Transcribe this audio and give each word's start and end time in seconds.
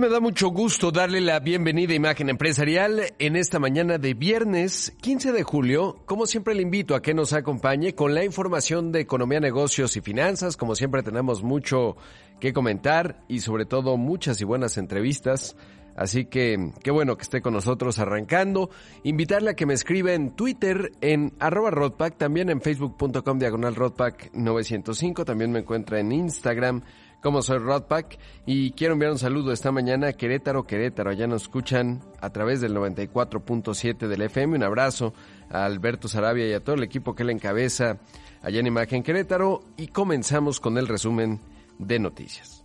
Me 0.00 0.08
da 0.08 0.18
mucho 0.18 0.48
gusto 0.48 0.90
darle 0.90 1.20
la 1.20 1.38
bienvenida 1.38 1.92
a 1.92 1.96
Imagen 1.96 2.28
Empresarial 2.28 3.14
en 3.20 3.36
esta 3.36 3.60
mañana 3.60 3.96
de 3.96 4.14
viernes 4.14 4.92
15 5.00 5.30
de 5.30 5.44
julio. 5.44 6.02
Como 6.04 6.26
siempre 6.26 6.56
le 6.56 6.62
invito 6.62 6.96
a 6.96 7.02
que 7.02 7.14
nos 7.14 7.32
acompañe 7.32 7.94
con 7.94 8.12
la 8.12 8.24
información 8.24 8.90
de 8.90 9.00
economía, 9.00 9.38
negocios 9.38 9.96
y 9.96 10.00
finanzas. 10.00 10.56
Como 10.56 10.74
siempre 10.74 11.04
tenemos 11.04 11.44
mucho 11.44 11.96
que 12.40 12.52
comentar 12.52 13.22
y 13.28 13.38
sobre 13.38 13.66
todo 13.66 13.96
muchas 13.96 14.40
y 14.40 14.44
buenas 14.44 14.78
entrevistas. 14.78 15.56
Así 15.96 16.24
que 16.24 16.72
qué 16.82 16.90
bueno 16.90 17.16
que 17.16 17.22
esté 17.22 17.40
con 17.40 17.54
nosotros 17.54 18.00
arrancando. 18.00 18.70
Invitarle 19.04 19.50
a 19.50 19.54
que 19.54 19.64
me 19.64 19.74
escriba 19.74 20.12
en 20.12 20.34
Twitter 20.34 20.90
en 21.02 21.34
arroba 21.38 21.70
Rodpack, 21.70 22.18
también 22.18 22.50
en 22.50 22.60
facebook.com 22.60 23.38
diagonal 23.38 23.76
Rodpack 23.76 24.32
905. 24.34 25.24
También 25.24 25.52
me 25.52 25.60
encuentra 25.60 26.00
en 26.00 26.10
Instagram 26.10 26.82
como 27.24 27.40
soy 27.40 27.56
Rodpack 27.56 28.18
y 28.44 28.72
quiero 28.72 28.92
enviar 28.92 29.10
un 29.10 29.18
saludo 29.18 29.50
esta 29.50 29.72
mañana 29.72 30.08
a 30.08 30.12
Querétaro, 30.12 30.66
Querétaro. 30.66 31.10
Allá 31.10 31.26
nos 31.26 31.44
escuchan 31.44 32.02
a 32.20 32.28
través 32.28 32.60
del 32.60 32.76
94.7 32.76 34.06
del 34.06 34.20
FM. 34.20 34.56
Un 34.56 34.62
abrazo 34.62 35.14
a 35.48 35.64
Alberto 35.64 36.06
Sarabia 36.06 36.46
y 36.46 36.52
a 36.52 36.60
todo 36.60 36.76
el 36.76 36.82
equipo 36.82 37.14
que 37.14 37.24
le 37.24 37.32
encabeza 37.32 37.96
allá 38.42 38.60
en 38.60 38.66
Imagen 38.66 39.02
Querétaro 39.02 39.64
y 39.78 39.86
comenzamos 39.86 40.60
con 40.60 40.76
el 40.76 40.86
resumen 40.86 41.40
de 41.78 41.98
noticias. 41.98 42.62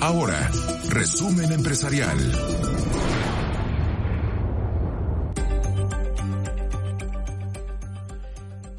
Ahora, 0.00 0.48
resumen 0.90 1.50
empresarial. 1.50 2.18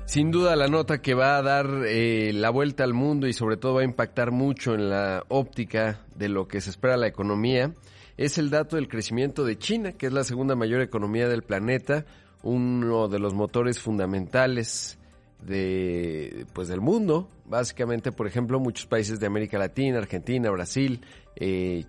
Sin 0.06 0.31
duda 0.31 0.56
la 0.56 0.67
nota 0.67 1.02
que 1.02 1.14
va 1.14 1.38
a 1.38 1.42
dar 1.42 1.67
eh, 1.88 2.31
la 2.34 2.50
vuelta 2.50 2.84
al 2.84 2.94
mundo 2.94 3.28
y 3.28 3.34
sobre 3.34 3.58
todo 3.58 3.75
va 3.75 3.81
a 3.81 3.86
impactar 3.86 4.31
mucho 4.31 4.73
en 4.73 4.89
la 4.89 5.23
óptica 5.28 6.02
de 6.16 6.30
lo 6.30 6.48
que 6.48 6.61
se 6.61 6.70
espera 6.70 6.95
la 6.95 7.08
economía 7.08 7.73
es 8.17 8.38
el 8.38 8.50
dato 8.50 8.76
del 8.78 8.88
crecimiento 8.88 9.44
de 9.44 9.58
China, 9.58 9.92
que 9.92 10.08
es 10.08 10.14
la 10.14 10.23
segunda 10.23 10.56
mayor 10.56 10.81
economía 10.81 11.28
del 11.28 11.44
planeta, 11.44 12.06
uno 12.44 13.08
de 13.08 13.20
los 13.20 13.33
motores 13.33 13.80
fundamentales 13.80 14.98
de 15.42 16.45
pues 16.53 16.67
del 16.67 16.81
mundo, 16.81 17.30
básicamente 17.45 18.11
por 18.11 18.28
ejemplo 18.28 18.59
muchos 18.59 18.86
países 18.86 19.20
de 19.20 19.28
América 19.28 19.58
Latina, 19.58 19.98
Argentina, 19.98 20.50
Brasil, 20.50 21.02
eh, 21.36 21.86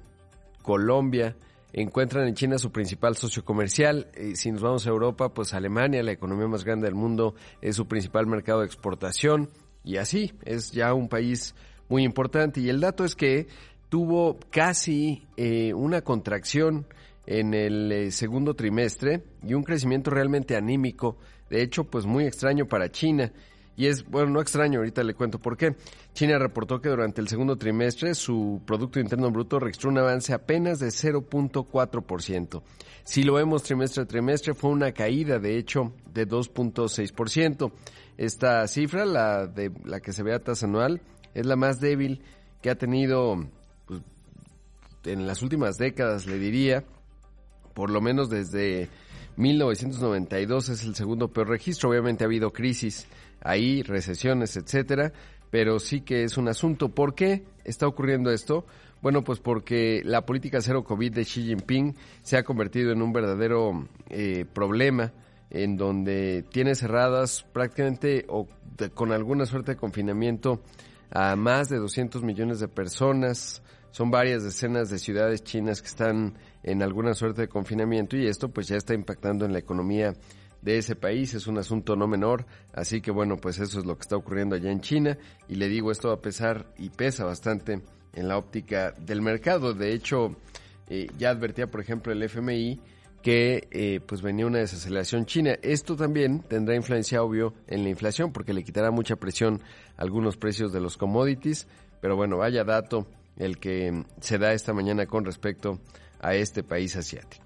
Colombia, 0.62 1.36
encuentran 1.72 2.26
en 2.26 2.34
China 2.34 2.58
su 2.58 2.70
principal 2.72 3.16
socio 3.16 3.44
comercial. 3.44 4.08
si 4.34 4.50
nos 4.50 4.62
vamos 4.62 4.86
a 4.86 4.90
Europa, 4.90 5.34
pues 5.34 5.54
Alemania, 5.54 6.02
la 6.02 6.12
economía 6.12 6.48
más 6.48 6.64
grande 6.64 6.86
del 6.86 6.94
mundo, 6.94 7.34
es 7.60 7.76
su 7.76 7.86
principal 7.86 8.26
mercado 8.26 8.60
de 8.60 8.66
exportación 8.66 9.50
y 9.84 9.98
así 9.98 10.32
es 10.44 10.72
ya 10.72 10.92
un 10.92 11.08
país 11.08 11.54
muy 11.88 12.04
importante. 12.04 12.60
Y 12.60 12.68
el 12.68 12.80
dato 12.80 13.04
es 13.04 13.14
que 13.14 13.46
tuvo 13.88 14.36
casi 14.50 15.26
eh, 15.36 15.72
una 15.74 16.02
contracción 16.02 16.86
en 17.24 17.54
el 17.54 17.92
eh, 17.92 18.10
segundo 18.10 18.54
trimestre 18.54 19.22
y 19.42 19.54
un 19.54 19.62
crecimiento 19.62 20.10
realmente 20.10 20.56
anímico, 20.56 21.18
de 21.50 21.62
hecho, 21.62 21.84
pues 21.84 22.04
muy 22.04 22.24
extraño 22.24 22.66
para 22.66 22.90
China. 22.90 23.32
Y 23.76 23.86
es, 23.86 24.04
bueno, 24.06 24.30
no 24.30 24.40
extraño, 24.40 24.78
ahorita 24.78 25.02
le 25.02 25.14
cuento 25.14 25.38
por 25.38 25.56
qué. 25.56 25.76
China 26.14 26.38
reportó 26.38 26.80
que 26.80 26.88
durante 26.88 27.20
el 27.20 27.28
segundo 27.28 27.56
trimestre 27.56 28.14
su 28.14 28.62
Producto 28.66 29.00
Interno 29.00 29.30
Bruto 29.30 29.58
registró 29.58 29.90
un 29.90 29.98
avance 29.98 30.32
apenas 30.32 30.78
de 30.78 30.88
0.4%. 30.88 32.62
Si 33.04 33.22
lo 33.22 33.34
vemos 33.34 33.62
trimestre 33.62 34.02
a 34.02 34.06
trimestre, 34.06 34.54
fue 34.54 34.70
una 34.70 34.92
caída, 34.92 35.38
de 35.38 35.58
hecho, 35.58 35.92
de 36.12 36.26
2.6%. 36.26 37.70
Esta 38.16 38.66
cifra, 38.66 39.04
la, 39.04 39.46
de, 39.46 39.70
la 39.84 40.00
que 40.00 40.12
se 40.12 40.22
ve 40.22 40.34
a 40.34 40.38
tasa 40.38 40.66
anual, 40.66 41.02
es 41.34 41.44
la 41.44 41.56
más 41.56 41.78
débil 41.78 42.22
que 42.62 42.70
ha 42.70 42.76
tenido 42.76 43.36
pues, 43.86 44.00
en 45.04 45.26
las 45.26 45.42
últimas 45.42 45.76
décadas, 45.76 46.26
le 46.26 46.38
diría, 46.38 46.82
por 47.74 47.90
lo 47.90 48.00
menos 48.00 48.30
desde 48.30 48.88
1992 49.36 50.70
es 50.70 50.84
el 50.84 50.94
segundo 50.94 51.28
peor 51.28 51.48
registro. 51.48 51.90
Obviamente 51.90 52.24
ha 52.24 52.26
habido 52.26 52.52
crisis 52.52 53.06
ahí, 53.40 53.82
recesiones, 53.82 54.56
etcétera, 54.56 55.12
pero 55.50 55.78
sí 55.78 56.00
que 56.00 56.24
es 56.24 56.36
un 56.36 56.48
asunto. 56.48 56.90
¿Por 56.90 57.14
qué 57.14 57.44
está 57.64 57.86
ocurriendo 57.86 58.30
esto? 58.30 58.66
Bueno, 59.02 59.22
pues 59.22 59.38
porque 59.38 60.02
la 60.04 60.26
política 60.26 60.60
cero 60.60 60.82
COVID 60.82 61.12
de 61.12 61.24
Xi 61.24 61.42
Jinping 61.44 61.94
se 62.22 62.36
ha 62.36 62.42
convertido 62.42 62.92
en 62.92 63.02
un 63.02 63.12
verdadero 63.12 63.86
eh, 64.08 64.44
problema 64.52 65.12
en 65.50 65.76
donde 65.76 66.44
tiene 66.50 66.74
cerradas 66.74 67.44
prácticamente 67.52 68.24
o 68.28 68.48
con 68.94 69.12
alguna 69.12 69.46
suerte 69.46 69.72
de 69.72 69.76
confinamiento 69.76 70.62
a 71.10 71.36
más 71.36 71.68
de 71.68 71.78
200 71.78 72.22
millones 72.22 72.60
de 72.60 72.68
personas. 72.68 73.62
Son 73.90 74.10
varias 74.10 74.42
decenas 74.42 74.90
de 74.90 74.98
ciudades 74.98 75.42
chinas 75.44 75.80
que 75.80 75.88
están 75.88 76.34
en 76.62 76.82
alguna 76.82 77.14
suerte 77.14 77.42
de 77.42 77.48
confinamiento 77.48 78.16
y 78.16 78.26
esto 78.26 78.48
pues 78.48 78.68
ya 78.68 78.76
está 78.76 78.92
impactando 78.92 79.44
en 79.44 79.52
la 79.52 79.58
economía 79.58 80.14
de 80.62 80.78
ese 80.78 80.96
país, 80.96 81.34
es 81.34 81.46
un 81.46 81.58
asunto 81.58 81.96
no 81.96 82.06
menor, 82.06 82.46
así 82.72 83.00
que 83.00 83.10
bueno, 83.10 83.36
pues 83.36 83.58
eso 83.58 83.78
es 83.78 83.86
lo 83.86 83.94
que 83.96 84.02
está 84.02 84.16
ocurriendo 84.16 84.56
allá 84.56 84.70
en 84.70 84.80
China 84.80 85.16
y 85.48 85.56
le 85.56 85.68
digo 85.68 85.90
esto 85.90 86.10
a 86.10 86.20
pesar 86.20 86.66
y 86.78 86.90
pesa 86.90 87.24
bastante 87.24 87.80
en 88.12 88.28
la 88.28 88.38
óptica 88.38 88.92
del 88.92 89.22
mercado, 89.22 89.74
de 89.74 89.92
hecho 89.92 90.36
eh, 90.88 91.06
ya 91.18 91.30
advertía 91.30 91.66
por 91.66 91.80
ejemplo 91.80 92.12
el 92.12 92.22
FMI 92.22 92.80
que 93.22 93.66
eh, 93.72 94.00
pues 94.06 94.22
venía 94.22 94.46
una 94.46 94.60
desaceleración 94.60 95.26
china. 95.26 95.56
Esto 95.60 95.96
también 95.96 96.42
tendrá 96.42 96.76
influencia 96.76 97.24
obvio 97.24 97.54
en 97.66 97.82
la 97.82 97.88
inflación 97.88 98.32
porque 98.32 98.52
le 98.52 98.62
quitará 98.62 98.92
mucha 98.92 99.16
presión 99.16 99.60
a 99.96 100.02
algunos 100.02 100.36
precios 100.36 100.72
de 100.72 100.80
los 100.80 100.96
commodities, 100.96 101.66
pero 102.00 102.14
bueno, 102.14 102.36
vaya 102.36 102.62
dato 102.62 103.08
el 103.36 103.58
que 103.58 104.04
se 104.20 104.38
da 104.38 104.52
esta 104.52 104.72
mañana 104.72 105.06
con 105.06 105.24
respecto 105.24 105.80
a 106.20 106.36
este 106.36 106.62
país 106.62 106.94
asiático. 106.94 107.45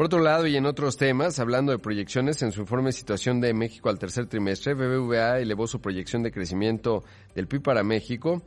Por 0.00 0.06
otro 0.06 0.20
lado, 0.20 0.46
y 0.46 0.56
en 0.56 0.64
otros 0.64 0.96
temas, 0.96 1.38
hablando 1.40 1.72
de 1.72 1.78
proyecciones, 1.78 2.40
en 2.40 2.52
su 2.52 2.62
informe 2.62 2.90
Situación 2.90 3.38
de 3.38 3.52
México 3.52 3.90
al 3.90 3.98
tercer 3.98 4.24
trimestre, 4.24 4.72
BBVA 4.72 5.40
elevó 5.40 5.66
su 5.66 5.82
proyección 5.82 6.22
de 6.22 6.32
crecimiento 6.32 7.04
del 7.34 7.46
PIB 7.46 7.60
para 7.60 7.82
México 7.82 8.42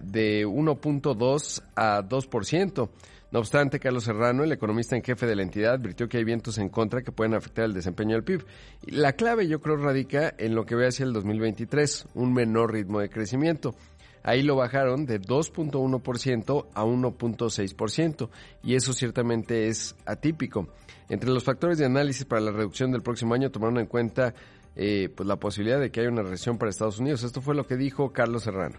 de 0.00 0.46
1.2 0.46 1.62
a 1.76 2.02
2%. 2.02 2.90
No 3.30 3.38
obstante, 3.38 3.78
Carlos 3.78 4.04
Serrano, 4.04 4.44
el 4.44 4.52
economista 4.52 4.96
en 4.96 5.02
jefe 5.02 5.26
de 5.26 5.36
la 5.36 5.42
entidad, 5.42 5.74
advirtió 5.74 6.08
que 6.08 6.16
hay 6.16 6.24
vientos 6.24 6.56
en 6.56 6.70
contra 6.70 7.02
que 7.02 7.12
pueden 7.12 7.34
afectar 7.34 7.66
el 7.66 7.74
desempeño 7.74 8.14
del 8.14 8.24
PIB. 8.24 8.46
La 8.86 9.12
clave, 9.12 9.46
yo 9.46 9.60
creo, 9.60 9.76
radica 9.76 10.34
en 10.38 10.54
lo 10.54 10.64
que 10.64 10.74
ve 10.74 10.86
hacia 10.86 11.04
el 11.04 11.12
2023, 11.12 12.06
un 12.14 12.32
menor 12.32 12.72
ritmo 12.72 13.00
de 13.00 13.10
crecimiento. 13.10 13.74
Ahí 14.22 14.42
lo 14.42 14.56
bajaron 14.56 15.06
de 15.06 15.20
2.1% 15.20 16.66
a 16.74 16.84
1.6% 16.84 18.28
y 18.62 18.74
eso 18.74 18.92
ciertamente 18.92 19.68
es 19.68 19.96
atípico. 20.06 20.68
Entre 21.08 21.30
los 21.30 21.44
factores 21.44 21.78
de 21.78 21.86
análisis 21.86 22.24
para 22.24 22.42
la 22.42 22.50
reducción 22.50 22.92
del 22.92 23.02
próximo 23.02 23.34
año 23.34 23.50
tomaron 23.50 23.78
en 23.78 23.86
cuenta 23.86 24.34
eh, 24.76 25.08
pues 25.14 25.26
la 25.26 25.36
posibilidad 25.36 25.80
de 25.80 25.90
que 25.90 26.00
haya 26.00 26.10
una 26.10 26.22
recesión 26.22 26.58
para 26.58 26.70
Estados 26.70 26.98
Unidos. 26.98 27.22
Esto 27.22 27.40
fue 27.40 27.54
lo 27.54 27.66
que 27.66 27.76
dijo 27.76 28.12
Carlos 28.12 28.44
Serrano. 28.44 28.78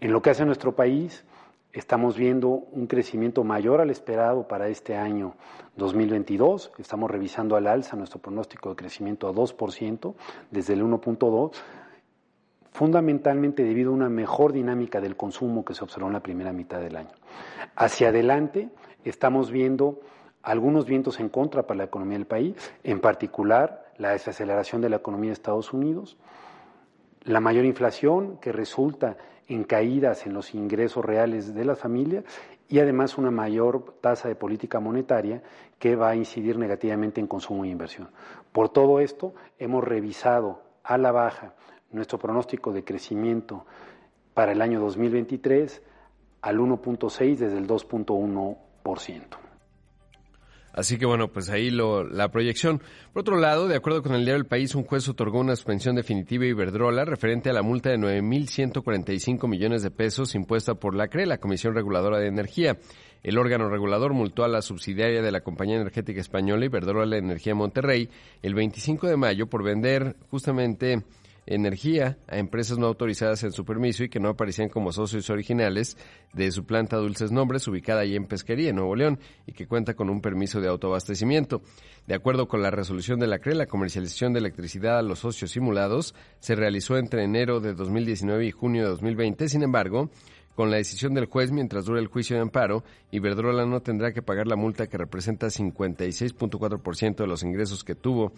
En 0.00 0.12
lo 0.12 0.22
que 0.22 0.30
hace 0.30 0.44
nuestro 0.44 0.76
país, 0.76 1.24
estamos 1.72 2.16
viendo 2.16 2.48
un 2.48 2.86
crecimiento 2.86 3.42
mayor 3.42 3.80
al 3.80 3.90
esperado 3.90 4.46
para 4.46 4.68
este 4.68 4.96
año 4.96 5.34
2022. 5.76 6.72
Estamos 6.78 7.10
revisando 7.10 7.56
al 7.56 7.66
alza 7.66 7.96
nuestro 7.96 8.20
pronóstico 8.20 8.70
de 8.70 8.76
crecimiento 8.76 9.28
a 9.28 9.32
2% 9.32 10.14
desde 10.50 10.74
el 10.74 10.82
1.2 10.82 11.52
fundamentalmente 12.72 13.64
debido 13.64 13.90
a 13.90 13.94
una 13.94 14.08
mejor 14.08 14.52
dinámica 14.52 15.00
del 15.00 15.16
consumo 15.16 15.64
que 15.64 15.74
se 15.74 15.84
observó 15.84 16.06
en 16.06 16.14
la 16.14 16.22
primera 16.22 16.52
mitad 16.52 16.80
del 16.80 16.96
año. 16.96 17.12
Hacia 17.76 18.08
adelante 18.08 18.68
estamos 19.04 19.50
viendo 19.50 20.00
algunos 20.42 20.86
vientos 20.86 21.20
en 21.20 21.28
contra 21.28 21.66
para 21.66 21.78
la 21.78 21.84
economía 21.84 22.18
del 22.18 22.26
país, 22.26 22.54
en 22.84 23.00
particular 23.00 23.92
la 23.98 24.10
desaceleración 24.10 24.80
de 24.80 24.88
la 24.88 24.96
economía 24.96 25.30
de 25.30 25.34
Estados 25.34 25.72
Unidos, 25.72 26.16
la 27.22 27.40
mayor 27.40 27.64
inflación 27.64 28.38
que 28.38 28.52
resulta 28.52 29.16
en 29.48 29.64
caídas 29.64 30.26
en 30.26 30.34
los 30.34 30.54
ingresos 30.54 31.04
reales 31.04 31.54
de 31.54 31.64
las 31.64 31.78
familias 31.78 32.24
y 32.68 32.78
además 32.80 33.16
una 33.16 33.30
mayor 33.30 33.94
tasa 34.00 34.28
de 34.28 34.34
política 34.34 34.78
monetaria 34.78 35.42
que 35.78 35.96
va 35.96 36.10
a 36.10 36.16
incidir 36.16 36.58
negativamente 36.58 37.20
en 37.20 37.26
consumo 37.26 37.64
e 37.64 37.68
inversión. 37.68 38.08
Por 38.52 38.68
todo 38.68 39.00
esto, 39.00 39.34
hemos 39.58 39.82
revisado 39.84 40.62
a 40.84 40.98
la 40.98 41.12
baja 41.12 41.54
nuestro 41.90 42.18
pronóstico 42.18 42.72
de 42.72 42.84
crecimiento 42.84 43.64
para 44.34 44.52
el 44.52 44.62
año 44.62 44.80
2023 44.80 45.82
al 46.42 46.58
1.6 46.58 47.36
desde 47.36 47.58
el 47.58 47.66
2.1%. 47.66 49.48
Así 50.72 50.96
que 50.96 51.06
bueno, 51.06 51.26
pues 51.26 51.50
ahí 51.50 51.70
lo, 51.70 52.04
la 52.04 52.30
proyección. 52.30 52.80
Por 53.12 53.22
otro 53.22 53.36
lado, 53.36 53.66
de 53.66 53.74
acuerdo 53.74 54.00
con 54.00 54.14
el 54.14 54.24
diario 54.24 54.40
El 54.40 54.46
País, 54.46 54.76
un 54.76 54.84
juez 54.84 55.08
otorgó 55.08 55.40
una 55.40 55.56
suspensión 55.56 55.96
definitiva 55.96 56.44
a 56.44 56.48
Iberdrola 56.48 57.04
referente 57.04 57.50
a 57.50 57.52
la 57.52 57.62
multa 57.62 57.90
de 57.90 57.98
9.145 57.98 59.48
millones 59.48 59.82
de 59.82 59.90
pesos 59.90 60.36
impuesta 60.36 60.74
por 60.74 60.94
la 60.94 61.08
CRE, 61.08 61.26
la 61.26 61.38
Comisión 61.38 61.74
Reguladora 61.74 62.20
de 62.20 62.28
Energía. 62.28 62.76
El 63.24 63.38
órgano 63.38 63.68
regulador 63.68 64.12
multó 64.12 64.44
a 64.44 64.48
la 64.48 64.62
subsidiaria 64.62 65.20
de 65.20 65.32
la 65.32 65.40
compañía 65.40 65.76
energética 65.76 66.20
española 66.20 66.66
Iberdrola 66.66 67.16
Energía 67.16 67.56
Monterrey 67.56 68.08
el 68.42 68.54
25 68.54 69.08
de 69.08 69.16
mayo 69.16 69.48
por 69.48 69.64
vender 69.64 70.14
justamente 70.30 71.02
energía 71.48 72.18
a 72.28 72.38
empresas 72.38 72.78
no 72.78 72.86
autorizadas 72.86 73.42
en 73.42 73.52
su 73.52 73.64
permiso 73.64 74.04
y 74.04 74.08
que 74.08 74.20
no 74.20 74.28
aparecían 74.28 74.68
como 74.68 74.92
socios 74.92 75.30
originales 75.30 75.96
de 76.32 76.50
su 76.52 76.64
planta 76.64 76.98
Dulces 76.98 77.32
Nombres, 77.32 77.66
ubicada 77.66 78.02
allí 78.02 78.16
en 78.16 78.26
Pesquería, 78.26 78.70
en 78.70 78.76
Nuevo 78.76 78.94
León, 78.94 79.18
y 79.46 79.52
que 79.52 79.66
cuenta 79.66 79.94
con 79.94 80.10
un 80.10 80.20
permiso 80.20 80.60
de 80.60 80.68
autoabastecimiento. 80.68 81.62
De 82.06 82.14
acuerdo 82.14 82.48
con 82.48 82.62
la 82.62 82.70
resolución 82.70 83.18
de 83.18 83.26
la 83.26 83.38
CRE, 83.38 83.54
la 83.54 83.66
comercialización 83.66 84.32
de 84.32 84.40
electricidad 84.40 84.98
a 84.98 85.02
los 85.02 85.20
socios 85.20 85.50
simulados 85.50 86.14
se 86.38 86.54
realizó 86.54 86.98
entre 86.98 87.24
enero 87.24 87.60
de 87.60 87.74
2019 87.74 88.46
y 88.46 88.50
junio 88.50 88.82
de 88.82 88.90
2020. 88.90 89.48
Sin 89.48 89.62
embargo, 89.62 90.10
con 90.54 90.70
la 90.70 90.76
decisión 90.76 91.14
del 91.14 91.26
juez, 91.26 91.52
mientras 91.52 91.84
dure 91.84 92.00
el 92.00 92.08
juicio 92.08 92.36
de 92.36 92.42
amparo, 92.42 92.82
Iberdrola 93.10 93.64
no 93.64 93.80
tendrá 93.80 94.12
que 94.12 94.22
pagar 94.22 94.48
la 94.48 94.56
multa 94.56 94.88
que 94.88 94.98
representa 94.98 95.46
56.4% 95.46 97.16
de 97.16 97.26
los 97.26 97.42
ingresos 97.42 97.84
que 97.84 97.94
tuvo 97.94 98.32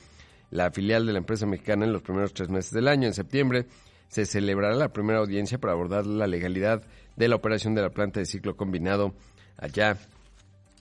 la 0.50 0.70
filial 0.70 1.06
de 1.06 1.12
la 1.12 1.18
empresa 1.18 1.46
mexicana 1.46 1.86
en 1.86 1.92
los 1.92 2.02
primeros 2.02 2.34
tres 2.34 2.48
meses 2.48 2.72
del 2.72 2.88
año. 2.88 3.06
En 3.06 3.14
septiembre 3.14 3.66
se 4.08 4.26
celebrará 4.26 4.74
la 4.74 4.92
primera 4.92 5.20
audiencia 5.20 5.58
para 5.58 5.72
abordar 5.72 6.06
la 6.06 6.26
legalidad 6.26 6.82
de 7.16 7.28
la 7.28 7.36
operación 7.36 7.74
de 7.74 7.82
la 7.82 7.90
planta 7.90 8.20
de 8.20 8.26
ciclo 8.26 8.56
combinado 8.56 9.14
allá 9.56 9.96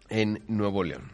en 0.09 0.43
Nuevo 0.47 0.83
León. 0.83 1.11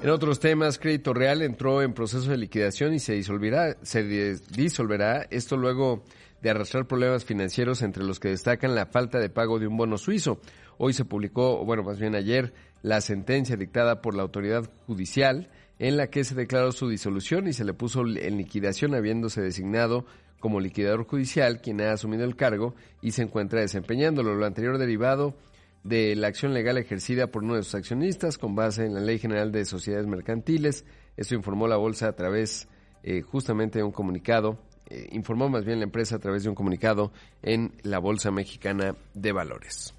En 0.00 0.10
otros 0.10 0.38
temas, 0.38 0.78
Crédito 0.78 1.12
Real 1.12 1.42
entró 1.42 1.82
en 1.82 1.92
proceso 1.92 2.30
de 2.30 2.36
liquidación 2.36 2.94
y 2.94 3.00
se 3.00 3.14
disolverá, 3.14 3.76
se 3.82 4.04
disolverá 4.04 5.26
esto 5.30 5.56
luego 5.56 6.04
de 6.40 6.50
arrastrar 6.50 6.86
problemas 6.86 7.24
financieros 7.24 7.82
entre 7.82 8.04
los 8.04 8.20
que 8.20 8.28
destacan 8.28 8.76
la 8.76 8.86
falta 8.86 9.18
de 9.18 9.28
pago 9.28 9.58
de 9.58 9.66
un 9.66 9.76
bono 9.76 9.98
suizo. 9.98 10.40
Hoy 10.76 10.92
se 10.92 11.04
publicó, 11.04 11.64
bueno, 11.64 11.82
más 11.82 11.98
bien 11.98 12.14
ayer, 12.14 12.52
la 12.82 13.00
sentencia 13.00 13.56
dictada 13.56 14.00
por 14.00 14.14
la 14.14 14.22
autoridad 14.22 14.70
judicial 14.86 15.50
en 15.78 15.96
la 15.96 16.08
que 16.08 16.24
se 16.24 16.34
declaró 16.34 16.72
su 16.72 16.88
disolución 16.88 17.46
y 17.48 17.52
se 17.52 17.64
le 17.64 17.74
puso 17.74 18.00
en 18.00 18.36
liquidación 18.36 18.94
habiéndose 18.94 19.40
designado 19.40 20.06
como 20.40 20.60
liquidador 20.60 21.04
judicial 21.04 21.60
quien 21.60 21.80
ha 21.80 21.92
asumido 21.92 22.24
el 22.24 22.36
cargo 22.36 22.74
y 23.02 23.12
se 23.12 23.22
encuentra 23.22 23.60
desempeñándolo. 23.60 24.34
Lo 24.34 24.46
anterior 24.46 24.78
derivado 24.78 25.36
de 25.84 26.14
la 26.16 26.28
acción 26.28 26.54
legal 26.54 26.78
ejercida 26.78 27.28
por 27.28 27.44
uno 27.44 27.54
de 27.54 27.62
sus 27.62 27.74
accionistas 27.74 28.38
con 28.38 28.54
base 28.54 28.84
en 28.84 28.94
la 28.94 29.00
Ley 29.00 29.18
General 29.18 29.52
de 29.52 29.64
Sociedades 29.64 30.06
Mercantiles. 30.06 30.84
Esto 31.16 31.34
informó 31.34 31.66
la 31.68 31.76
bolsa 31.76 32.08
a 32.08 32.12
través 32.12 32.68
eh, 33.02 33.22
justamente 33.22 33.78
de 33.78 33.84
un 33.84 33.92
comunicado, 33.92 34.58
eh, 34.88 35.08
informó 35.12 35.48
más 35.48 35.64
bien 35.64 35.78
la 35.78 35.84
empresa 35.84 36.16
a 36.16 36.18
través 36.18 36.42
de 36.42 36.48
un 36.48 36.54
comunicado 36.54 37.12
en 37.42 37.72
la 37.82 37.98
Bolsa 37.98 38.30
Mexicana 38.30 38.96
de 39.14 39.32
Valores. 39.32 39.94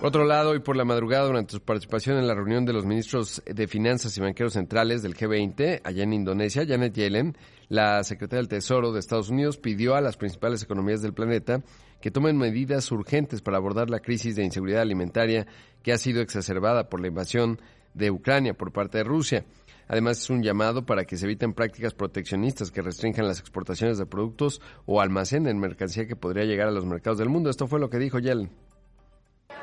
Por 0.00 0.08
otro 0.08 0.24
lado, 0.24 0.54
y 0.54 0.60
por 0.60 0.76
la 0.76 0.84
madrugada, 0.84 1.26
durante 1.26 1.52
su 1.52 1.60
participación 1.60 2.18
en 2.18 2.26
la 2.26 2.34
reunión 2.34 2.64
de 2.64 2.72
los 2.72 2.84
ministros 2.84 3.42
de 3.46 3.66
Finanzas 3.66 4.16
y 4.16 4.20
Banqueros 4.20 4.52
Centrales 4.52 5.02
del 5.02 5.16
G20, 5.16 5.80
allá 5.82 6.02
en 6.02 6.12
Indonesia, 6.12 6.66
Janet 6.66 6.94
Yellen, 6.94 7.36
la 7.68 8.04
secretaria 8.04 8.42
del 8.42 8.48
Tesoro 8.48 8.92
de 8.92 9.00
Estados 9.00 9.30
Unidos, 9.30 9.56
pidió 9.56 9.94
a 9.94 10.00
las 10.00 10.16
principales 10.16 10.62
economías 10.62 11.02
del 11.02 11.14
planeta 11.14 11.62
que 12.00 12.10
tomen 12.10 12.36
medidas 12.36 12.92
urgentes 12.92 13.40
para 13.40 13.56
abordar 13.56 13.88
la 13.88 14.00
crisis 14.00 14.36
de 14.36 14.44
inseguridad 14.44 14.82
alimentaria 14.82 15.46
que 15.82 15.92
ha 15.92 15.98
sido 15.98 16.20
exacerbada 16.20 16.88
por 16.88 17.00
la 17.00 17.08
invasión 17.08 17.60
de 17.94 18.10
Ucrania 18.10 18.54
por 18.54 18.72
parte 18.72 18.98
de 18.98 19.04
Rusia. 19.04 19.44
Además, 19.88 20.18
es 20.18 20.30
un 20.30 20.42
llamado 20.42 20.84
para 20.84 21.04
que 21.04 21.16
se 21.16 21.24
eviten 21.24 21.54
prácticas 21.54 21.94
proteccionistas 21.94 22.70
que 22.70 22.82
restrinjan 22.82 23.26
las 23.26 23.40
exportaciones 23.40 23.98
de 23.98 24.06
productos 24.06 24.60
o 24.84 25.00
almacenen 25.00 25.58
mercancía 25.58 26.06
que 26.06 26.16
podría 26.16 26.44
llegar 26.44 26.68
a 26.68 26.72
los 26.72 26.84
mercados 26.84 27.18
del 27.18 27.28
mundo. 27.28 27.50
Esto 27.50 27.66
fue 27.66 27.80
lo 27.80 27.88
que 27.88 27.98
dijo 27.98 28.18
Yellen. 28.18 28.50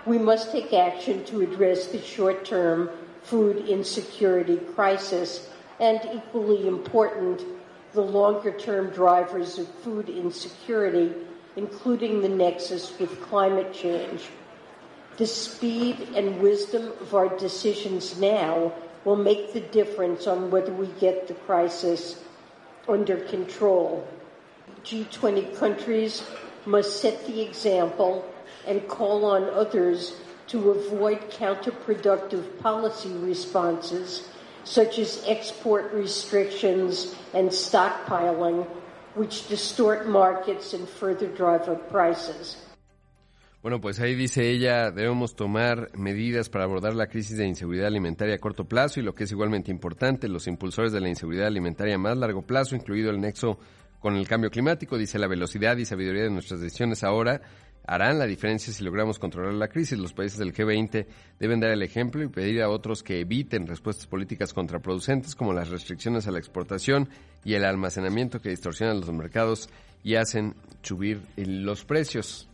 We 0.05 0.17
must 0.17 0.51
take 0.51 0.73
action 0.73 1.23
to 1.25 1.41
address 1.41 1.87
the 1.87 2.01
short 2.01 2.45
term 2.45 2.89
food 3.23 3.67
insecurity 3.67 4.57
crisis 4.57 5.49
and, 5.79 6.01
equally 6.13 6.67
important, 6.67 7.43
the 7.93 8.01
longer 8.01 8.51
term 8.51 8.89
drivers 8.89 9.57
of 9.57 9.67
food 9.75 10.09
insecurity, 10.09 11.13
including 11.55 12.21
the 12.21 12.29
nexus 12.29 12.97
with 12.99 13.21
climate 13.21 13.73
change. 13.73 14.23
The 15.17 15.27
speed 15.27 16.09
and 16.15 16.41
wisdom 16.41 16.91
of 16.99 17.13
our 17.13 17.29
decisions 17.37 18.17
now 18.17 18.73
will 19.05 19.15
make 19.15 19.53
the 19.53 19.59
difference 19.59 20.27
on 20.27 20.49
whether 20.49 20.73
we 20.73 20.87
get 20.99 21.27
the 21.27 21.33
crisis 21.33 22.19
under 22.87 23.17
control. 23.17 24.07
G20 24.83 25.55
countries 25.57 26.23
must 26.65 26.99
set 26.99 27.25
the 27.27 27.41
example 27.41 28.25
and 28.67 28.87
call 28.87 29.25
on 29.25 29.43
others 29.49 30.13
to 30.47 30.71
avoid 30.71 31.19
counterproductive 31.29 32.59
policy 32.61 33.11
responses 33.21 34.27
such 34.63 34.99
as 34.99 35.23
export 35.27 35.91
restrictions 35.93 37.15
and 37.33 37.49
stockpiling, 37.49 38.65
which 39.15 39.47
distort 39.47 40.07
markets 40.07 40.73
and 40.73 40.87
further 40.87 41.27
drive 41.27 41.67
up 41.69 41.89
prices. 41.89 42.57
Bueno, 43.61 43.79
pues 43.79 44.01
ahí 44.01 44.13
dice 44.13 44.49
ella, 44.49 44.91
debemos 44.91 45.37
tomar 45.37 45.89
medidas 45.97 46.49
para 46.49 46.65
abordar 46.65 46.95
la 46.95 47.07
crisis 47.07 47.37
de 47.37 47.47
inseguridad 47.47 47.87
alimentaria 47.87 48.35
a 48.35 48.37
corto 48.37 48.65
plazo 48.65 48.99
y 48.99 49.03
lo 49.03 49.15
que 49.15 49.23
es 49.23 49.31
igualmente 49.31 49.71
importante, 49.71 50.27
los 50.27 50.47
impulsores 50.47 50.91
de 50.91 50.99
la 50.99 51.07
inseguridad 51.07 51.47
alimentaria 51.47 51.95
a 51.95 51.97
más 51.97 52.17
largo 52.17 52.41
plazo, 52.41 52.75
incluido 52.75 53.09
el 53.09 53.21
nexo 53.21 53.57
con 54.01 54.17
el 54.17 54.27
cambio 54.27 54.49
climático, 54.49 54.97
dice 54.97 55.17
la 55.17 55.27
velocidad 55.27 55.77
y 55.77 55.85
sabiduría 55.85 56.23
de 56.23 56.29
nuestras 56.29 56.59
decisiones 56.59 57.05
ahora 57.05 57.41
harán 57.85 58.19
la 58.19 58.25
diferencia 58.25 58.73
si 58.73 58.83
logramos 58.83 59.19
controlar 59.19 59.53
la 59.53 59.67
crisis. 59.67 59.97
Los 59.97 60.13
países 60.13 60.37
del 60.37 60.53
G20 60.53 61.05
deben 61.39 61.59
dar 61.59 61.71
el 61.71 61.83
ejemplo 61.83 62.23
y 62.23 62.29
pedir 62.29 62.61
a 62.61 62.69
otros 62.69 63.03
que 63.03 63.19
eviten 63.19 63.67
respuestas 63.67 64.07
políticas 64.07 64.53
contraproducentes 64.53 65.35
como 65.35 65.53
las 65.53 65.69
restricciones 65.69 66.27
a 66.27 66.31
la 66.31 66.39
exportación 66.39 67.09
y 67.43 67.55
el 67.55 67.65
almacenamiento 67.65 68.39
que 68.39 68.49
distorsionan 68.49 68.99
los 68.99 69.11
mercados 69.11 69.69
y 70.03 70.15
hacen 70.15 70.55
subir 70.81 71.21
los 71.37 71.83
precios. 71.85 72.49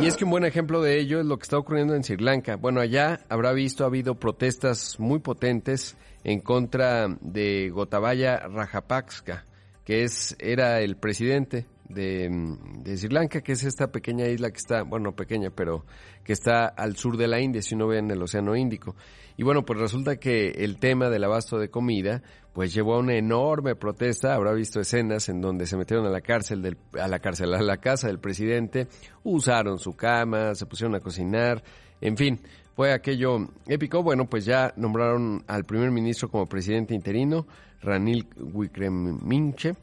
Y 0.00 0.06
es 0.06 0.16
que 0.16 0.24
un 0.24 0.30
buen 0.30 0.44
ejemplo 0.44 0.82
de 0.82 0.98
ello 0.98 1.20
es 1.20 1.26
lo 1.26 1.38
que 1.38 1.44
está 1.44 1.56
ocurriendo 1.56 1.94
en 1.94 2.02
Sri 2.02 2.16
Lanka. 2.16 2.56
Bueno, 2.56 2.80
allá 2.80 3.20
habrá 3.28 3.52
visto, 3.52 3.84
ha 3.84 3.86
habido 3.86 4.16
protestas 4.16 4.98
muy 4.98 5.20
potentes 5.20 5.96
en 6.24 6.40
contra 6.40 7.08
de 7.20 7.70
Gotabaya 7.70 8.48
Rajapaksa, 8.48 9.44
que 9.84 10.02
es, 10.02 10.36
era 10.40 10.80
el 10.80 10.96
presidente 10.96 11.66
de, 11.88 12.96
Sri 12.96 13.08
Lanka, 13.08 13.40
que 13.42 13.52
es 13.52 13.64
esta 13.64 13.88
pequeña 13.88 14.26
isla 14.26 14.50
que 14.50 14.58
está, 14.58 14.82
bueno, 14.82 15.12
pequeña, 15.12 15.50
pero 15.50 15.84
que 16.24 16.32
está 16.32 16.66
al 16.66 16.96
sur 16.96 17.16
de 17.16 17.28
la 17.28 17.40
India, 17.40 17.62
si 17.62 17.74
uno 17.74 17.88
ve 17.88 17.98
en 17.98 18.10
el 18.10 18.22
Océano 18.22 18.56
Índico. 18.56 18.94
Y 19.36 19.42
bueno, 19.42 19.64
pues 19.64 19.78
resulta 19.78 20.16
que 20.16 20.50
el 20.50 20.78
tema 20.78 21.10
del 21.10 21.24
abasto 21.24 21.58
de 21.58 21.68
comida, 21.68 22.22
pues 22.52 22.72
llevó 22.72 22.94
a 22.94 23.00
una 23.00 23.16
enorme 23.16 23.74
protesta. 23.74 24.34
Habrá 24.34 24.52
visto 24.52 24.80
escenas 24.80 25.28
en 25.28 25.40
donde 25.40 25.66
se 25.66 25.76
metieron 25.76 26.06
a 26.06 26.10
la 26.10 26.20
cárcel, 26.20 26.62
del, 26.62 26.78
a 27.00 27.08
la 27.08 27.18
cárcel, 27.18 27.52
a 27.52 27.60
la 27.60 27.78
casa 27.78 28.06
del 28.06 28.20
presidente, 28.20 28.86
usaron 29.24 29.78
su 29.78 29.94
cama, 29.94 30.54
se 30.54 30.66
pusieron 30.66 30.94
a 30.94 31.00
cocinar, 31.00 31.62
en 32.00 32.16
fin, 32.16 32.40
fue 32.74 32.92
aquello 32.92 33.48
épico. 33.66 34.02
Bueno, 34.02 34.26
pues 34.26 34.44
ya 34.44 34.72
nombraron 34.76 35.44
al 35.46 35.64
primer 35.64 35.90
ministro 35.90 36.28
como 36.28 36.46
presidente 36.46 36.94
interino, 36.94 37.46
Ranil 37.82 38.26
Wickremesinghe 38.36 39.74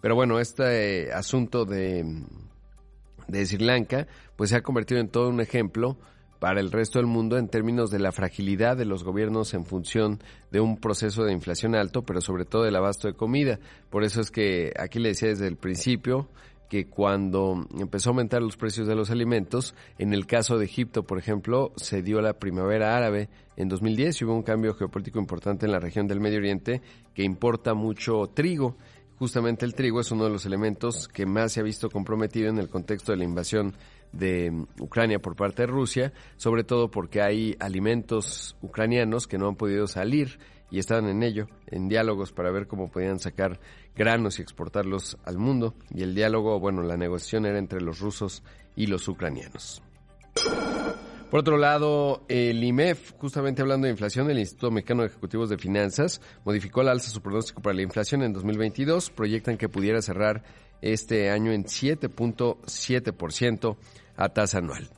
pero 0.00 0.14
bueno, 0.14 0.38
este 0.38 1.12
asunto 1.12 1.64
de, 1.64 2.24
de 3.28 3.46
Sri 3.46 3.64
Lanka 3.64 4.06
pues 4.36 4.50
se 4.50 4.56
ha 4.56 4.62
convertido 4.62 5.00
en 5.00 5.08
todo 5.08 5.28
un 5.28 5.40
ejemplo 5.40 5.98
para 6.40 6.60
el 6.60 6.72
resto 6.72 6.98
del 6.98 7.06
mundo 7.06 7.36
en 7.36 7.48
términos 7.48 7.90
de 7.90 7.98
la 7.98 8.12
fragilidad 8.12 8.76
de 8.76 8.86
los 8.86 9.04
gobiernos 9.04 9.52
en 9.54 9.66
función 9.66 10.20
de 10.50 10.60
un 10.60 10.78
proceso 10.78 11.22
de 11.22 11.32
inflación 11.32 11.76
alto, 11.76 12.02
pero 12.02 12.22
sobre 12.22 12.46
todo 12.46 12.62
del 12.62 12.74
abasto 12.74 13.06
de 13.06 13.14
comida. 13.14 13.60
Por 13.90 14.04
eso 14.04 14.22
es 14.22 14.30
que 14.30 14.72
aquí 14.78 14.98
le 14.98 15.10
decía 15.10 15.28
desde 15.28 15.46
el 15.46 15.56
principio 15.56 16.28
que 16.70 16.86
cuando 16.86 17.66
empezó 17.78 18.08
a 18.08 18.12
aumentar 18.12 18.40
los 18.40 18.56
precios 18.56 18.86
de 18.86 18.94
los 18.94 19.10
alimentos, 19.10 19.74
en 19.98 20.14
el 20.14 20.26
caso 20.26 20.56
de 20.56 20.64
Egipto, 20.64 21.02
por 21.02 21.18
ejemplo, 21.18 21.72
se 21.76 22.00
dio 22.00 22.22
la 22.22 22.34
primavera 22.38 22.96
árabe 22.96 23.28
en 23.56 23.68
2010 23.68 24.20
y 24.20 24.24
hubo 24.24 24.34
un 24.34 24.44
cambio 24.44 24.72
geopolítico 24.74 25.18
importante 25.18 25.66
en 25.66 25.72
la 25.72 25.80
región 25.80 26.06
del 26.06 26.20
Medio 26.20 26.38
Oriente 26.38 26.80
que 27.12 27.24
importa 27.24 27.74
mucho 27.74 28.28
trigo 28.32 28.76
justamente 29.20 29.66
el 29.66 29.74
trigo 29.74 30.00
es 30.00 30.10
uno 30.12 30.24
de 30.24 30.30
los 30.30 30.46
elementos 30.46 31.06
que 31.06 31.26
más 31.26 31.52
se 31.52 31.60
ha 31.60 31.62
visto 31.62 31.90
comprometido 31.90 32.48
en 32.48 32.58
el 32.58 32.70
contexto 32.70 33.12
de 33.12 33.18
la 33.18 33.24
invasión 33.24 33.76
de 34.12 34.50
mm, 34.50 34.66
Ucrania 34.80 35.18
por 35.18 35.36
parte 35.36 35.62
de 35.62 35.66
Rusia, 35.66 36.14
sobre 36.38 36.64
todo 36.64 36.90
porque 36.90 37.20
hay 37.20 37.54
alimentos 37.60 38.56
ucranianos 38.62 39.26
que 39.26 39.36
no 39.36 39.46
han 39.46 39.56
podido 39.56 39.86
salir 39.86 40.38
y 40.70 40.78
estaban 40.78 41.06
en 41.10 41.22
ello, 41.22 41.48
en 41.66 41.86
diálogos 41.86 42.32
para 42.32 42.50
ver 42.50 42.66
cómo 42.66 42.90
podían 42.90 43.18
sacar 43.18 43.60
granos 43.94 44.38
y 44.38 44.42
exportarlos 44.42 45.18
al 45.26 45.36
mundo. 45.36 45.74
Y 45.94 46.02
el 46.02 46.14
diálogo, 46.14 46.58
bueno, 46.58 46.82
la 46.82 46.96
negociación 46.96 47.44
era 47.44 47.58
entre 47.58 47.82
los 47.82 48.00
rusos 48.00 48.42
y 48.74 48.86
los 48.86 49.06
ucranianos. 49.06 49.82
Por 51.30 51.40
otro 51.40 51.56
lado, 51.58 52.24
el 52.26 52.64
IMEF, 52.64 53.12
justamente 53.12 53.62
hablando 53.62 53.86
de 53.86 53.92
inflación, 53.92 54.28
el 54.28 54.40
Instituto 54.40 54.72
Mexicano 54.72 55.02
de 55.02 55.08
Ejecutivos 55.08 55.48
de 55.48 55.58
Finanzas 55.58 56.20
modificó 56.44 56.82
la 56.82 56.90
alza 56.90 57.08
su 57.08 57.22
pronóstico 57.22 57.62
para 57.62 57.76
la 57.76 57.82
inflación 57.82 58.24
en 58.24 58.32
2022. 58.32 59.10
Proyectan 59.10 59.56
que 59.56 59.68
pudiera 59.68 60.02
cerrar 60.02 60.42
este 60.82 61.30
año 61.30 61.52
en 61.52 61.66
7.7% 61.66 63.76
a 64.16 64.28
tasa 64.30 64.58
anual. 64.58 64.90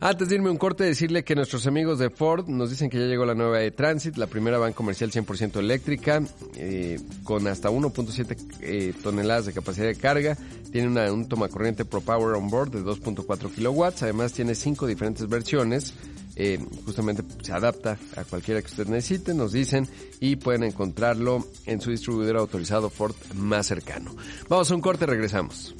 Antes 0.00 0.28
de 0.28 0.34
irme 0.34 0.50
un 0.50 0.56
corte, 0.56 0.84
decirle 0.84 1.24
que 1.24 1.34
nuestros 1.34 1.66
amigos 1.66 1.98
de 1.98 2.10
Ford 2.10 2.48
nos 2.48 2.70
dicen 2.70 2.90
que 2.90 2.98
ya 2.98 3.06
llegó 3.06 3.24
la 3.24 3.34
nueva 3.34 3.62
e-Transit, 3.62 4.16
la 4.16 4.26
primera 4.26 4.58
van 4.58 4.72
comercial 4.72 5.10
100% 5.10 5.58
eléctrica, 5.58 6.22
eh, 6.56 7.00
con 7.22 7.46
hasta 7.46 7.70
1.7 7.70 8.36
eh, 8.60 8.92
toneladas 9.02 9.46
de 9.46 9.52
capacidad 9.52 9.86
de 9.86 9.94
carga. 9.94 10.36
Tiene 10.72 10.88
una, 10.88 11.12
un 11.12 11.28
tomacorriente 11.28 11.84
Pro 11.84 12.00
Power 12.00 12.34
on 12.34 12.50
board 12.50 12.72
de 12.72 12.82
2.4 12.82 13.50
kilowatts. 13.52 14.02
Además 14.02 14.32
tiene 14.32 14.54
cinco 14.54 14.86
diferentes 14.86 15.28
versiones. 15.28 15.94
Eh, 16.36 16.58
justamente 16.84 17.22
se 17.42 17.52
adapta 17.52 17.96
a 18.16 18.24
cualquiera 18.24 18.60
que 18.60 18.66
usted 18.66 18.88
necesite, 18.88 19.34
nos 19.34 19.52
dicen, 19.52 19.88
y 20.18 20.34
pueden 20.36 20.64
encontrarlo 20.64 21.46
en 21.64 21.80
su 21.80 21.90
distribuidor 21.90 22.38
autorizado 22.38 22.90
Ford 22.90 23.14
más 23.34 23.66
cercano. 23.66 24.14
Vamos 24.48 24.68
a 24.70 24.74
un 24.74 24.80
corte, 24.80 25.06
regresamos. 25.06 25.74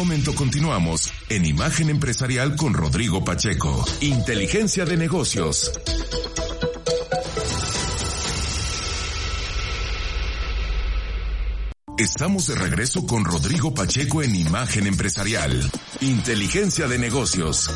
Momento 0.00 0.34
continuamos 0.34 1.12
en 1.28 1.44
Imagen 1.44 1.90
Empresarial 1.90 2.56
con 2.56 2.72
Rodrigo 2.72 3.22
Pacheco. 3.22 3.84
Inteligencia 4.00 4.86
de 4.86 4.96
negocios. 4.96 5.70
Estamos 11.98 12.46
de 12.46 12.54
regreso 12.54 13.04
con 13.06 13.26
Rodrigo 13.26 13.74
Pacheco 13.74 14.22
en 14.22 14.36
Imagen 14.36 14.86
Empresarial. 14.86 15.70
Inteligencia 16.00 16.88
de 16.88 16.98
negocios. 16.98 17.68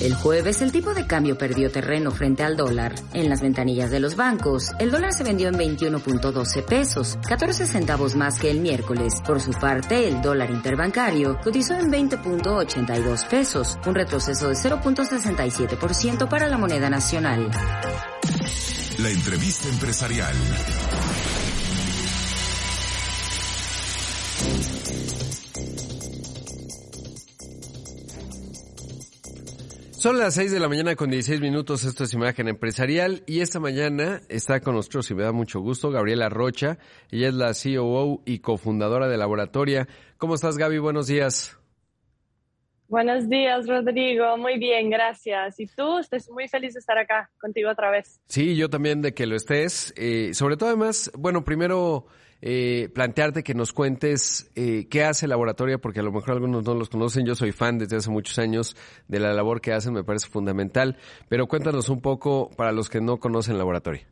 El 0.00 0.14
jueves 0.14 0.62
el 0.62 0.72
tipo 0.72 0.94
de 0.94 1.06
cambio 1.06 1.36
perdió 1.36 1.70
terreno 1.70 2.10
frente 2.10 2.42
al 2.42 2.56
dólar. 2.56 2.94
En 3.12 3.28
las 3.28 3.42
ventanillas 3.42 3.90
de 3.90 4.00
los 4.00 4.16
bancos, 4.16 4.72
el 4.78 4.90
dólar 4.90 5.12
se 5.12 5.24
vendió 5.24 5.48
en 5.48 5.56
21.12 5.56 6.64
pesos, 6.64 7.18
14 7.28 7.66
centavos 7.66 8.16
más 8.16 8.38
que 8.38 8.50
el 8.50 8.60
miércoles. 8.60 9.20
Por 9.26 9.42
su 9.42 9.50
parte, 9.50 10.08
el 10.08 10.22
dólar 10.22 10.50
interbancario 10.50 11.38
cotizó 11.44 11.74
en 11.74 11.92
20.82 11.92 13.28
pesos, 13.28 13.78
un 13.86 13.94
retroceso 13.94 14.48
de 14.48 14.54
0.67% 14.54 16.28
para 16.28 16.48
la 16.48 16.56
moneda 16.56 16.88
nacional. 16.88 17.50
La 18.98 19.10
entrevista 19.10 19.68
empresarial. 19.68 20.34
Son 30.00 30.16
las 30.16 30.32
6 30.36 30.50
de 30.50 30.60
la 30.60 30.68
mañana 30.70 30.96
con 30.96 31.10
16 31.10 31.42
minutos, 31.42 31.84
esto 31.84 32.04
es 32.04 32.14
Imagen 32.14 32.48
Empresarial 32.48 33.22
y 33.26 33.40
esta 33.40 33.60
mañana 33.60 34.22
está 34.30 34.60
con 34.60 34.74
nosotros 34.74 35.10
y 35.10 35.14
me 35.14 35.24
da 35.24 35.32
mucho 35.32 35.60
gusto 35.60 35.90
Gabriela 35.90 36.30
Rocha, 36.30 36.78
ella 37.10 37.28
es 37.28 37.34
la 37.34 37.52
COO 37.52 38.22
y 38.24 38.38
cofundadora 38.38 39.08
de 39.08 39.18
Laboratoria. 39.18 39.86
¿Cómo 40.16 40.36
estás 40.36 40.56
Gaby? 40.56 40.78
Buenos 40.78 41.06
días. 41.06 41.58
Buenos 42.88 43.28
días, 43.28 43.66
Rodrigo. 43.68 44.38
Muy 44.38 44.58
bien, 44.58 44.88
gracias. 44.88 45.60
Y 45.60 45.66
tú, 45.66 45.98
estoy 45.98 46.20
muy 46.32 46.48
feliz 46.48 46.72
de 46.72 46.80
estar 46.80 46.96
acá 46.96 47.30
contigo 47.38 47.70
otra 47.70 47.90
vez. 47.90 48.22
Sí, 48.26 48.56
yo 48.56 48.70
también 48.70 49.02
de 49.02 49.12
que 49.12 49.26
lo 49.26 49.36
estés. 49.36 49.92
Eh, 49.98 50.30
sobre 50.32 50.56
todo, 50.56 50.70
además, 50.70 51.10
bueno, 51.14 51.44
primero 51.44 52.06
eh, 52.42 52.88
plantearte 52.94 53.42
que 53.42 53.54
nos 53.54 53.72
cuentes 53.72 54.50
eh, 54.54 54.86
qué 54.90 55.04
hace 55.04 55.28
Laboratoria, 55.28 55.78
porque 55.78 56.00
a 56.00 56.02
lo 56.02 56.12
mejor 56.12 56.32
algunos 56.32 56.64
no 56.64 56.74
los 56.74 56.88
conocen. 56.88 57.26
Yo 57.26 57.34
soy 57.34 57.52
fan 57.52 57.78
desde 57.78 57.96
hace 57.96 58.10
muchos 58.10 58.38
años 58.38 58.76
de 59.08 59.20
la 59.20 59.32
labor 59.32 59.60
que 59.60 59.72
hacen, 59.72 59.92
me 59.92 60.04
parece 60.04 60.28
fundamental. 60.28 60.96
Pero 61.28 61.46
cuéntanos 61.46 61.88
un 61.88 62.00
poco 62.00 62.50
para 62.56 62.72
los 62.72 62.88
que 62.88 63.00
no 63.00 63.18
conocen 63.18 63.58
Laboratoria. 63.58 64.06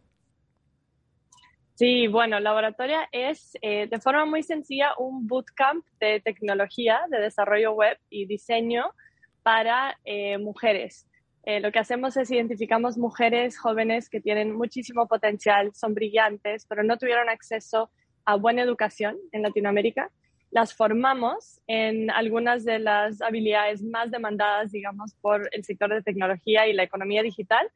Sí, 1.78 2.08
bueno, 2.08 2.40
Laboratoria 2.40 3.08
es 3.12 3.56
eh, 3.62 3.87
de 3.87 4.00
forma 4.00 4.25
muy 4.25 4.42
sencilla 4.42 4.94
un 4.99 5.28
bootcamp 5.28 5.87
de 6.00 6.20
tecnología, 6.20 7.02
de 7.08 7.20
desarrollo 7.20 7.70
web 7.73 7.97
y 8.11 8.26
diseño 8.26 8.87
para 9.44 9.97
eh, 10.04 10.38
mujeres. 10.38 11.06
Eh, 11.44 11.61
lo 11.61 11.70
que 11.70 11.78
hacemos 11.78 12.16
es 12.16 12.32
identificamos 12.32 12.99
mujeres 12.99 13.56
jóvenes 13.56 14.11
que 14.11 14.20
tienen 14.20 14.56
muchísimo 14.56 15.06
potencial, 15.06 15.73
son 15.73 15.94
brillantes, 15.94 16.66
pero 16.66 16.82
no 16.82 16.99
tuvieron 16.99 17.28
acceso 17.28 17.90
a 18.28 18.37
buena 18.37 18.61
educación 18.61 19.16
en 19.32 19.40
Latinoamérica. 19.40 20.11
Las 20.50 20.75
formamos 20.75 21.62
en 21.66 22.11
algunas 22.11 22.62
de 22.62 22.78
las 22.78 23.23
habilidades 23.23 23.82
más 23.82 24.11
demandadas, 24.11 24.70
digamos, 24.70 25.14
por 25.23 25.49
el 25.50 25.64
sector 25.64 25.88
de 25.88 26.02
tecnología 26.02 26.66
y 26.68 26.75
la 26.75 26.82
economía 26.82 27.23
digital 27.23 27.66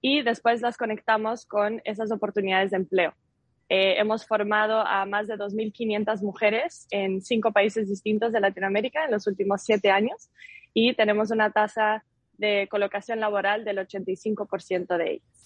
y 0.00 0.22
después 0.22 0.62
las 0.62 0.78
conectamos 0.78 1.44
con 1.44 1.82
esas 1.84 2.10
oportunidades 2.10 2.70
de 2.70 2.78
empleo. 2.78 3.12
Eh, 3.68 3.96
hemos 3.98 4.26
formado 4.26 4.78
a 4.80 5.04
más 5.04 5.26
de 5.26 5.36
2.500 5.36 6.22
mujeres 6.22 6.86
en 6.90 7.20
cinco 7.20 7.52
países 7.52 7.86
distintos 7.86 8.32
de 8.32 8.40
Latinoamérica 8.40 9.04
en 9.04 9.10
los 9.10 9.26
últimos 9.26 9.62
siete 9.62 9.90
años 9.90 10.30
y 10.72 10.94
tenemos 10.94 11.30
una 11.30 11.50
tasa 11.50 12.02
de 12.38 12.66
colocación 12.70 13.20
laboral 13.20 13.62
del 13.66 13.76
85% 13.76 14.96
de 14.96 15.10
ellas. 15.10 15.37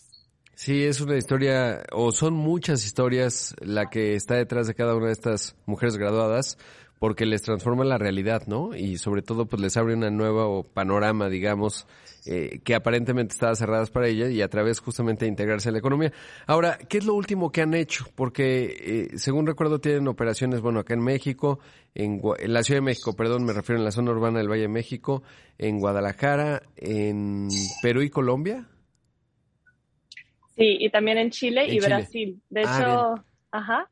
Sí, 0.55 0.85
es 0.85 1.01
una 1.01 1.17
historia, 1.17 1.83
o 1.93 2.13
son 2.13 2.35
muchas 2.35 2.85
historias 2.85 3.57
la 3.61 3.89
que 3.91 4.15
está 4.15 4.37
detrás 4.37 4.67
de 4.67 4.75
cada 4.75 4.95
una 4.95 5.07
de 5.07 5.13
estas 5.13 5.57
mujeres 5.67 5.97
graduadas, 5.97 6.59
porque 7.03 7.27
les 7.27 7.43
transforma 7.43 7.85
la 7.85 7.99
realidad, 7.99 8.43
¿no? 8.47 8.77
Y 8.77 8.97
sobre 8.99 9.23
todo, 9.23 9.47
pues 9.47 9.61
les 9.61 9.77
abre 9.77 9.95
una 9.95 10.11
nueva 10.11 10.63
panorama, 10.63 11.29
digamos, 11.29 11.89
eh, 12.27 12.61
que 12.63 12.77
aparentemente 12.77 13.33
estaba 13.33 13.57
cerradas 13.57 13.91
para 13.91 14.07
ellas 14.07 14.31
y 14.31 14.41
a 14.41 14.49
través 14.49 14.79
justamente 14.79 15.25
de 15.25 15.31
integrarse 15.31 15.71
a 15.71 15.73
la 15.73 15.79
economía. 15.79 16.13
Ahora, 16.47 16.79
¿qué 16.79 16.99
es 16.99 17.05
lo 17.05 17.15
último 17.15 17.51
que 17.51 17.63
han 17.63 17.75
hecho? 17.75 18.05
Porque, 18.15 19.09
eh, 19.13 19.19
según 19.19 19.49
recuerdo, 19.49 19.81
tienen 19.81 20.07
operaciones, 20.07 20.61
bueno, 20.61 20.79
acá 20.79 20.95
en 20.95 21.03
México, 21.03 21.59
en, 21.97 22.21
en, 22.39 22.53
la 22.53 22.63
Ciudad 22.63 22.79
de 22.79 22.85
México, 22.85 23.17
perdón, 23.17 23.45
me 23.45 23.53
refiero 23.53 23.81
en 23.81 23.85
la 23.85 23.91
zona 23.91 24.13
urbana 24.13 24.39
del 24.39 24.49
Valle 24.49 24.63
de 24.63 24.69
México, 24.69 25.25
en 25.59 25.81
Guadalajara, 25.81 26.63
en 26.77 27.49
Perú 27.83 28.03
y 28.03 28.11
Colombia. 28.11 28.69
Sí, 30.57 30.77
y 30.81 30.91
también 30.91 31.19
en 31.19 31.31
Chile 31.31 31.67
y 31.67 31.81
Brasil. 31.81 32.41
De 32.51 32.63
ah, 32.67 32.79
hecho, 32.79 33.25
ajá. 33.51 33.89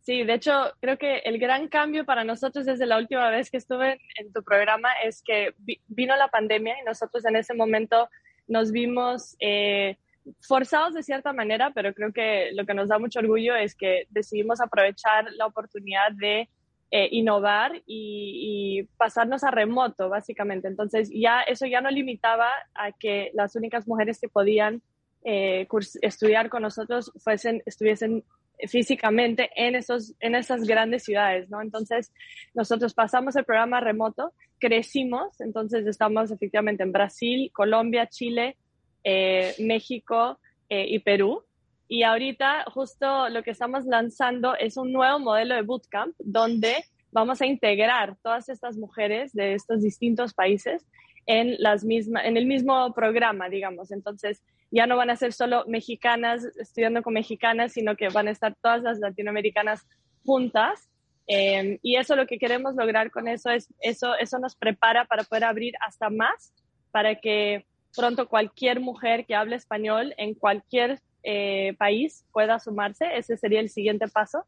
Sí, 0.00 0.24
de 0.24 0.34
hecho, 0.34 0.72
creo 0.80 0.98
que 0.98 1.18
el 1.18 1.38
gran 1.38 1.68
cambio 1.68 2.04
para 2.04 2.24
nosotros 2.24 2.66
desde 2.66 2.86
la 2.86 2.98
última 2.98 3.28
vez 3.30 3.50
que 3.50 3.58
estuve 3.58 4.00
en, 4.16 4.32
tu 4.32 4.42
programa 4.42 4.88
es 5.04 5.22
que 5.22 5.54
vino 5.88 6.16
la 6.16 6.28
pandemia 6.28 6.74
y 6.80 6.84
nosotros 6.84 7.24
en 7.24 7.36
ese 7.36 7.54
momento 7.54 8.08
nos 8.48 8.72
vimos 8.72 9.36
eh, 9.40 9.96
forzados 10.40 10.94
de 10.94 11.02
cierta 11.02 11.32
manera, 11.32 11.70
pero 11.74 11.94
creo 11.94 12.12
que 12.12 12.50
lo 12.52 12.64
que 12.66 12.74
nos 12.74 12.88
da 12.88 12.98
mucho 12.98 13.20
orgullo 13.20 13.54
es 13.54 13.74
que 13.74 14.06
decidimos 14.10 14.60
aprovechar 14.60 15.26
la 15.32 15.46
oportunidad 15.46 16.12
de 16.12 16.48
eh, 16.90 17.08
innovar 17.12 17.76
y, 17.86 18.80
y, 18.80 18.82
pasarnos 18.96 19.44
a 19.44 19.50
remoto, 19.50 20.08
básicamente. 20.08 20.66
Entonces, 20.66 21.08
ya 21.14 21.42
eso 21.42 21.66
ya 21.66 21.80
no 21.80 21.90
limitaba 21.90 22.50
a 22.74 22.90
que 22.90 23.30
las 23.34 23.54
únicas 23.54 23.86
mujeres 23.86 24.18
que 24.20 24.28
podían 24.28 24.82
eh, 25.24 25.66
estudiar 26.02 26.48
con 26.48 26.62
nosotros 26.62 27.12
fuesen, 27.22 27.62
estuviesen 27.66 28.24
físicamente 28.68 29.50
en, 29.56 29.74
esos, 29.74 30.14
en 30.20 30.34
esas 30.34 30.62
grandes 30.62 31.04
ciudades, 31.04 31.48
¿no? 31.50 31.62
Entonces, 31.62 32.12
nosotros 32.54 32.94
pasamos 32.94 33.36
el 33.36 33.44
programa 33.44 33.80
remoto, 33.80 34.32
crecimos, 34.58 35.40
entonces 35.40 35.86
estamos 35.86 36.30
efectivamente 36.30 36.82
en 36.82 36.92
Brasil, 36.92 37.50
Colombia, 37.52 38.06
Chile, 38.06 38.56
eh, 39.04 39.54
México 39.58 40.38
eh, 40.68 40.86
y 40.88 40.98
Perú. 41.00 41.44
Y 41.88 42.02
ahorita 42.02 42.64
justo 42.72 43.28
lo 43.30 43.42
que 43.42 43.50
estamos 43.50 43.84
lanzando 43.84 44.54
es 44.54 44.76
un 44.76 44.92
nuevo 44.92 45.18
modelo 45.18 45.54
de 45.54 45.62
bootcamp 45.62 46.14
donde 46.18 46.84
vamos 47.10 47.40
a 47.40 47.46
integrar 47.46 48.16
todas 48.22 48.48
estas 48.48 48.76
mujeres 48.76 49.32
de 49.32 49.54
estos 49.54 49.82
distintos 49.82 50.32
países 50.32 50.86
en, 51.30 51.54
las 51.58 51.84
mismas, 51.84 52.24
en 52.24 52.36
el 52.36 52.44
mismo 52.44 52.92
programa, 52.92 53.48
digamos. 53.48 53.92
Entonces, 53.92 54.42
ya 54.72 54.88
no 54.88 54.96
van 54.96 55.10
a 55.10 55.16
ser 55.16 55.32
solo 55.32 55.64
mexicanas 55.68 56.44
estudiando 56.58 57.02
con 57.02 57.14
mexicanas, 57.14 57.72
sino 57.72 57.94
que 57.94 58.08
van 58.08 58.26
a 58.26 58.32
estar 58.32 58.56
todas 58.60 58.82
las 58.82 58.98
latinoamericanas 58.98 59.86
juntas. 60.24 60.90
Eh, 61.28 61.78
y 61.82 61.96
eso 61.96 62.16
lo 62.16 62.26
que 62.26 62.38
queremos 62.38 62.74
lograr 62.74 63.12
con 63.12 63.28
eso 63.28 63.50
es, 63.50 63.72
eso, 63.80 64.16
eso 64.16 64.40
nos 64.40 64.56
prepara 64.56 65.04
para 65.04 65.22
poder 65.22 65.44
abrir 65.44 65.74
hasta 65.86 66.10
más, 66.10 66.52
para 66.90 67.14
que 67.14 67.64
pronto 67.94 68.28
cualquier 68.28 68.80
mujer 68.80 69.24
que 69.24 69.36
hable 69.36 69.54
español 69.54 70.12
en 70.16 70.34
cualquier 70.34 70.98
eh, 71.22 71.74
país 71.78 72.26
pueda 72.32 72.58
sumarse. 72.58 73.06
Ese 73.16 73.36
sería 73.36 73.60
el 73.60 73.68
siguiente 73.68 74.08
paso. 74.08 74.44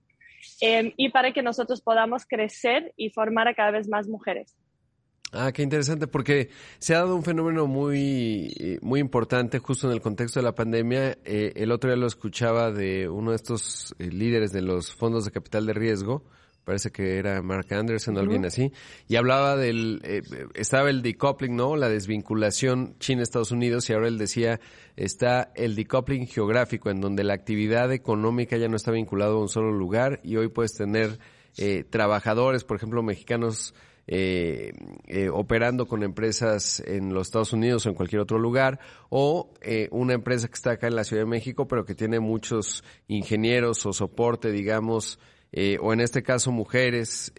Eh, 0.61 0.93
y 0.97 1.11
para 1.11 1.33
que 1.33 1.43
nosotros 1.43 1.81
podamos 1.81 2.27
crecer 2.27 2.93
y 2.97 3.11
formar 3.11 3.47
a 3.47 3.55
cada 3.55 3.71
vez 3.71 3.89
más 3.89 4.09
mujeres. 4.09 4.57
Ah, 5.35 5.51
qué 5.51 5.63
interesante, 5.63 6.07
porque 6.07 6.51
se 6.79 6.95
ha 6.95 6.99
dado 6.99 7.17
un 7.17 7.25
fenómeno 7.25 7.67
muy, 7.67 8.55
eh, 8.61 8.79
muy 8.83 9.01
importante 9.01 9.61
justo 9.61 9.87
en 9.87 9.95
el 9.95 10.03
contexto 10.03 10.41
de 10.41 10.45
la 10.45 10.55
pandemia. 10.55 11.17
Eh, 11.25 11.55
el 11.57 11.73
otro 11.73 11.89
día 11.89 11.97
lo 11.97 12.07
escuchaba 12.07 12.71
de 12.71 13.09
uno 13.09 13.31
de 13.31 13.37
estos 13.37 13.95
eh, 13.99 14.09
líderes 14.09 14.53
de 14.53 14.61
los 14.61 14.93
fondos 14.95 15.25
de 15.25 15.31
capital 15.31 15.65
de 15.65 15.73
riesgo, 15.73 16.23
parece 16.65 16.91
que 16.91 17.17
era 17.17 17.41
Mark 17.41 17.67
Anderson 17.73 18.15
o 18.19 18.21
alguien 18.21 18.45
así, 18.45 18.73
y 19.09 19.17
hablaba 19.17 19.57
del, 19.57 20.03
estaba 20.53 20.91
el 20.91 21.01
decoupling, 21.01 21.57
¿no? 21.57 21.77
La 21.77 21.89
desvinculación 21.89 22.97
China-Estados 22.99 23.53
Unidos, 23.53 23.89
y 23.89 23.95
ahora 23.95 24.09
él 24.09 24.19
decía, 24.19 24.61
está 24.97 25.51
el 25.55 25.77
decoupling 25.77 26.27
geográfico, 26.27 26.91
en 26.91 27.01
donde 27.01 27.25
la 27.25 27.33
actividad 27.33 27.91
económica 27.91 28.59
ya 28.59 28.69
no 28.69 28.77
está 28.77 28.91
vinculada 28.91 29.33
a 29.33 29.39
un 29.39 29.49
solo 29.49 29.73
lugar, 29.73 30.21
y 30.23 30.37
hoy 30.37 30.49
puedes 30.49 30.75
tener 30.75 31.19
trabajadores, 31.91 32.65
por 32.65 32.77
ejemplo, 32.77 33.03
mexicanos, 33.03 33.75
eh, 34.07 34.73
eh, 35.07 35.29
operando 35.29 35.87
con 35.87 36.03
empresas 36.03 36.83
en 36.87 37.15
los 37.15 37.29
Estados 37.29 37.53
Unidos 37.53 37.87
o 37.87 37.89
en 37.89 37.95
cualquier 37.95 38.21
otro 38.21 38.39
lugar, 38.39 38.81
o 39.11 39.53
eh, 39.61 39.89
una 39.93 40.15
empresa 40.15 40.49
que 40.49 40.55
está 40.55 40.73
acá 40.73 40.89
en 40.89 40.97
la 40.97 41.05
Ciudad 41.05 41.23
de 41.23 41.31
México, 41.31 41.69
pero 41.69 41.85
que 41.85 41.95
tiene 41.95 42.21
muchos 42.21 42.83
ingenieros 43.09 43.87
o 43.87 43.93
soporte, 43.93 44.51
digamos, 44.51 45.19
eh, 45.53 45.79
o 45.81 45.93
en 45.93 46.01
este 46.01 46.23
caso 46.23 46.51
mujeres 46.51 47.33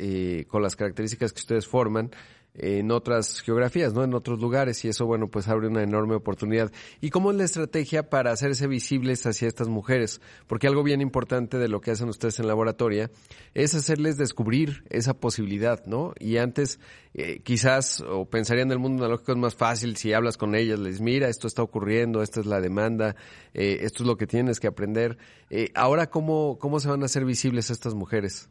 con 0.47 0.61
las 0.61 0.75
características 0.75 1.33
que 1.33 1.39
ustedes 1.39 1.67
forman, 1.67 2.11
en 2.55 2.91
otras 2.91 3.41
geografías, 3.41 3.93
¿no? 3.93 4.03
En 4.03 4.13
otros 4.13 4.39
lugares 4.39 4.83
y 4.85 4.89
eso, 4.89 5.05
bueno, 5.05 5.27
pues 5.27 5.47
abre 5.47 5.67
una 5.67 5.81
enorme 5.81 6.15
oportunidad. 6.15 6.71
¿Y 7.01 7.09
cómo 7.09 7.31
es 7.31 7.37
la 7.37 7.43
estrategia 7.45 8.09
para 8.09 8.31
hacerse 8.31 8.67
visibles 8.67 9.25
hacia 9.25 9.47
estas 9.47 9.67
mujeres? 9.67 10.21
Porque 10.47 10.67
algo 10.67 10.83
bien 10.83 11.01
importante 11.01 11.57
de 11.57 11.67
lo 11.67 11.81
que 11.81 11.91
hacen 11.91 12.09
ustedes 12.09 12.39
en 12.39 12.47
laboratoria 12.47 13.09
es 13.53 13.73
hacerles 13.73 14.17
descubrir 14.17 14.83
esa 14.89 15.15
posibilidad, 15.15 15.83
¿no? 15.85 16.13
Y 16.19 16.37
antes, 16.37 16.79
eh, 17.13 17.41
quizás, 17.43 18.01
o 18.01 18.25
pensarían 18.25 18.67
en 18.67 18.73
el 18.73 18.79
mundo 18.79 19.03
analógico 19.03 19.31
es 19.31 19.37
más 19.37 19.55
fácil 19.55 19.97
si 19.97 20.13
hablas 20.13 20.37
con 20.37 20.55
ellas, 20.55 20.79
les 20.79 21.01
mira, 21.01 21.29
esto 21.29 21.47
está 21.47 21.63
ocurriendo, 21.63 22.21
esta 22.21 22.39
es 22.39 22.45
la 22.45 22.61
demanda, 22.61 23.15
eh, 23.53 23.79
esto 23.81 24.03
es 24.03 24.07
lo 24.07 24.17
que 24.17 24.27
tienes 24.27 24.59
que 24.59 24.67
aprender. 24.67 25.17
Eh, 25.49 25.69
ahora, 25.73 26.09
¿cómo, 26.09 26.57
¿cómo 26.59 26.79
se 26.79 26.89
van 26.89 27.01
a 27.01 27.05
hacer 27.05 27.25
visibles 27.25 27.69
estas 27.69 27.95
mujeres? 27.95 28.49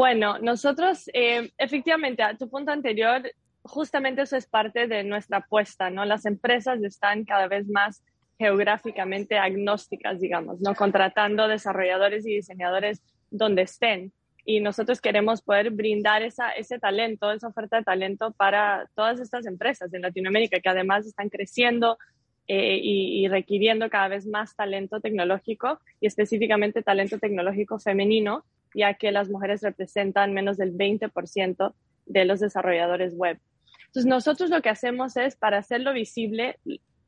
Bueno, 0.00 0.38
nosotros, 0.38 1.10
eh, 1.12 1.50
efectivamente, 1.58 2.22
a 2.22 2.34
tu 2.34 2.48
punto 2.48 2.72
anterior, 2.72 3.20
justamente 3.60 4.22
eso 4.22 4.34
es 4.34 4.46
parte 4.46 4.86
de 4.86 5.04
nuestra 5.04 5.36
apuesta, 5.36 5.90
¿no? 5.90 6.06
Las 6.06 6.24
empresas 6.24 6.82
están 6.82 7.26
cada 7.26 7.48
vez 7.48 7.68
más 7.68 8.02
geográficamente 8.38 9.36
agnósticas, 9.36 10.18
digamos, 10.18 10.58
¿no? 10.62 10.74
Contratando 10.74 11.48
desarrolladores 11.48 12.26
y 12.26 12.36
diseñadores 12.36 13.02
donde 13.30 13.60
estén. 13.60 14.10
Y 14.46 14.60
nosotros 14.60 15.02
queremos 15.02 15.42
poder 15.42 15.68
brindar 15.68 16.22
esa, 16.22 16.48
ese 16.52 16.78
talento, 16.78 17.30
esa 17.30 17.48
oferta 17.48 17.76
de 17.76 17.84
talento 17.84 18.30
para 18.30 18.88
todas 18.94 19.20
estas 19.20 19.44
empresas 19.44 19.92
en 19.92 20.00
Latinoamérica 20.00 20.60
que 20.60 20.68
además 20.70 21.04
están 21.04 21.28
creciendo 21.28 21.98
eh, 22.46 22.80
y, 22.82 23.22
y, 23.22 23.28
requiriendo 23.28 23.90
cada 23.90 24.08
vez 24.08 24.26
más 24.26 24.56
talento 24.56 24.98
tecnológico 24.98 25.78
y 26.00 26.06
específicamente 26.06 26.82
talento 26.82 27.18
tecnológico 27.18 27.78
femenino 27.78 28.46
ya 28.74 28.94
que 28.94 29.12
las 29.12 29.28
mujeres 29.28 29.62
representan 29.62 30.32
menos 30.32 30.56
del 30.56 30.76
20% 30.76 31.74
de 32.06 32.24
los 32.24 32.40
desarrolladores 32.40 33.14
web. 33.16 33.38
Entonces, 33.86 34.06
nosotros 34.06 34.50
lo 34.50 34.62
que 34.62 34.68
hacemos 34.68 35.16
es, 35.16 35.36
para 35.36 35.58
hacerlo 35.58 35.92
visible, 35.92 36.58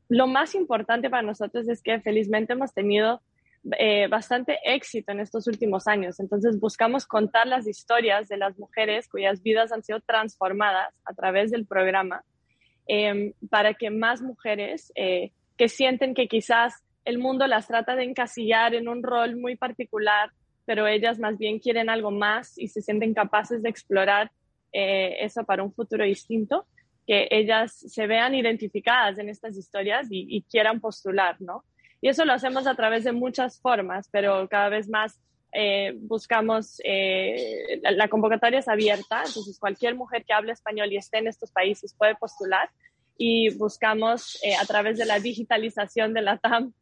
lo 0.09 0.27
más 0.27 0.53
importante 0.55 1.09
para 1.09 1.23
nosotros 1.23 1.67
es 1.69 1.81
que 1.81 1.99
felizmente 2.01 2.53
hemos 2.53 2.73
tenido 2.73 3.21
eh, 3.79 4.07
bastante 4.07 4.59
éxito 4.65 5.13
en 5.13 5.21
estos 5.21 5.47
últimos 5.47 5.87
años. 5.87 6.19
Entonces, 6.19 6.59
buscamos 6.59 7.05
contar 7.05 7.47
las 7.47 7.67
historias 7.67 8.27
de 8.27 8.37
las 8.37 8.59
mujeres 8.59 9.07
cuyas 9.07 9.41
vidas 9.41 9.71
han 9.71 9.83
sido 9.83 10.01
transformadas 10.01 10.93
a 11.05 11.13
través 11.13 11.51
del 11.51 11.65
programa 11.65 12.23
em, 12.85 13.31
para 13.49 13.73
que 13.73 13.89
más 13.89 14.21
mujeres 14.21 14.91
eh, 14.95 15.31
que 15.57 15.69
sienten 15.69 16.13
que 16.13 16.27
quizás 16.27 16.83
el 17.05 17.17
mundo 17.17 17.47
las 17.47 17.67
trata 17.67 17.95
de 17.95 18.03
encasillar 18.03 18.75
en 18.75 18.89
un 18.89 19.03
rol 19.03 19.37
muy 19.37 19.55
particular 19.55 20.31
pero 20.65 20.87
ellas 20.87 21.19
más 21.19 21.37
bien 21.37 21.59
quieren 21.59 21.89
algo 21.89 22.11
más 22.11 22.57
y 22.57 22.67
se 22.67 22.81
sienten 22.81 23.13
capaces 23.13 23.61
de 23.61 23.69
explorar 23.69 24.31
eh, 24.71 25.23
eso 25.23 25.43
para 25.43 25.63
un 25.63 25.73
futuro 25.73 26.03
distinto, 26.03 26.65
que 27.05 27.27
ellas 27.31 27.73
se 27.73 28.07
vean 28.07 28.33
identificadas 28.33 29.19
en 29.19 29.29
estas 29.29 29.57
historias 29.57 30.07
y, 30.09 30.43
quieran 30.49 30.79
postular, 30.79 31.35
¿no? 31.39 31.63
Y 32.01 32.09
eso 32.09 32.25
lo 32.25 32.33
hacemos 32.33 32.65
a 32.65 32.75
través 32.75 33.03
de 33.03 33.11
muchas 33.11 33.59
formas, 33.59 34.09
pero 34.11 34.47
cada 34.49 34.69
vez 34.69 34.89
más 34.89 35.19
eh, 35.53 35.93
buscamos, 35.97 36.81
eh, 36.83 37.79
la, 37.83 38.07
convocatoria 38.07 38.59
es 38.59 38.67
abierta, 38.67 39.23
entonces 39.25 39.59
cualquier 39.59 39.95
mujer 39.95 40.25
que 40.25 40.33
hable 40.33 40.53
español 40.53 40.91
y 40.91 40.97
esté 40.97 41.19
en 41.19 41.27
estos 41.27 41.51
países 41.51 41.93
puede 41.95 42.15
postular 42.15 42.69
y 43.15 43.55
buscamos 43.55 44.39
a 44.59 44.65
través 44.65 44.97
de 44.97 45.05
la 45.05 45.19
digitalización 45.19 46.13
de 46.13 46.21
la 46.23 46.37
TAM 46.39 46.73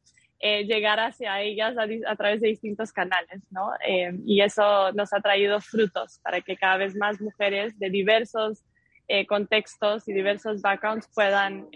eh, 0.44 0.64
llegar 0.66 1.00
hacia 1.00 1.40
ellas 1.42 1.76
a, 1.78 2.16
través 2.16 2.42
de 2.42 2.48
distintos 2.48 2.92
canales, 2.92 3.44
¿no? 3.52 3.74
Eh, 3.86 4.12
y 4.26 4.42
eso 4.42 4.92
nos 4.94 5.14
ha 5.14 5.22
traído 5.22 5.62
frutos 5.62 6.20
para 6.24 6.42
que 6.42 6.58
cada 6.58 6.78
vez 6.78 6.96
más 6.96 7.22
mujeres 7.22 7.78
de 7.78 7.92
diversos 7.92 8.64
eh, 9.08 9.28
contextos 9.28 10.08
y 10.08 10.14
diversos 10.14 10.62
backgrounds 10.62 11.08
puedan 11.14 11.68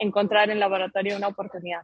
encontrar 0.00 0.50
en 0.50 0.58
laboratorio 0.58 1.16
una 1.16 1.28
oportunidad. 1.28 1.82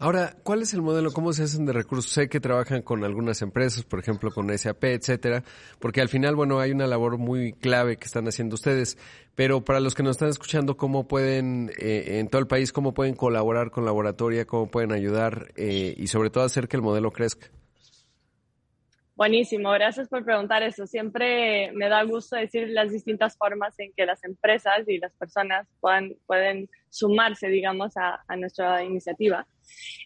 Ahora, 0.00 0.36
¿cuál 0.44 0.62
es 0.62 0.72
el 0.74 0.82
modelo? 0.82 1.12
¿Cómo 1.12 1.32
se 1.32 1.42
hacen 1.42 1.66
de 1.66 1.72
recursos? 1.72 2.12
Sé 2.12 2.28
que 2.28 2.38
trabajan 2.38 2.82
con 2.82 3.02
algunas 3.02 3.42
empresas, 3.42 3.82
por 3.82 3.98
ejemplo, 3.98 4.30
con 4.30 4.56
SAP, 4.56 4.84
etcétera, 4.84 5.42
porque 5.80 6.00
al 6.00 6.08
final, 6.08 6.36
bueno, 6.36 6.60
hay 6.60 6.70
una 6.70 6.86
labor 6.86 7.18
muy 7.18 7.52
clave 7.52 7.96
que 7.96 8.04
están 8.04 8.28
haciendo 8.28 8.54
ustedes. 8.54 8.96
Pero 9.34 9.64
para 9.64 9.80
los 9.80 9.96
que 9.96 10.04
nos 10.04 10.12
están 10.12 10.28
escuchando, 10.28 10.76
¿cómo 10.76 11.08
pueden, 11.08 11.72
eh, 11.80 12.18
en 12.20 12.28
todo 12.28 12.40
el 12.40 12.46
país, 12.46 12.72
cómo 12.72 12.94
pueden 12.94 13.16
colaborar 13.16 13.72
con 13.72 13.84
Laboratoria, 13.84 14.46
cómo 14.46 14.70
pueden 14.70 14.92
ayudar 14.92 15.52
eh, 15.56 15.94
y 15.96 16.06
sobre 16.06 16.30
todo 16.30 16.44
hacer 16.44 16.68
que 16.68 16.76
el 16.76 16.82
modelo 16.82 17.10
crezca? 17.10 17.48
Buenísimo, 19.18 19.72
gracias 19.72 20.08
por 20.08 20.24
preguntar 20.24 20.62
eso. 20.62 20.86
Siempre 20.86 21.72
me 21.72 21.88
da 21.88 22.04
gusto 22.04 22.36
decir 22.36 22.68
las 22.68 22.92
distintas 22.92 23.36
formas 23.36 23.76
en 23.80 23.92
que 23.92 24.06
las 24.06 24.22
empresas 24.22 24.86
y 24.86 24.98
las 24.98 25.12
personas 25.14 25.66
pueden 25.80 26.70
sumarse, 26.88 27.48
digamos, 27.48 27.96
a, 27.96 28.24
nuestra 28.36 28.84
iniciativa. 28.84 29.44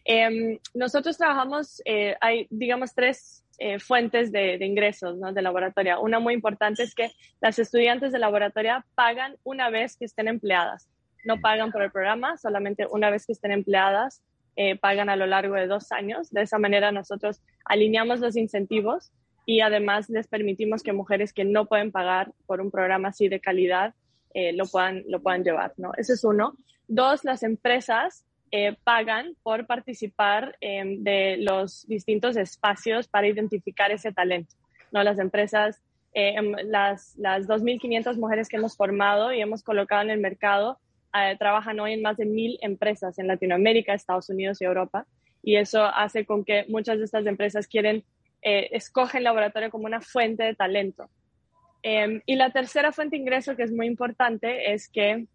Eh, 0.06 0.58
nosotros 0.72 1.18
trabajamos, 1.18 1.82
eh, 1.84 2.16
hay, 2.22 2.46
digamos, 2.48 2.94
tres 2.94 3.44
eh, 3.58 3.78
fuentes 3.78 4.32
de, 4.32 4.56
ingresos 4.64 5.18
¿no? 5.18 5.30
de 5.30 5.42
laboratorio. 5.42 6.00
Una 6.00 6.18
muy 6.18 6.32
importante 6.32 6.82
es 6.82 6.94
que 6.94 7.12
las 7.42 7.58
estudiantes 7.58 8.12
de 8.12 8.18
laboratorio 8.18 8.82
pagan 8.94 9.36
una 9.44 9.68
vez 9.68 9.98
que 9.98 10.06
estén 10.06 10.26
empleadas. 10.26 10.88
No 11.26 11.38
pagan 11.38 11.70
por 11.70 11.82
el 11.82 11.92
programa, 11.92 12.38
solamente 12.38 12.86
una 12.90 13.10
vez 13.10 13.26
que 13.26 13.32
estén 13.32 13.52
empleadas 13.52 14.22
eh, 14.56 14.76
pagan 14.76 15.08
a 15.08 15.16
lo 15.16 15.26
largo 15.26 15.54
de 15.54 15.66
dos 15.66 15.92
años. 15.92 16.30
De 16.30 16.42
esa 16.42 16.58
manera 16.58 16.92
nosotros 16.92 17.40
alineamos 17.64 18.20
los 18.20 18.36
incentivos 18.36 19.10
y 19.46 19.60
además 19.60 20.08
les 20.08 20.28
permitimos 20.28 20.82
que 20.82 20.92
mujeres 20.92 21.32
que 21.32 21.44
no 21.44 21.66
pueden 21.66 21.90
pagar 21.90 22.32
por 22.46 22.60
un 22.60 22.70
programa 22.70 23.08
así 23.08 23.28
de 23.28 23.40
calidad 23.40 23.94
eh, 24.34 24.52
lo, 24.52 24.66
puedan, 24.66 25.04
lo 25.08 25.20
puedan 25.20 25.44
llevar. 25.44 25.72
¿no? 25.76 25.92
Ese 25.96 26.14
es 26.14 26.24
uno. 26.24 26.54
Dos, 26.88 27.24
las 27.24 27.42
empresas 27.42 28.24
eh, 28.50 28.76
pagan 28.84 29.34
por 29.42 29.66
participar 29.66 30.56
em, 30.60 31.02
de 31.02 31.38
los 31.38 31.86
distintos 31.86 32.36
espacios 32.36 33.08
para 33.08 33.28
identificar 33.28 33.90
ese 33.90 34.12
talento. 34.12 34.54
¿no? 34.90 35.02
Las 35.02 35.18
empresas, 35.18 35.80
em, 36.12 36.52
las, 36.64 37.16
las 37.16 37.46
2.500 37.46 38.18
mujeres 38.18 38.48
que 38.48 38.56
hemos 38.56 38.76
formado 38.76 39.32
y 39.32 39.40
hemos 39.40 39.62
colocado 39.62 40.02
en 40.02 40.10
el 40.10 40.20
mercado 40.20 40.78
eh, 41.14 41.36
trabajan 41.38 41.78
hoy 41.80 41.92
en 41.94 42.02
más 42.02 42.16
de 42.16 42.26
mil 42.26 42.58
empresas 42.62 43.18
en 43.18 43.26
Latinoamérica, 43.26 43.94
Estados 43.94 44.28
Unidos 44.28 44.60
y 44.60 44.64
Europa. 44.64 45.06
Y 45.42 45.56
eso 45.56 45.84
hace 45.84 46.24
con 46.24 46.44
que 46.44 46.64
muchas 46.68 46.98
de 46.98 47.04
estas 47.04 47.26
empresas 47.26 47.66
quieren, 47.66 48.04
eh, 48.42 48.68
escogen 48.72 49.24
laboratorio 49.24 49.70
como 49.70 49.86
una 49.86 50.00
fuente 50.00 50.44
de 50.44 50.54
talento. 50.54 51.10
Em, 51.82 52.22
y 52.26 52.36
la 52.36 52.50
tercera 52.50 52.92
fuente 52.92 53.16
de 53.16 53.22
ingreso 53.22 53.56
que 53.56 53.64
es 53.64 53.72
muy 53.72 53.86
importante 53.86 54.72
es 54.72 54.88
que 54.88 55.26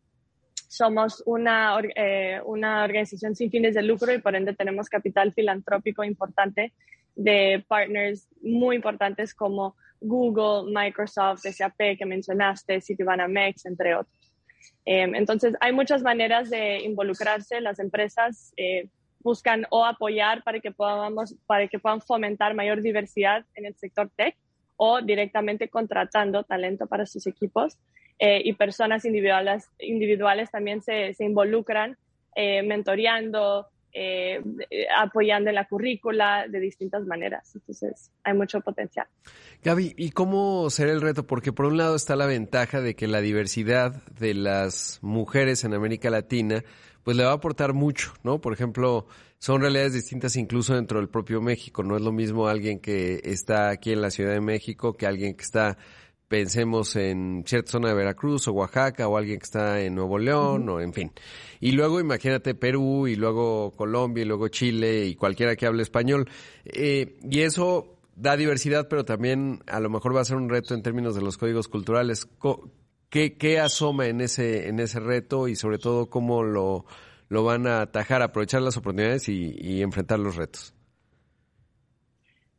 somos 0.68 1.22
una, 1.26 1.78
eh, 1.96 2.42
una 2.46 2.84
organización 2.84 3.36
sin 3.36 3.52
fines 3.52 3.76
de 3.76 3.84
lucro 3.84 4.14
y 4.14 4.20
por 4.20 4.36
ende 4.36 4.54
tenemos 4.54 4.90
capital 4.90 5.34
filantrópico 5.34 6.04
importante 6.04 6.74
de 7.16 7.66
partners 7.68 8.28
muy 8.42 8.76
importantes 8.76 9.34
como 9.34 9.76
Google, 10.00 10.72
Microsoft, 10.72 11.42
SAP 11.42 11.98
que 11.98 12.06
mencionaste, 12.06 12.82
Citibanamex, 12.82 13.66
entre 13.66 13.96
otros. 13.96 14.17
Em, 14.86 15.16
entonces, 15.16 15.56
hay 15.60 15.74
muchas 15.74 16.02
maneras 16.02 16.50
de 16.50 16.80
involucrarse. 16.80 17.62
Las 17.62 17.80
empresas 17.80 18.54
eh, 18.58 18.88
buscan 19.20 19.66
o 19.70 19.86
apoyar 19.86 20.44
para 20.44 20.60
que, 20.60 20.72
podamos, 20.72 21.36
para 21.46 21.68
que 21.68 21.80
puedan 21.80 22.02
fomentar 22.02 22.54
mayor 22.54 22.82
diversidad 22.82 23.46
en 23.56 23.66
el 23.66 23.76
sector 23.76 24.10
tech 24.16 24.36
o 24.78 25.02
directamente 25.02 25.68
contratando 25.70 26.44
talento 26.44 26.88
para 26.88 27.06
sus 27.06 27.28
equipos. 27.28 27.78
Eh, 28.20 28.42
y 28.46 28.54
personas 28.54 29.06
individuales, 29.06 29.70
individuales 29.80 30.50
también 30.50 30.82
se, 30.82 31.14
se 31.14 31.24
involucran 31.24 31.98
eh, 32.36 32.64
mentoreando, 32.64 33.68
eh, 34.00 34.40
apoyando 34.96 35.50
en 35.50 35.56
la 35.56 35.68
currícula 35.68 36.46
de 36.48 36.60
distintas 36.60 37.04
maneras. 37.08 37.56
Entonces, 37.56 38.12
hay 38.24 38.36
mucho 38.36 38.62
potencial. 38.62 39.08
Gaby, 39.64 39.96
¿y 39.98 40.12
cómo 40.12 40.70
será 40.70 40.92
el 40.92 41.02
reto? 41.02 41.26
Porque 41.26 41.52
por 41.52 41.66
un 41.66 41.78
lado 41.78 41.96
está 41.96 42.16
la 42.16 42.28
ventaja 42.28 42.80
de 42.80 42.96
que 42.96 43.08
la 43.08 43.22
diversidad 43.22 44.04
de 44.20 44.36
las 44.36 45.00
mujeres 45.02 45.64
en 45.64 45.74
América 45.74 46.12
Latina, 46.12 46.64
pues 47.04 47.18
le 47.18 47.24
va 47.24 47.32
a 47.32 47.36
aportar 47.36 47.74
mucho, 47.74 48.14
¿no? 48.22 48.40
Por 48.40 48.54
ejemplo, 48.54 49.08
son 49.40 49.62
realidades 49.62 49.94
distintas 49.94 50.36
incluso 50.36 50.76
dentro 50.76 51.00
del 51.00 51.10
propio 51.10 51.42
México. 51.42 51.82
No 51.82 51.96
es 51.96 52.04
lo 52.04 52.12
mismo 52.12 52.48
alguien 52.48 52.80
que 52.80 53.20
está 53.24 53.70
aquí 53.70 53.94
en 53.94 54.02
la 54.02 54.12
Ciudad 54.12 54.34
de 54.34 54.42
México 54.42 54.96
que 54.96 55.08
alguien 55.08 55.34
que 55.34 55.44
está 55.44 55.80
pensemos 56.28 56.96
en 56.96 57.44
cierta 57.46 57.72
zona 57.72 57.90
de 57.90 57.96
Veracruz 57.96 58.48
o 58.48 58.52
Oaxaca 58.54 59.08
o 59.08 59.18
alguien 59.18 59.40
que 59.40 59.46
está 59.46 59.82
en 59.82 59.96
Nuevo 59.96 60.18
León 60.20 60.68
o 60.70 60.82
en 60.82 60.94
fin. 60.94 61.12
Y 61.60 61.72
luego 61.72 62.00
imagínate 62.00 62.56
Perú 62.56 63.08
y 63.08 63.16
luego 63.16 63.72
Colombia 63.72 64.24
y 64.24 64.26
luego 64.26 64.48
Chile 64.50 65.06
y 65.06 65.16
cualquiera 65.16 65.56
que 65.56 65.66
hable 65.66 65.84
español. 65.84 66.30
Eh, 66.66 67.18
y 67.30 67.42
eso 67.42 67.98
da 68.16 68.36
diversidad, 68.36 68.88
pero 68.90 69.06
también 69.06 69.64
a 69.68 69.80
lo 69.80 69.90
mejor 69.90 70.16
va 70.16 70.22
a 70.22 70.26
ser 70.26 70.38
un 70.38 70.50
reto 70.50 70.74
en 70.74 70.84
términos 70.84 71.16
de 71.16 71.22
los 71.22 71.38
códigos 71.38 71.68
culturales. 71.68 72.28
¿Qué, 73.10 73.38
qué 73.38 73.60
asoma 73.60 74.08
en 74.08 74.22
ese, 74.22 74.68
en 74.68 74.80
ese 74.80 75.00
reto 75.00 75.48
y 75.48 75.56
sobre 75.56 75.78
todo 75.78 76.10
cómo 76.10 76.44
lo, 76.44 76.86
lo 77.30 77.44
van 77.44 77.68
a 77.68 77.82
atajar, 77.82 78.22
aprovechar 78.22 78.62
las 78.62 78.76
oportunidades 78.76 79.30
y 79.30 79.82
enfrentar 79.82 80.20
los 80.20 80.36
retos? 80.36 80.74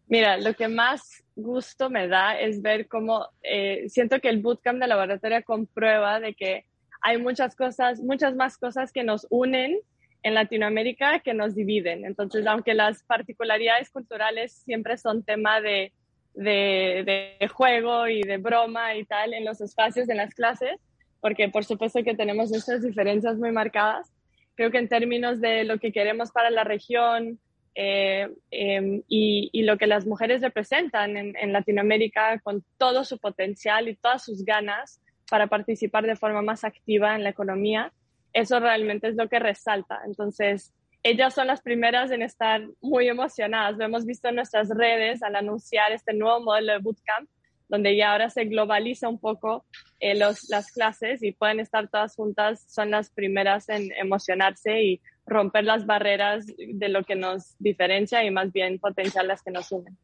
Mira, 0.08 0.38
lo 0.38 0.54
que 0.54 0.68
más 0.68 1.22
gusto 1.38 1.88
me 1.88 2.08
da 2.08 2.38
es 2.38 2.60
ver 2.62 2.88
cómo 2.88 3.28
eh, 3.42 3.84
siento 3.88 4.20
que 4.20 4.28
el 4.28 4.42
bootcamp 4.42 4.80
de 4.80 4.88
laboratorio 4.88 5.42
comprueba 5.44 6.20
de 6.20 6.34
que 6.34 6.66
hay 7.00 7.18
muchas 7.18 7.54
cosas, 7.54 8.00
muchas 8.00 8.34
más 8.34 8.58
cosas 8.58 8.92
que 8.92 9.04
nos 9.04 9.26
unen 9.30 9.78
en 10.24 10.34
Latinoamérica 10.34 11.20
que 11.20 11.32
nos 11.32 11.54
dividen. 11.54 12.04
Entonces, 12.04 12.46
aunque 12.46 12.74
las 12.74 13.04
particularidades 13.04 13.90
culturales 13.90 14.52
siempre 14.52 14.98
son 14.98 15.22
tema 15.22 15.60
de, 15.60 15.92
de, 16.34 17.36
de 17.40 17.48
juego 17.48 18.08
y 18.08 18.22
de 18.22 18.38
broma 18.38 18.96
y 18.96 19.04
tal 19.04 19.32
en 19.32 19.44
los 19.44 19.60
espacios, 19.60 20.08
en 20.08 20.16
las 20.16 20.34
clases, 20.34 20.80
porque 21.20 21.48
por 21.48 21.64
supuesto 21.64 22.02
que 22.02 22.16
tenemos 22.16 22.52
estas 22.52 22.82
diferencias 22.82 23.36
muy 23.38 23.52
marcadas, 23.52 24.12
creo 24.56 24.72
que 24.72 24.78
en 24.78 24.88
términos 24.88 25.40
de 25.40 25.62
lo 25.62 25.78
que 25.78 25.92
queremos 25.92 26.32
para 26.32 26.50
la 26.50 26.64
región, 26.64 27.38
eh, 27.74 28.28
em, 28.50 29.02
y, 29.08 29.62
lo 29.62 29.76
que 29.76 29.86
las 29.86 30.06
mujeres 30.06 30.42
representan 30.42 31.16
en, 31.16 31.52
Latinoamérica 31.52 32.38
con 32.40 32.64
todo 32.76 33.04
su 33.04 33.18
potencial 33.18 33.88
y 33.88 33.96
todas 33.96 34.24
sus 34.24 34.44
ganas 34.44 35.00
para 35.30 35.46
participar 35.46 36.06
de 36.06 36.16
forma 36.16 36.42
más 36.42 36.64
activa 36.64 37.14
en 37.14 37.22
la 37.22 37.30
economía, 37.30 37.92
eso 38.32 38.60
realmente 38.60 39.08
es 39.08 39.16
lo 39.16 39.28
que 39.28 39.38
resalta. 39.38 40.00
Entonces, 40.06 40.72
ellas 41.02 41.34
son 41.34 41.46
las 41.46 41.60
primeras 41.60 42.10
en 42.10 42.22
estar 42.22 42.66
muy 42.80 43.08
emocionadas. 43.08 43.76
Lo 43.76 43.84
hemos 43.84 44.04
visto 44.04 44.28
en 44.28 44.36
nuestras 44.36 44.68
redes 44.68 45.22
al 45.22 45.36
anunciar 45.36 45.92
este 45.92 46.14
nuevo 46.14 46.40
modelo 46.40 46.72
de 46.72 46.78
bootcamp, 46.78 47.28
donde 47.68 47.96
ya 47.96 48.12
ahora 48.12 48.30
se 48.30 48.44
globaliza 48.44 49.08
un 49.08 49.20
poco 49.20 49.64
eh, 50.00 50.16
los, 50.16 50.48
las 50.48 50.72
clases 50.72 51.22
y 51.22 51.32
pueden 51.32 51.60
estar 51.60 51.88
todas 51.88 52.16
juntas, 52.16 52.64
son 52.68 52.90
las 52.90 53.10
primeras 53.10 53.68
en 53.68 53.92
emocionarse 53.92 54.82
y 54.82 55.00
romper 55.28 55.64
las 55.64 55.86
barreras 55.86 56.46
de 56.46 56.88
lo 56.88 57.04
que 57.04 57.14
nos 57.14 57.56
diferencia 57.58 58.24
y 58.24 58.30
más 58.30 58.52
bien 58.52 58.78
potenciar 58.78 59.24
las 59.24 59.42
que 59.42 59.50
nos 59.50 59.70
unen. 59.72 59.96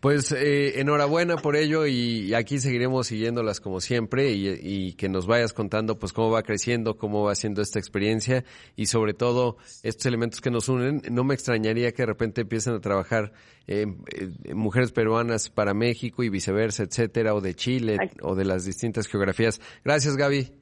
Pues 0.00 0.32
eh, 0.32 0.80
enhorabuena 0.80 1.36
por 1.36 1.56
ello 1.56 1.86
y 1.86 2.34
aquí 2.34 2.58
seguiremos 2.58 3.06
siguiéndolas 3.06 3.60
como 3.60 3.80
siempre 3.80 4.32
y, 4.32 4.94
que 4.94 5.08
nos 5.08 5.26
vayas 5.26 5.52
contando 5.52 5.98
pues 5.98 6.12
cómo 6.12 6.30
va 6.30 6.42
creciendo, 6.42 6.96
cómo 6.96 7.22
va 7.22 7.34
siendo 7.34 7.62
esta 7.62 7.78
experiencia 7.78 8.44
y 8.76 8.86
sobre 8.86 9.14
todo 9.14 9.56
estos 9.82 10.06
elementos 10.06 10.40
que 10.40 10.50
nos 10.50 10.68
unen. 10.68 11.02
No 11.10 11.24
me 11.24 11.34
extrañaría 11.34 11.92
que 11.92 12.02
de 12.02 12.06
repente 12.06 12.40
empiecen 12.42 12.74
a 12.74 12.80
trabajar 12.80 13.32
eh, 13.66 13.86
eh, 14.14 14.54
mujeres 14.54 14.92
peruanas 14.92 15.50
para 15.50 15.74
México 15.74 16.22
y 16.22 16.28
viceversa, 16.28 16.82
etcétera, 16.82 17.34
o 17.34 17.40
de 17.40 17.54
Chile 17.54 17.96
o 18.22 18.34
de 18.34 18.44
las 18.44 18.64
distintas 18.64 19.06
geografías. 19.06 19.60
Gracias 19.84 20.16
Gaby. 20.16 20.59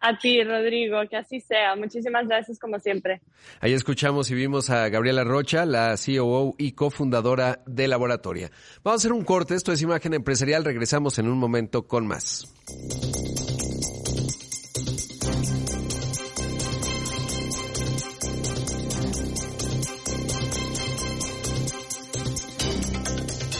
A 0.00 0.16
ti, 0.16 0.42
Rodrigo, 0.42 0.98
que 1.10 1.16
así 1.16 1.40
sea. 1.40 1.76
Muchísimas 1.76 2.26
gracias 2.26 2.58
como 2.58 2.78
siempre. 2.78 3.20
Ahí 3.60 3.74
escuchamos 3.74 4.30
y 4.30 4.34
vimos 4.34 4.70
a 4.70 4.88
Gabriela 4.88 5.24
Rocha, 5.24 5.66
la 5.66 5.94
COO 5.94 6.54
y 6.56 6.72
cofundadora 6.72 7.60
de 7.66 7.86
Laboratoria. 7.86 8.50
Vamos 8.82 9.00
a 9.00 9.02
hacer 9.02 9.12
un 9.12 9.24
corte, 9.24 9.54
esto 9.54 9.72
es 9.72 9.82
Imagen 9.82 10.14
Empresarial, 10.14 10.64
regresamos 10.64 11.18
en 11.18 11.28
un 11.28 11.38
momento 11.38 11.86
con 11.86 12.06
más. 12.06 12.48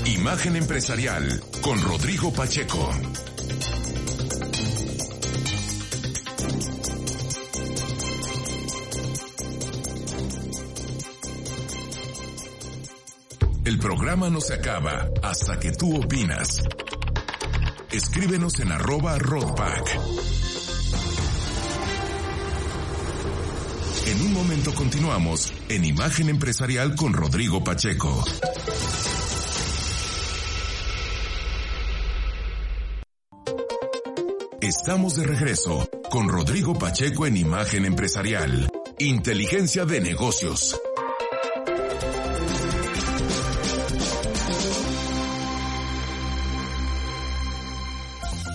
Imagen 0.07 0.57
Empresarial 0.57 1.40
con 1.62 1.83
Rodrigo 1.83 2.33
Pacheco. 2.33 2.90
El 13.70 13.78
programa 13.78 14.28
no 14.28 14.40
se 14.40 14.54
acaba 14.54 15.09
hasta 15.22 15.61
que 15.61 15.70
tú 15.70 15.96
opinas. 15.96 16.64
Escríbenos 17.92 18.59
en 18.59 18.72
arroba 18.72 19.16
roadpack. 19.16 19.96
En 24.09 24.22
un 24.22 24.33
momento 24.33 24.74
continuamos 24.74 25.52
en 25.68 25.85
Imagen 25.85 26.30
Empresarial 26.30 26.96
con 26.96 27.12
Rodrigo 27.12 27.62
Pacheco. 27.62 28.24
Estamos 34.61 35.14
de 35.14 35.26
regreso 35.28 35.88
con 36.11 36.28
Rodrigo 36.28 36.76
Pacheco 36.76 37.24
en 37.24 37.37
Imagen 37.37 37.85
Empresarial. 37.85 38.68
Inteligencia 38.98 39.85
de 39.85 40.00
negocios. 40.00 40.76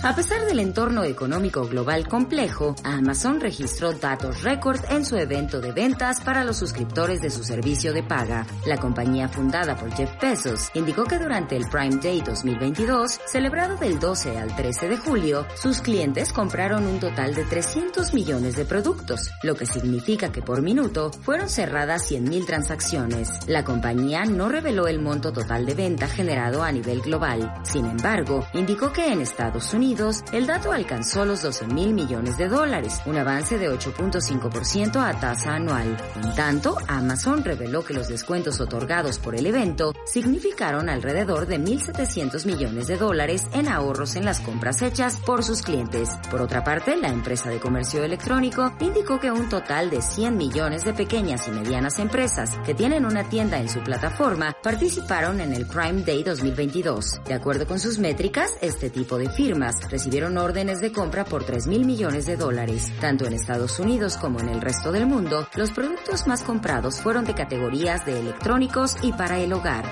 A 0.06 0.14
pesar 0.14 0.44
del 0.44 0.60
entorno 0.60 1.02
económico 1.02 1.66
global 1.66 2.06
complejo, 2.06 2.76
Amazon 2.84 3.40
registró 3.40 3.92
datos 3.92 4.44
récord 4.44 4.78
en 4.88 5.04
su 5.04 5.16
evento 5.16 5.60
de 5.60 5.72
ventas 5.72 6.20
para 6.20 6.44
los 6.44 6.58
suscriptores 6.58 7.20
de 7.20 7.28
su 7.28 7.42
servicio 7.42 7.92
de 7.92 8.04
paga. 8.04 8.46
La 8.66 8.76
compañía 8.76 9.28
fundada 9.28 9.74
por 9.74 9.92
Jeff 9.94 10.12
Bezos 10.22 10.70
indicó 10.74 11.06
que 11.06 11.18
durante 11.18 11.56
el 11.56 11.68
Prime 11.68 11.96
Day 11.96 12.20
2022, 12.20 13.18
celebrado 13.26 13.78
del 13.78 13.98
12 13.98 14.38
al 14.38 14.54
13 14.54 14.88
de 14.90 14.96
julio, 14.96 15.44
sus 15.60 15.80
clientes 15.80 16.32
compraron 16.32 16.86
un 16.86 17.00
total 17.00 17.34
de 17.34 17.42
300 17.42 18.14
millones 18.14 18.54
de 18.54 18.64
productos, 18.64 19.32
lo 19.42 19.56
que 19.56 19.66
significa 19.66 20.30
que 20.30 20.40
por 20.40 20.62
minuto 20.62 21.10
fueron 21.22 21.48
cerradas 21.48 22.08
100.000 22.08 22.46
transacciones. 22.46 23.30
La 23.48 23.64
compañía 23.64 24.24
no 24.24 24.48
reveló 24.48 24.86
el 24.86 25.00
monto 25.00 25.32
total 25.32 25.66
de 25.66 25.74
venta 25.74 26.06
generado 26.06 26.62
a 26.62 26.70
nivel 26.70 27.00
global. 27.00 27.52
Sin 27.64 27.86
embargo, 27.86 28.46
indicó 28.52 28.92
que 28.92 29.12
en 29.12 29.20
Estados 29.20 29.74
Unidos 29.74 29.95
el 30.32 30.46
dato 30.46 30.72
alcanzó 30.72 31.24
los 31.24 31.40
12 31.40 31.68
mil 31.68 31.94
millones 31.94 32.36
de 32.36 32.48
dólares, 32.48 33.00
un 33.06 33.16
avance 33.16 33.56
de 33.56 33.70
8.5% 33.70 35.02
a 35.02 35.18
tasa 35.18 35.54
anual. 35.54 35.96
En 36.22 36.34
tanto, 36.34 36.76
Amazon 36.86 37.42
reveló 37.42 37.82
que 37.82 37.94
los 37.94 38.06
descuentos 38.06 38.60
otorgados 38.60 39.18
por 39.18 39.34
el 39.34 39.46
evento 39.46 39.94
significaron 40.04 40.90
alrededor 40.90 41.46
de 41.46 41.58
1.700 41.58 42.44
millones 42.44 42.88
de 42.88 42.98
dólares 42.98 43.46
en 43.54 43.68
ahorros 43.68 44.16
en 44.16 44.26
las 44.26 44.40
compras 44.40 44.82
hechas 44.82 45.18
por 45.24 45.42
sus 45.42 45.62
clientes. 45.62 46.10
Por 46.30 46.42
otra 46.42 46.62
parte, 46.62 46.94
la 46.98 47.08
empresa 47.08 47.48
de 47.48 47.58
comercio 47.58 48.04
electrónico 48.04 48.74
indicó 48.80 49.18
que 49.18 49.30
un 49.30 49.48
total 49.48 49.88
de 49.88 50.02
100 50.02 50.36
millones 50.36 50.84
de 50.84 50.92
pequeñas 50.92 51.48
y 51.48 51.52
medianas 51.52 51.98
empresas 52.00 52.50
que 52.66 52.74
tienen 52.74 53.06
una 53.06 53.30
tienda 53.30 53.60
en 53.60 53.70
su 53.70 53.80
plataforma 53.80 54.54
participaron 54.62 55.40
en 55.40 55.54
el 55.54 55.64
Prime 55.66 56.02
Day 56.02 56.22
2022. 56.22 57.22
De 57.24 57.32
acuerdo 57.32 57.66
con 57.66 57.80
sus 57.80 57.98
métricas, 57.98 58.52
este 58.60 58.90
tipo 58.90 59.16
de 59.16 59.30
firmas 59.30 59.85
recibieron 59.90 60.38
órdenes 60.38 60.80
de 60.80 60.92
compra 60.92 61.24
por 61.24 61.44
3 61.44 61.66
mil 61.66 61.84
millones 61.84 62.26
de 62.26 62.36
dólares. 62.36 62.90
Tanto 63.00 63.26
en 63.26 63.32
Estados 63.32 63.78
Unidos 63.78 64.16
como 64.16 64.40
en 64.40 64.48
el 64.48 64.60
resto 64.60 64.92
del 64.92 65.06
mundo, 65.06 65.46
los 65.54 65.70
productos 65.70 66.26
más 66.26 66.42
comprados 66.42 67.00
fueron 67.00 67.24
de 67.24 67.34
categorías 67.34 68.04
de 68.06 68.20
electrónicos 68.20 68.96
y 69.02 69.12
para 69.12 69.38
el 69.38 69.52
hogar. 69.52 69.84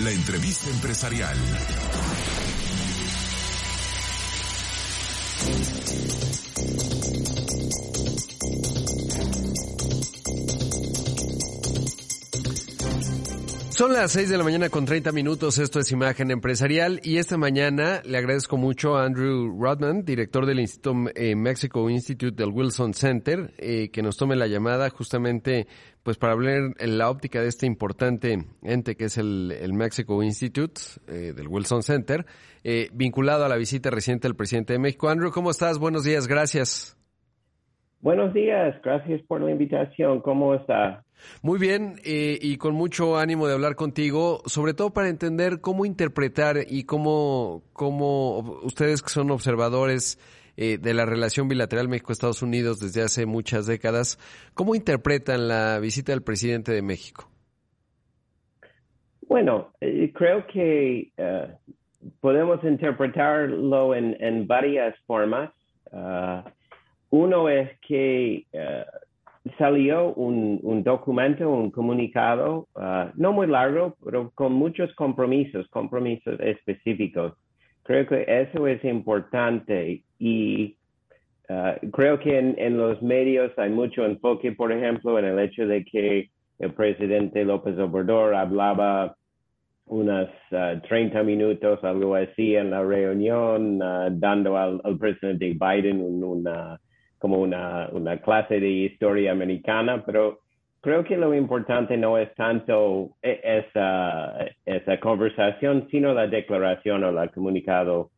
La 0.00 0.10
entrevista 0.10 0.68
empresarial. 0.70 1.36
Son 13.72 13.90
las 13.90 14.12
6 14.12 14.28
de 14.28 14.36
la 14.36 14.44
mañana 14.44 14.68
con 14.68 14.84
30 14.84 15.12
minutos, 15.12 15.56
esto 15.56 15.80
es 15.80 15.90
Imagen 15.92 16.30
Empresarial 16.30 17.00
y 17.02 17.16
esta 17.16 17.38
mañana 17.38 18.02
le 18.04 18.18
agradezco 18.18 18.58
mucho 18.58 18.96
a 18.96 19.06
Andrew 19.06 19.58
Rodman, 19.58 20.04
director 20.04 20.44
del 20.44 20.60
Instituto 20.60 21.10
eh, 21.14 21.34
Mexico 21.34 21.88
Institute 21.88 22.36
del 22.36 22.52
Wilson 22.52 22.92
Center, 22.92 23.54
eh, 23.56 23.88
que 23.90 24.02
nos 24.02 24.18
tome 24.18 24.36
la 24.36 24.46
llamada 24.46 24.90
justamente 24.90 25.66
pues 26.02 26.18
para 26.18 26.34
hablar 26.34 26.74
en 26.78 26.98
la 26.98 27.08
óptica 27.08 27.40
de 27.40 27.48
este 27.48 27.64
importante 27.64 28.44
ente 28.62 28.94
que 28.94 29.06
es 29.06 29.16
el, 29.16 29.72
Mexico 29.72 30.22
Institute 30.22 30.78
eh, 31.08 31.32
del 31.34 31.48
Wilson 31.48 31.82
Center, 31.82 32.26
vinculado 32.92 33.46
a 33.46 33.48
la 33.48 33.56
visita 33.56 33.88
reciente 33.88 34.28
del 34.28 34.36
presidente 34.36 34.74
de 34.74 34.80
México. 34.80 35.08
Andrew, 35.08 35.32
¿cómo 35.32 35.50
estás? 35.50 35.78
Buenos 35.78 36.04
días, 36.04 36.28
gracias. 36.28 36.98
Buenos 38.00 38.34
días, 38.34 38.74
gracias 38.84 39.22
por 39.22 39.40
la 39.40 39.50
invitación. 39.50 40.20
¿Cómo 40.20 40.54
está? 40.54 41.04
Muy 41.42 41.58
bien, 41.58 41.96
eh, 42.04 42.38
y 42.40 42.56
con 42.56 42.74
mucho 42.74 43.16
ánimo 43.16 43.46
de 43.46 43.54
hablar 43.54 43.74
contigo, 43.74 44.42
sobre 44.46 44.74
todo 44.74 44.90
para 44.90 45.08
entender 45.08 45.60
cómo 45.60 45.84
interpretar 45.84 46.58
y 46.68 46.84
cómo, 46.84 47.62
cómo 47.72 48.38
ustedes 48.62 49.02
que 49.02 49.10
son 49.10 49.30
observadores 49.30 50.18
eh, 50.56 50.78
de 50.78 50.94
la 50.94 51.04
relación 51.04 51.48
bilateral 51.48 51.88
México-Estados 51.88 52.42
Unidos 52.42 52.78
desde 52.78 53.02
hace 53.02 53.26
muchas 53.26 53.66
décadas, 53.66 54.18
¿cómo 54.54 54.74
interpretan 54.74 55.48
la 55.48 55.78
visita 55.80 56.12
del 56.12 56.22
presidente 56.22 56.72
de 56.72 56.82
México? 56.82 57.28
Bueno, 59.28 59.72
eh, 59.80 60.12
creo 60.14 60.46
que 60.46 61.10
podemos 62.20 62.62
interpretarlo 62.64 63.94
en, 63.94 64.46
varias 64.46 64.94
formas. 65.06 65.50
Ah, 65.90 66.44
uno 67.10 67.48
es 67.48 67.70
que 67.80 68.46
salió 69.58 70.12
un, 70.14 70.82
documento, 70.84 71.50
un 71.50 71.70
comunicado, 71.70 72.68
uh, 72.74 73.10
no 73.14 73.32
muy 73.32 73.46
largo, 73.46 73.96
pero 74.04 74.30
con 74.34 74.52
muchos 74.52 74.94
compromisos, 74.94 75.66
compromisos 75.68 76.38
específicos. 76.40 77.34
Creo 77.82 78.06
que 78.06 78.24
eso 78.28 78.66
es 78.68 78.84
importante 78.84 80.04
y 80.18 80.76
uh, 81.48 81.90
creo 81.90 82.20
que 82.20 82.38
en, 82.38 82.76
los 82.76 83.02
medios 83.02 83.52
hay 83.58 83.70
mucho 83.70 84.04
enfoque, 84.04 84.52
por 84.52 84.70
ejemplo, 84.70 85.18
en 85.18 85.24
el 85.24 85.38
hecho 85.40 85.66
de 85.66 85.84
que 85.84 86.30
el 86.60 86.72
presidente 86.74 87.44
López 87.44 87.76
Obrador 87.78 88.34
hablaba 88.36 89.16
unas 89.86 90.28
30 90.88 91.22
minutos, 91.24 91.82
algo 91.82 92.14
así, 92.14 92.54
en 92.54 92.70
la 92.70 92.82
reunión, 92.82 93.80
dando 94.20 94.56
al, 94.56 94.80
presidente 94.98 95.56
Biden 95.58 96.00
una 96.00 96.78
como 97.22 97.38
una, 97.38 97.88
una 97.92 98.20
clase 98.20 98.58
de 98.58 98.68
historia 98.68 99.30
americana, 99.30 100.02
pero 100.04 100.40
creo 100.80 101.04
que 101.04 101.16
lo 101.16 101.32
importante 101.32 101.96
no 101.96 102.18
es 102.18 102.34
tanto 102.34 103.10
e, 103.22 103.40
esa, 103.44 104.44
esa 104.66 104.98
conversación, 104.98 105.86
sino 105.88 106.12
la 106.14 106.26
declaración 106.26 107.04
o 107.04 107.22
el 107.22 107.30
comunicado 107.30 108.10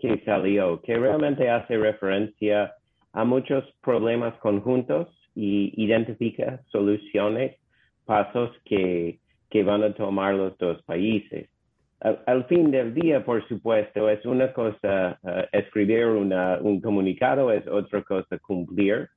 que 0.00 0.20
salió, 0.24 0.82
que 0.82 0.98
realmente 0.98 1.48
hace 1.48 1.78
referencia 1.78 2.74
a 3.12 3.24
muchos 3.24 3.64
problemas 3.80 4.34
conjuntos 4.40 5.06
y 5.36 5.72
identifica 5.80 6.60
soluciones, 6.72 7.54
pasos 8.06 8.50
que, 8.64 9.20
que 9.50 9.62
van 9.62 9.84
a 9.84 9.94
tomar 9.94 10.34
los 10.34 10.58
dos 10.58 10.82
países 10.82 11.48
al, 12.00 12.44
fin 12.44 12.70
del 12.70 12.94
día, 12.94 13.24
por 13.24 13.46
supuesto, 13.48 14.08
es 14.08 14.24
una 14.26 14.52
cosa 14.52 15.18
eh, 15.22 15.48
escribir 15.52 16.06
un 16.06 16.80
comunicado, 16.80 17.50
es 17.52 17.66
otra 17.66 18.02
cosa 18.02 18.38
cumplir, 18.38 19.08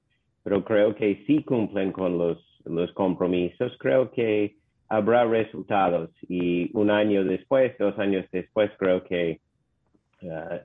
pero 0.44 0.64
creo 0.64 0.96
que 0.96 1.24
si 1.28 1.44
cumplen 1.44 1.92
con 1.92 2.18
los, 2.18 2.40
los 2.66 2.92
compromisos. 2.94 3.76
Creo 3.80 4.12
que 4.12 4.56
habrá 4.88 5.26
resultados 5.26 6.10
y 6.28 6.76
un 6.76 6.90
año 6.90 7.24
después, 7.24 7.78
dos 7.78 7.98
años 8.00 8.26
después, 8.32 8.72
creo 8.78 9.04
que 9.04 9.40
eh, 10.22 10.62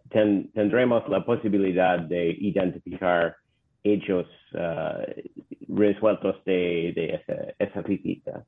tendremos 0.52 1.08
la 1.08 1.24
posibilidad 1.24 1.98
de 1.98 2.30
identificar 2.30 3.36
hechos 3.82 4.26
eh, 4.52 5.30
resueltos 5.68 6.42
de, 6.44 6.92
de 6.94 7.14
esa, 7.16 7.54
esa 7.58 7.82
visita. 7.82 8.44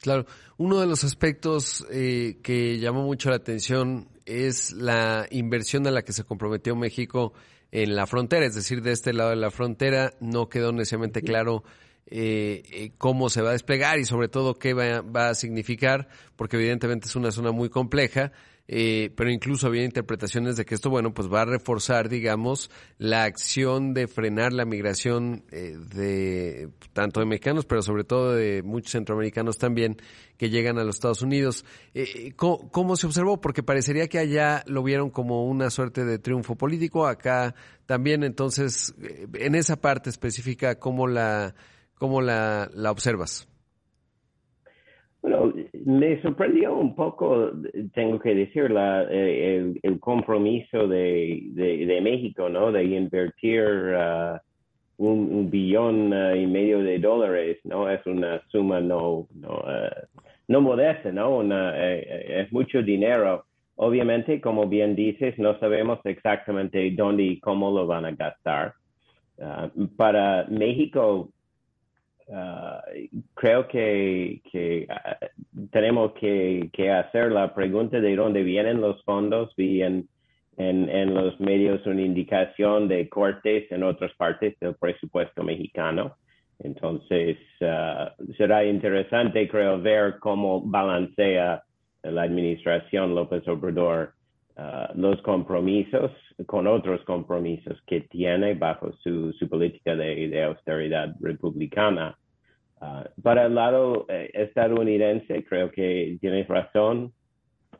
Claro, 0.00 0.24
uno 0.56 0.80
de 0.80 0.86
los 0.86 1.04
aspectos 1.04 1.86
eh, 1.90 2.38
que 2.42 2.78
llamó 2.78 3.02
mucho 3.02 3.28
la 3.28 3.36
atención 3.36 4.08
es 4.24 4.72
la 4.72 5.26
inversión 5.30 5.86
a 5.86 5.90
la 5.90 6.02
que 6.02 6.14
se 6.14 6.24
comprometió 6.24 6.74
México 6.74 7.34
en 7.70 7.94
la 7.94 8.06
frontera, 8.06 8.46
es 8.46 8.54
decir, 8.54 8.82
de 8.82 8.92
este 8.92 9.12
lado 9.12 9.30
de 9.30 9.36
la 9.36 9.50
frontera 9.50 10.14
no 10.20 10.48
quedó 10.48 10.72
necesariamente 10.72 11.22
claro 11.22 11.64
eh, 12.06 12.62
eh, 12.72 12.92
cómo 12.98 13.28
se 13.28 13.42
va 13.42 13.50
a 13.50 13.52
desplegar 13.52 13.98
y 13.98 14.04
sobre 14.04 14.28
todo 14.28 14.54
qué 14.54 14.72
va, 14.74 15.02
va, 15.02 15.28
a 15.28 15.34
significar, 15.34 16.08
porque 16.34 16.56
evidentemente 16.56 17.06
es 17.06 17.14
una 17.14 17.30
zona 17.30 17.52
muy 17.52 17.68
compleja 17.68 18.32
eh, 18.72 19.10
pero 19.16 19.32
incluso 19.32 19.66
había 19.66 19.82
interpretaciones 19.82 20.56
de 20.56 20.64
que 20.64 20.76
esto, 20.76 20.90
bueno, 20.90 21.12
pues 21.12 21.28
va 21.28 21.42
a 21.42 21.44
reforzar, 21.44 22.08
digamos, 22.08 22.70
la 22.98 23.24
acción 23.24 23.94
de 23.94 24.06
frenar 24.06 24.52
la 24.52 24.64
migración 24.64 25.42
eh, 25.50 25.76
de 25.92 26.68
tanto 26.92 27.18
de 27.18 27.26
mexicanos, 27.26 27.66
pero 27.66 27.82
sobre 27.82 28.04
todo 28.04 28.32
de 28.32 28.62
muchos 28.62 28.92
centroamericanos 28.92 29.58
también 29.58 29.96
que 30.36 30.50
llegan 30.50 30.78
a 30.78 30.84
los 30.84 30.94
Estados 30.94 31.20
Unidos. 31.20 31.64
Eh, 31.94 32.32
¿cómo, 32.36 32.94
se 32.94 33.08
observó? 33.08 33.40
Porque 33.40 33.64
parecería 33.64 34.06
que 34.06 34.20
allá 34.20 34.62
lo 34.68 34.84
vieron 34.84 35.10
como 35.10 35.46
una 35.46 35.68
suerte 35.70 36.04
de 36.04 36.20
triunfo 36.20 36.54
político, 36.54 37.08
acá 37.08 37.56
también, 37.86 38.22
entonces, 38.22 38.94
en 39.34 39.56
esa 39.56 39.80
parte 39.80 40.10
específica, 40.10 40.78
¿cómo 40.78 41.08
la, 41.08 41.56
cómo 41.96 42.20
la, 42.20 42.70
la 42.72 42.92
observas? 42.92 43.48
Bueno, 45.22 45.52
me 45.84 46.20
sorprendió 46.22 46.76
un 46.76 46.94
poco, 46.94 47.52
tengo 47.94 48.18
que 48.18 48.34
decir, 48.34 48.70
la, 48.70 49.06
eh, 49.10 49.72
el, 49.82 50.00
compromiso 50.00 50.86
de, 50.86 51.42
de, 51.52 52.00
México, 52.00 52.48
¿no? 52.48 52.70
De 52.70 52.84
invertir 52.84 53.62
uh, 53.62 54.38
un, 54.98 55.50
billón 55.50 56.12
uh, 56.12 56.34
y 56.34 56.46
medio 56.46 56.80
de 56.80 56.98
dólares, 56.98 57.58
¿no? 57.64 57.88
Es 57.88 58.04
una 58.06 58.42
suma 58.48 58.80
no, 58.80 59.26
no, 59.34 59.48
uh, 59.48 60.20
no 60.48 60.60
modesta, 60.60 61.12
¿no? 61.12 61.38
Una, 61.38 61.72
eh, 61.76 62.42
es 62.42 62.52
mucho 62.52 62.82
dinero. 62.82 63.44
Obviamente, 63.76 64.40
como 64.40 64.66
bien 64.66 64.94
dices, 64.94 65.38
no 65.38 65.58
sabemos 65.58 66.00
exactamente 66.04 66.90
dónde 66.90 67.22
y 67.22 67.40
cómo 67.40 67.70
lo 67.70 67.86
van 67.86 68.04
a 68.04 68.12
gastar. 68.12 68.74
para 69.96 70.44
México, 70.50 71.30
Ah, 72.32 72.82
creo 73.34 73.66
que, 73.66 74.40
que 74.52 74.86
ah, 74.88 75.18
tenemos 75.72 76.12
que, 76.12 76.70
que, 76.72 76.90
hacer 76.90 77.32
la 77.32 77.52
pregunta 77.54 78.00
de 78.00 78.14
dónde 78.14 78.42
vienen 78.44 78.80
los 78.80 79.02
fondos. 79.04 79.52
Vi 79.56 79.82
en, 79.82 80.08
en, 80.56 81.14
los 81.14 81.40
medios 81.40 81.84
una 81.86 82.02
indicación 82.02 82.86
de 82.86 83.08
cortes 83.08 83.70
en 83.72 83.82
otras 83.82 84.12
partes 84.14 84.58
del 84.60 84.74
presupuesto 84.76 85.42
mexicano. 85.42 86.16
Entonces, 86.60 87.36
ah, 87.62 88.14
será 88.36 88.64
interesante, 88.64 89.48
creo, 89.48 89.80
ver 89.80 90.18
cómo 90.20 90.60
balancea 90.60 91.64
la 92.02 92.22
administración 92.22 93.14
López 93.14 93.46
Obrador 93.48 94.12
los 94.94 95.22
compromisos 95.22 96.10
con 96.44 96.66
otros 96.66 97.02
compromisos 97.04 97.80
que 97.86 98.02
tiene 98.02 98.52
bajo 98.52 98.92
su, 99.02 99.32
su 99.32 99.48
política 99.48 99.96
de 99.96 100.44
austeridad 100.44 101.14
republicana. 101.18 102.18
Ah, 102.80 103.04
para 103.22 103.46
el 103.46 103.54
lado 103.54 104.06
eh, 104.08 104.30
estadounidense, 104.32 105.44
creo 105.44 105.70
que 105.70 106.16
tienes 106.20 106.48
razón. 106.48 107.12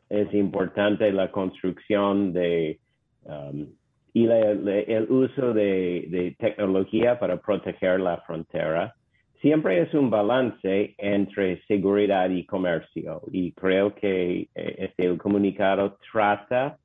Es 0.09 0.31
importante 0.33 1.11
la 1.11 1.31
construcción 1.31 2.33
de 2.33 2.79
um, 3.23 3.65
y 4.13 4.25
el 4.27 5.07
uso 5.09 5.53
de, 5.53 6.35
tecnología 6.37 7.17
para 7.17 7.37
proteger 7.37 7.99
la 7.99 8.17
frontera. 8.17 8.93
Siempre 9.41 9.81
es 9.81 9.93
un 9.93 10.09
balance 10.09 10.93
entre 10.97 11.61
seguridad 11.65 12.29
y 12.29 12.45
comercio 12.45 13.21
y 13.31 13.53
creo 13.53 13.95
que 13.95 14.49
eh, 14.53 14.75
este, 14.77 15.05
el 15.05 15.17
comunicado 15.17 15.97
trata 16.11 16.77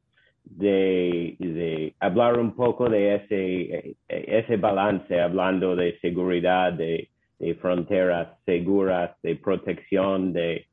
de, 0.44 1.94
hablar 1.98 2.38
un 2.38 2.55
poco 2.55 2.88
de 2.88 3.16
ese, 3.16 3.61
eh, 3.74 3.96
ese 4.09 4.57
balance, 4.57 5.20
hablando 5.20 5.74
de 5.74 5.98
seguridad, 5.98 6.72
de 6.72 7.11
de 7.38 7.55
fronteras 7.57 8.29
seguras, 8.44 9.11
de 9.22 9.37
protección, 9.37 10.33
de 10.33 10.66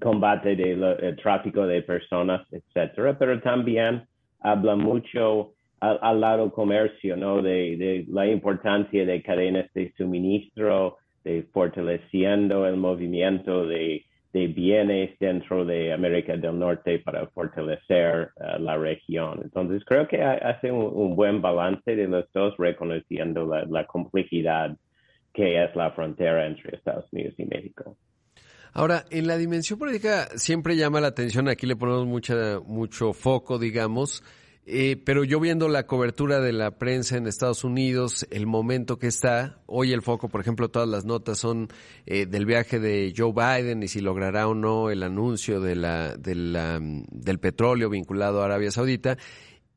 combate 0.00 0.56
del 0.56 1.16
tráfico 1.16 1.66
de 1.66 1.82
personas, 1.82 2.46
etcétera, 2.50 3.16
pero 3.18 3.40
también 3.40 4.02
habla 4.40 4.76
mucho 4.76 5.52
al, 5.80 6.20
lado 6.20 6.52
comercio, 6.52 7.16
¿no? 7.16 7.42
De, 7.42 7.76
de, 7.76 8.06
la 8.08 8.26
importancia 8.26 9.04
de 9.04 9.22
cadenas 9.22 9.72
de 9.74 9.92
suministro, 9.96 10.98
de 11.24 11.42
fortaleciendo 11.52 12.66
el 12.66 12.76
movimiento 12.76 13.66
de, 13.66 14.04
de 14.32 14.46
bienes 14.46 15.18
dentro 15.18 15.64
de 15.64 15.92
América 15.92 16.36
del 16.36 16.58
Norte 16.58 17.00
para 17.00 17.26
fortalecer 17.28 18.30
uh, 18.36 18.60
la 18.60 18.76
región. 18.78 19.40
Entonces, 19.42 19.84
creo 19.84 20.08
que 20.08 20.22
hace 20.22 20.70
un, 20.70 21.14
buen 21.16 21.42
balance 21.42 21.94
de 21.94 22.08
los 22.08 22.30
dos, 22.32 22.54
reconociendo 22.58 23.46
la 23.68 23.86
complejidad 23.86 24.76
que 25.32 25.62
es 25.62 25.74
la 25.74 25.92
frontera 25.92 26.46
entre 26.46 26.76
Estados 26.76 27.06
Unidos 27.12 27.34
y 27.38 27.44
México. 27.44 27.96
Ahora, 28.74 29.04
en 29.10 29.26
la 29.26 29.36
dimensión 29.36 29.78
política 29.78 30.28
siempre 30.36 30.76
llama 30.76 31.00
la 31.00 31.08
atención, 31.08 31.48
aquí 31.48 31.66
le 31.66 31.76
ponemos 31.76 32.06
mucha, 32.06 32.58
mucho 32.60 33.12
foco, 33.12 33.58
digamos, 33.58 34.22
eh, 34.64 34.96
pero 35.04 35.24
yo 35.24 35.40
viendo 35.40 35.68
la 35.68 35.86
cobertura 35.86 36.40
de 36.40 36.52
la 36.52 36.78
prensa 36.78 37.16
en 37.16 37.26
Estados 37.26 37.64
Unidos, 37.64 38.26
el 38.30 38.46
momento 38.46 38.96
que 38.96 39.08
está, 39.08 39.58
hoy 39.66 39.92
el 39.92 40.02
foco, 40.02 40.28
por 40.28 40.40
ejemplo, 40.40 40.70
todas 40.70 40.88
las 40.88 41.04
notas 41.04 41.38
son 41.38 41.68
eh, 42.06 42.26
del 42.26 42.46
viaje 42.46 42.78
de 42.78 43.12
Joe 43.14 43.32
Biden 43.32 43.82
y 43.82 43.88
si 43.88 44.00
logrará 44.00 44.46
o 44.46 44.54
no 44.54 44.90
el 44.90 45.02
anuncio 45.02 45.60
de 45.60 45.74
la, 45.74 46.16
de 46.16 46.36
la, 46.36 46.78
del 46.80 47.40
petróleo 47.40 47.90
vinculado 47.90 48.40
a 48.40 48.44
Arabia 48.44 48.70
Saudita. 48.70 49.18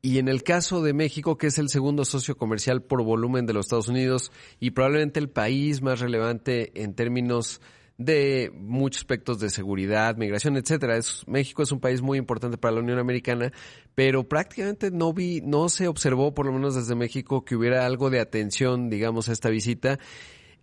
Y 0.06 0.20
en 0.20 0.28
el 0.28 0.44
caso 0.44 0.82
de 0.82 0.92
México, 0.92 1.36
que 1.36 1.48
es 1.48 1.58
el 1.58 1.68
segundo 1.68 2.04
socio 2.04 2.36
comercial 2.36 2.80
por 2.80 3.02
volumen 3.02 3.44
de 3.44 3.52
los 3.52 3.66
Estados 3.66 3.88
Unidos 3.88 4.30
y 4.60 4.70
probablemente 4.70 5.18
el 5.18 5.28
país 5.28 5.82
más 5.82 5.98
relevante 5.98 6.70
en 6.80 6.94
términos 6.94 7.60
de 7.98 8.52
muchos 8.54 9.00
aspectos 9.00 9.40
de 9.40 9.50
seguridad, 9.50 10.16
migración, 10.16 10.56
etcétera. 10.56 10.96
Es, 10.96 11.24
México 11.26 11.64
es 11.64 11.72
un 11.72 11.80
país 11.80 12.02
muy 12.02 12.18
importante 12.18 12.56
para 12.56 12.76
la 12.76 12.82
Unión 12.82 13.00
Americana, 13.00 13.52
pero 13.96 14.28
prácticamente 14.28 14.92
no 14.92 15.12
vi, 15.12 15.40
no 15.40 15.68
se 15.68 15.88
observó, 15.88 16.32
por 16.32 16.46
lo 16.46 16.52
menos 16.52 16.76
desde 16.76 16.94
México, 16.94 17.44
que 17.44 17.56
hubiera 17.56 17.84
algo 17.84 18.08
de 18.08 18.20
atención, 18.20 18.88
digamos, 18.88 19.28
a 19.28 19.32
esta 19.32 19.50
visita. 19.50 19.98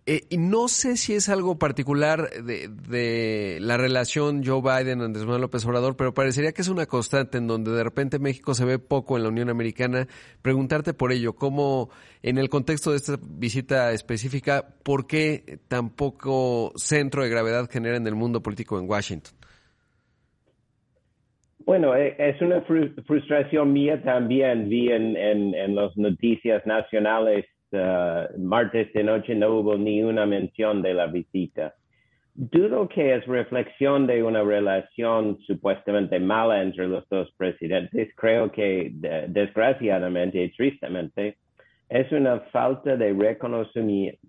Eh, 0.06 0.26
y 0.28 0.36
no 0.36 0.68
sé 0.68 0.98
si 0.98 1.14
es 1.14 1.30
algo 1.30 1.58
particular 1.58 2.28
de, 2.28 2.68
de 2.68 3.58
la 3.60 3.78
relación 3.78 4.44
Joe 4.44 4.60
Biden-Andrés 4.60 5.24
Manuel 5.24 5.40
López 5.40 5.64
Obrador, 5.64 5.96
pero 5.96 6.12
parecería 6.12 6.52
que 6.52 6.60
es 6.60 6.68
una 6.68 6.84
constante 6.84 7.38
en 7.38 7.46
donde 7.46 7.70
de 7.70 7.82
repente 7.82 8.18
México 8.18 8.52
se 8.52 8.66
ve 8.66 8.78
poco 8.78 9.16
en 9.16 9.22
la 9.22 9.30
Unión 9.30 9.48
Americana. 9.48 10.06
Preguntarte 10.42 10.92
por 10.92 11.10
ello, 11.10 11.32
¿cómo 11.32 11.88
en 12.22 12.36
el 12.36 12.50
contexto 12.50 12.90
de 12.90 12.98
esta 12.98 13.18
visita 13.18 13.92
específica, 13.92 14.74
por 14.82 15.06
qué 15.06 15.60
tan 15.68 15.88
poco 15.88 16.72
centro 16.76 17.22
de 17.22 17.30
gravedad 17.30 17.70
genera 17.70 17.96
en 17.96 18.06
el 18.06 18.14
mundo 18.14 18.42
político 18.42 18.78
en 18.78 18.86
Washington? 18.86 19.32
Bueno, 21.64 21.96
eh, 21.96 22.14
es 22.18 22.42
una 22.42 22.60
frustración 23.06 23.72
mía 23.72 24.02
también. 24.02 24.68
Vi 24.68 24.90
en, 24.90 25.16
en, 25.16 25.54
en 25.54 25.74
las 25.74 25.96
noticias 25.96 26.66
nacionales 26.66 27.46
Uh, 27.74 28.38
martes 28.38 28.92
de 28.92 29.02
noche 29.02 29.34
no 29.34 29.56
hubo 29.56 29.76
ni 29.76 30.02
una 30.02 30.26
mención 30.26 30.80
de 30.80 30.94
la 30.94 31.06
visita. 31.06 31.74
Dudo 32.36 32.88
que 32.88 33.14
es 33.14 33.26
reflexión 33.26 34.06
de 34.06 34.22
una 34.22 34.42
relación 34.42 35.38
supuestamente 35.46 36.20
mala 36.20 36.62
entre 36.62 36.86
los 36.86 37.08
dos 37.08 37.32
presidentes. 37.36 38.14
Creo 38.16 38.50
que 38.52 38.92
desgraciadamente 39.28 40.42
y 40.42 40.50
tristemente 40.50 41.38
es 41.88 42.10
una 42.12 42.40
falta 42.52 42.96
de 42.96 43.12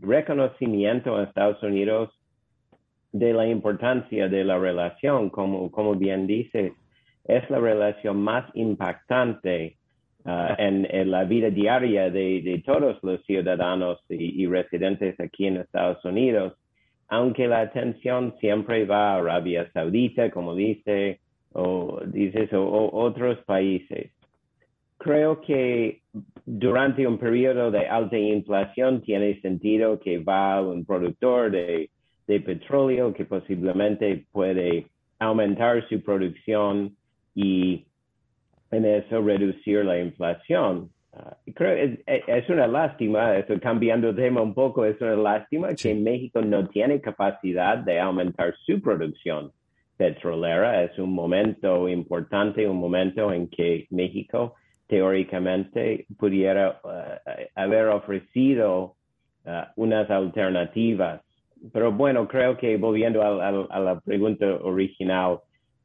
reconocimiento 0.01 1.17
en 1.17 1.27
Estados 1.27 1.61
Unidos 1.63 2.11
de 3.11 3.33
la 3.33 3.47
importancia 3.47 4.27
de 4.27 4.43
la 4.43 4.57
relación, 4.59 5.29
como, 5.29 5.95
bien 5.95 6.27
dice, 6.27 6.73
es 7.23 7.49
la 7.49 7.59
relación 7.59 8.17
más 8.17 8.45
impactante 8.55 9.77
Uh, 10.25 10.55
en, 10.57 11.11
la 11.11 11.23
vida 11.23 11.51
diaria 11.51 12.09
de, 12.09 12.63
todos 12.65 12.97
los 13.03 13.23
ciudadanos 13.25 13.99
y, 14.09 14.47
residentes 14.47 15.19
aquí 15.19 15.45
en 15.45 15.57
Estados 15.57 16.03
Unidos, 16.03 16.53
aunque 17.09 17.47
la 17.47 17.59
atención 17.59 18.33
siempre 18.39 18.85
va 18.85 19.11
a 19.11 19.17
Arabia 19.17 19.69
Saudita, 19.71 20.31
como 20.31 20.55
dice, 20.55 21.19
o 21.53 22.01
dices, 22.07 22.51
o, 22.53 22.89
otros 22.91 23.37
países. 23.45 24.13
Creo 24.97 25.41
que 25.41 26.01
durante 26.43 27.05
un 27.05 27.19
periodo 27.19 27.69
de 27.69 27.85
alta 27.87 28.17
inflación 28.17 29.03
tiene 29.03 29.39
sentido 29.41 29.99
que 29.99 30.17
va 30.17 30.59
un 30.59 30.85
productor 30.85 31.51
de, 31.51 31.91
de 32.25 32.39
petróleo 32.39 33.13
que 33.13 33.25
posiblemente 33.25 34.25
puede 34.31 34.87
aumentar 35.19 35.87
su 35.87 36.01
producción 36.01 36.95
y 37.35 37.85
en 38.71 38.85
eso 38.85 39.21
reducir 39.21 39.85
la 39.85 39.99
inflación. 39.99 40.89
Ah, 41.13 41.37
creo 41.53 41.71
es, 41.71 41.99
es 42.27 42.49
una 42.49 42.67
lástima, 42.67 43.37
estoy 43.37 43.59
cambiando 43.59 44.11
de 44.11 44.23
tema 44.23 44.41
un 44.41 44.53
poco, 44.53 44.85
es 44.85 44.99
una 45.01 45.15
lástima 45.15 45.73
que 45.73 45.95
México 45.95 46.41
no 46.41 46.67
tiene 46.67 46.99
capacidad 46.99 47.77
de 47.77 47.99
aumentar 47.99 48.53
su 48.65 48.81
producción 48.81 49.51
petrolera. 49.97 50.83
Es 50.83 50.97
un 50.99 51.13
momento 51.13 51.87
importante, 51.87 52.67
un 52.67 52.77
momento 52.77 53.31
en 53.31 53.47
que 53.47 53.87
México 53.89 54.55
teóricamente 54.87 56.05
pudiera 56.17 56.79
ah, 56.83 57.19
haber 57.55 57.87
ofrecido 57.87 58.95
ah, 59.45 59.71
unas 59.75 60.09
alternativas. 60.09 61.21
Pero 61.71 61.91
bueno, 61.91 62.27
creo 62.27 62.57
que 62.57 62.77
volviendo 62.77 63.23
a, 63.23 63.79
la 63.79 63.99
pregunta 64.01 64.45
original, 64.61 65.39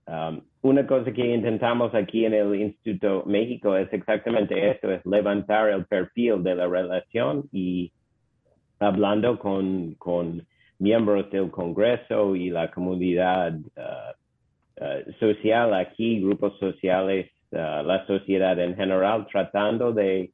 um, 0.06 0.40
una 0.62 0.86
cosa 0.86 1.12
que 1.12 1.34
intentamos 1.34 1.94
aquí 1.94 2.24
en 2.24 2.34
el 2.34 2.54
Instituto 2.54 3.24
México 3.26 3.76
es 3.76 3.92
exactamente 3.92 4.70
esto, 4.70 4.90
es 4.90 5.04
levantar 5.06 5.70
el 5.70 5.86
perfil 5.86 6.42
de 6.42 6.54
la 6.54 6.66
relación 6.66 7.48
y 7.52 7.92
hablando 8.78 9.38
con, 9.38 9.94
con 9.94 10.46
miembros 10.78 11.30
del 11.30 11.50
Congreso 11.50 12.34
y 12.34 12.50
la 12.50 12.70
comunidad 12.70 13.54
uh, 13.54 14.82
uh, 14.82 15.12
social 15.18 15.74
aquí, 15.74 16.20
grupos 16.20 16.58
sociales, 16.58 17.30
uh, 17.52 17.82
la 17.82 18.04
sociedad 18.06 18.58
en 18.58 18.76
general, 18.76 19.26
tratando 19.30 19.92
de, 19.92 20.30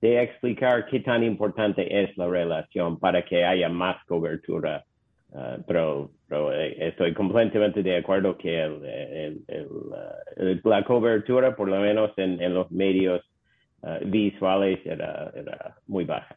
de 0.00 0.22
explicar 0.22 0.86
qué 0.86 1.00
tan 1.00 1.22
importante 1.24 2.02
es 2.02 2.16
la 2.16 2.28
relación 2.28 2.98
para 2.98 3.24
que 3.24 3.44
haya 3.44 3.68
más 3.68 4.02
cobertura 4.06 4.84
Ah, 5.34 5.58
pero, 5.66 6.10
eh, 6.52 6.76
estoy 6.88 7.12
completamente 7.14 7.82
de 7.82 7.98
acuerdo 7.98 8.38
que 8.38 8.62
el, 8.62 9.44
uh, 9.48 10.68
la 10.68 10.84
cobertura, 10.84 11.54
por 11.54 11.68
lo 11.68 11.80
menos 11.80 12.12
en, 12.16 12.54
los 12.54 12.70
medios 12.70 13.22
visuales, 14.06 14.80
era, 14.84 15.30
era 15.34 15.76
muy 15.86 16.04
baja. 16.04 16.36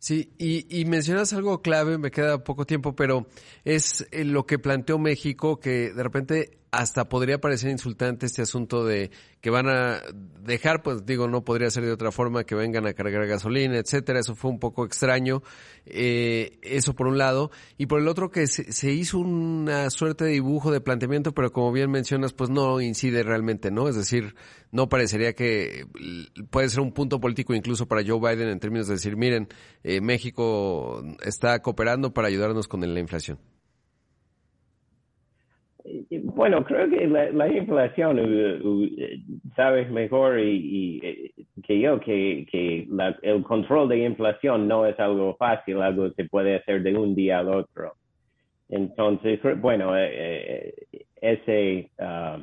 Sí, 0.00 0.32
y, 0.38 0.80
y, 0.80 0.86
mencionas 0.86 1.34
algo 1.34 1.60
clave, 1.60 1.98
me 1.98 2.10
queda 2.10 2.42
poco 2.42 2.64
tiempo, 2.64 2.96
pero 2.96 3.26
es 3.66 4.08
eh, 4.12 4.24
lo 4.24 4.46
que 4.46 4.58
planteó 4.58 4.98
México, 4.98 5.60
que 5.60 5.92
de 5.92 6.02
repente 6.02 6.59
hasta 6.72 7.08
podría 7.08 7.40
parecer 7.40 7.70
insultante 7.70 8.26
este 8.26 8.42
asunto 8.42 8.84
de 8.84 9.10
que 9.40 9.50
van 9.50 9.68
a 9.68 10.02
dejar, 10.40 10.82
pues 10.82 11.04
digo, 11.04 11.26
no 11.26 11.44
podría 11.44 11.70
ser 11.70 11.84
de 11.84 11.92
otra 11.92 12.12
forma, 12.12 12.44
que 12.44 12.54
vengan 12.54 12.86
a 12.86 12.92
cargar 12.92 13.26
gasolina, 13.26 13.78
etcétera. 13.78 14.20
Eso 14.20 14.34
fue 14.34 14.50
un 14.50 14.58
poco 14.58 14.84
extraño. 14.84 15.42
Eh, 15.86 16.58
eso 16.62 16.94
por 16.94 17.06
un 17.06 17.18
lado. 17.18 17.50
Y 17.76 17.86
por 17.86 18.00
el 18.00 18.08
otro 18.08 18.30
que 18.30 18.46
se, 18.46 18.92
hizo 18.92 19.18
una 19.18 19.90
suerte 19.90 20.24
de 20.24 20.32
dibujo 20.32 20.70
de 20.70 20.80
planteamiento, 20.80 21.32
pero 21.32 21.52
como 21.52 21.72
bien 21.72 21.90
mencionas, 21.90 22.32
pues 22.32 22.50
no 22.50 22.80
incide 22.80 23.22
realmente, 23.22 23.70
¿no? 23.70 23.88
Es 23.88 23.96
decir, 23.96 24.34
no 24.70 24.88
parecería 24.88 25.32
que 25.32 25.86
puede 26.50 26.68
ser 26.68 26.80
un 26.80 26.92
punto 26.92 27.20
político 27.20 27.54
incluso 27.54 27.86
para 27.86 28.02
Joe 28.06 28.20
Biden 28.20 28.48
en 28.48 28.60
términos 28.60 28.86
de 28.86 28.94
decir, 28.94 29.16
miren, 29.16 29.48
eh, 29.82 30.00
México 30.00 31.02
está 31.24 31.60
cooperando 31.62 32.12
para 32.12 32.28
ayudarnos 32.28 32.68
con 32.68 32.80
la 32.80 33.00
inflación. 33.00 33.38
Bueno, 36.40 36.64
creo 36.64 36.88
que 36.88 37.06
la, 37.06 37.48
inflación, 37.48 38.18
sabes 39.54 39.90
mejor 39.90 40.40
y, 40.40 41.34
que 41.62 41.78
yo 41.78 42.00
que, 42.00 42.46
que 42.50 42.88
el 43.20 43.42
control 43.42 43.90
de 43.90 44.06
inflación 44.06 44.66
no 44.66 44.86
es 44.86 44.98
algo 44.98 45.36
fácil, 45.36 45.82
algo 45.82 46.08
que 46.08 46.22
se 46.22 46.30
puede 46.30 46.56
hacer 46.56 46.82
de 46.82 46.96
un 46.96 47.14
día 47.14 47.40
al 47.40 47.50
otro. 47.50 47.92
Entonces, 48.70 49.38
bueno, 49.60 49.94
eh, 49.98 50.72
eh, 50.90 51.04
ese, 51.20 51.90
ah, 51.98 52.42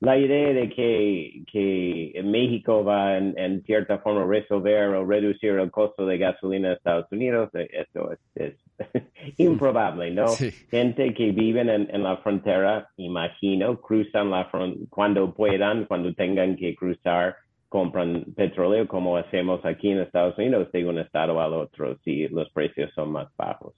la 0.00 0.18
idea 0.18 0.52
de 0.52 0.68
que, 0.68 1.42
que 1.50 2.20
México 2.22 2.84
va 2.84 3.16
en, 3.16 3.34
en, 3.38 3.62
cierta 3.62 3.98
forma 3.98 4.22
a 4.22 4.26
resolver 4.26 4.88
o 4.90 5.06
reducir 5.06 5.50
el 5.52 5.70
costo 5.70 6.04
de 6.04 6.18
gasolina 6.18 6.68
en 6.68 6.74
Estados 6.74 7.10
Unidos, 7.10 7.50
eh, 7.54 7.68
eso 7.72 8.12
es 8.34 8.54
improbable, 9.38 10.10
¿no? 10.10 10.26
Gente 10.70 11.14
que 11.14 11.32
viven 11.32 11.70
en, 11.70 12.02
la 12.02 12.18
frontera, 12.18 12.88
imagino, 12.98 13.80
cruzan 13.80 14.30
la 14.30 14.44
frontera 14.46 14.86
cuando 14.90 15.32
puedan, 15.32 15.86
cuando 15.86 16.12
tengan 16.12 16.56
que 16.56 16.74
cruzar, 16.74 17.36
compran 17.68 18.24
petróleo 18.36 18.86
como 18.86 19.16
hacemos 19.16 19.64
aquí 19.64 19.90
en 19.90 20.00
Estados 20.00 20.36
Unidos 20.38 20.70
de 20.72 20.86
un 20.86 20.98
estado 20.98 21.40
al 21.40 21.52
otro 21.52 21.96
si 22.04 22.28
los 22.28 22.50
precios 22.50 22.92
son 22.94 23.12
más 23.12 23.28
bajos. 23.36 23.74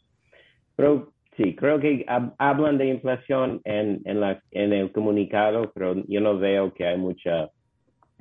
Pero 0.74 1.12
sí, 1.38 1.56
creo 1.56 1.80
que 1.80 2.04
hablan 2.36 2.76
de 2.76 2.88
inflación 2.88 3.62
en, 3.64 4.02
en, 4.04 4.20
la, 4.20 4.42
en 4.50 4.74
el 4.74 4.92
comunicado, 4.92 5.72
pero 5.74 5.94
yo 6.06 6.20
no 6.20 6.38
veo 6.38 6.74
que 6.74 6.86
hay 6.86 6.98
mucha 6.98 7.50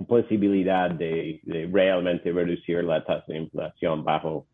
posibilidad 0.08 0.92
de, 0.92 1.42
de 1.44 1.70
realmente 1.70 2.32
reducir 2.32 2.84
la 2.84 3.04
tasa 3.04 3.26
de 3.28 3.40
inflación 3.40 4.06
bajo 4.06 4.48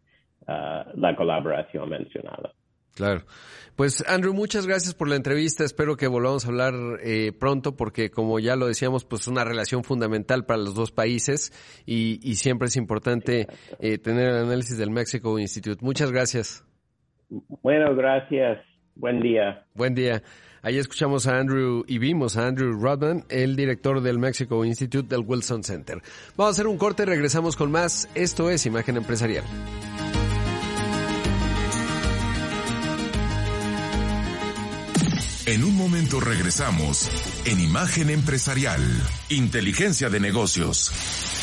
la 0.47 1.15
colaboración 1.15 1.89
mencionada. 1.89 2.51
Claro. 2.95 3.23
Pues 3.75 4.03
Andrew, 4.07 4.33
muchas 4.33 4.67
gracias 4.67 4.93
por 4.93 5.07
la 5.07 5.15
entrevista. 5.15 5.63
Espero 5.63 5.97
que 5.97 6.07
volvamos 6.07 6.45
a 6.45 6.49
hablar 6.49 6.75
eh, 7.01 7.31
pronto 7.31 7.75
porque 7.75 8.11
como 8.11 8.39
ya 8.39 8.55
lo 8.55 8.67
decíamos, 8.67 9.03
pues 9.03 9.23
es 9.23 9.27
una 9.27 9.43
relación 9.43 9.83
fundamental 9.83 10.45
para 10.45 10.59
los 10.59 10.75
dos 10.75 10.91
países 10.91 11.51
y, 11.85 12.35
siempre 12.35 12.67
es 12.67 12.75
importante 12.75 13.47
eh, 13.79 13.97
tener 13.97 14.29
el 14.29 14.45
análisis 14.45 14.77
del 14.77 14.91
Mexico 14.91 15.39
Institute. 15.39 15.83
Muchas 15.83 16.11
gracias. 16.11 16.63
Bueno, 17.61 17.95
gracias. 17.95 18.59
Buen 18.95 19.21
día. 19.21 19.65
Buen 19.73 19.95
día. 19.95 20.21
Ahí 20.61 20.77
escuchamos 20.77 21.27
a 21.27 21.39
Andrew 21.39 21.83
y 21.87 21.97
vimos 21.97 22.37
a 22.37 22.47
Andrew 22.47 22.71
Rodman, 22.79 23.25
el 23.29 23.55
director 23.55 24.01
del 24.01 24.17
Mexico 24.17 24.63
Institute 24.63 25.13
del 25.13 25.25
Wilson 25.25 25.63
Center. 25.63 26.01
Vamos 26.37 26.51
a 26.51 26.55
hacer 26.55 26.67
un 26.67 26.77
corte, 26.77 27.05
regresamos 27.05 27.57
con 27.57 27.69
más. 27.69 28.09
Esto 28.15 28.49
es 28.49 28.65
Imagen 28.65 28.95
Empresarial. 28.95 29.43
En 35.45 35.65
un 35.65 35.75
momento 35.75 36.21
regresamos 36.21 37.11
en 37.45 37.59
Imagen 37.59 38.09
Empresarial, 38.09 38.79
Inteligencia 39.27 40.09
de 40.09 40.21
Negocios. 40.21 41.42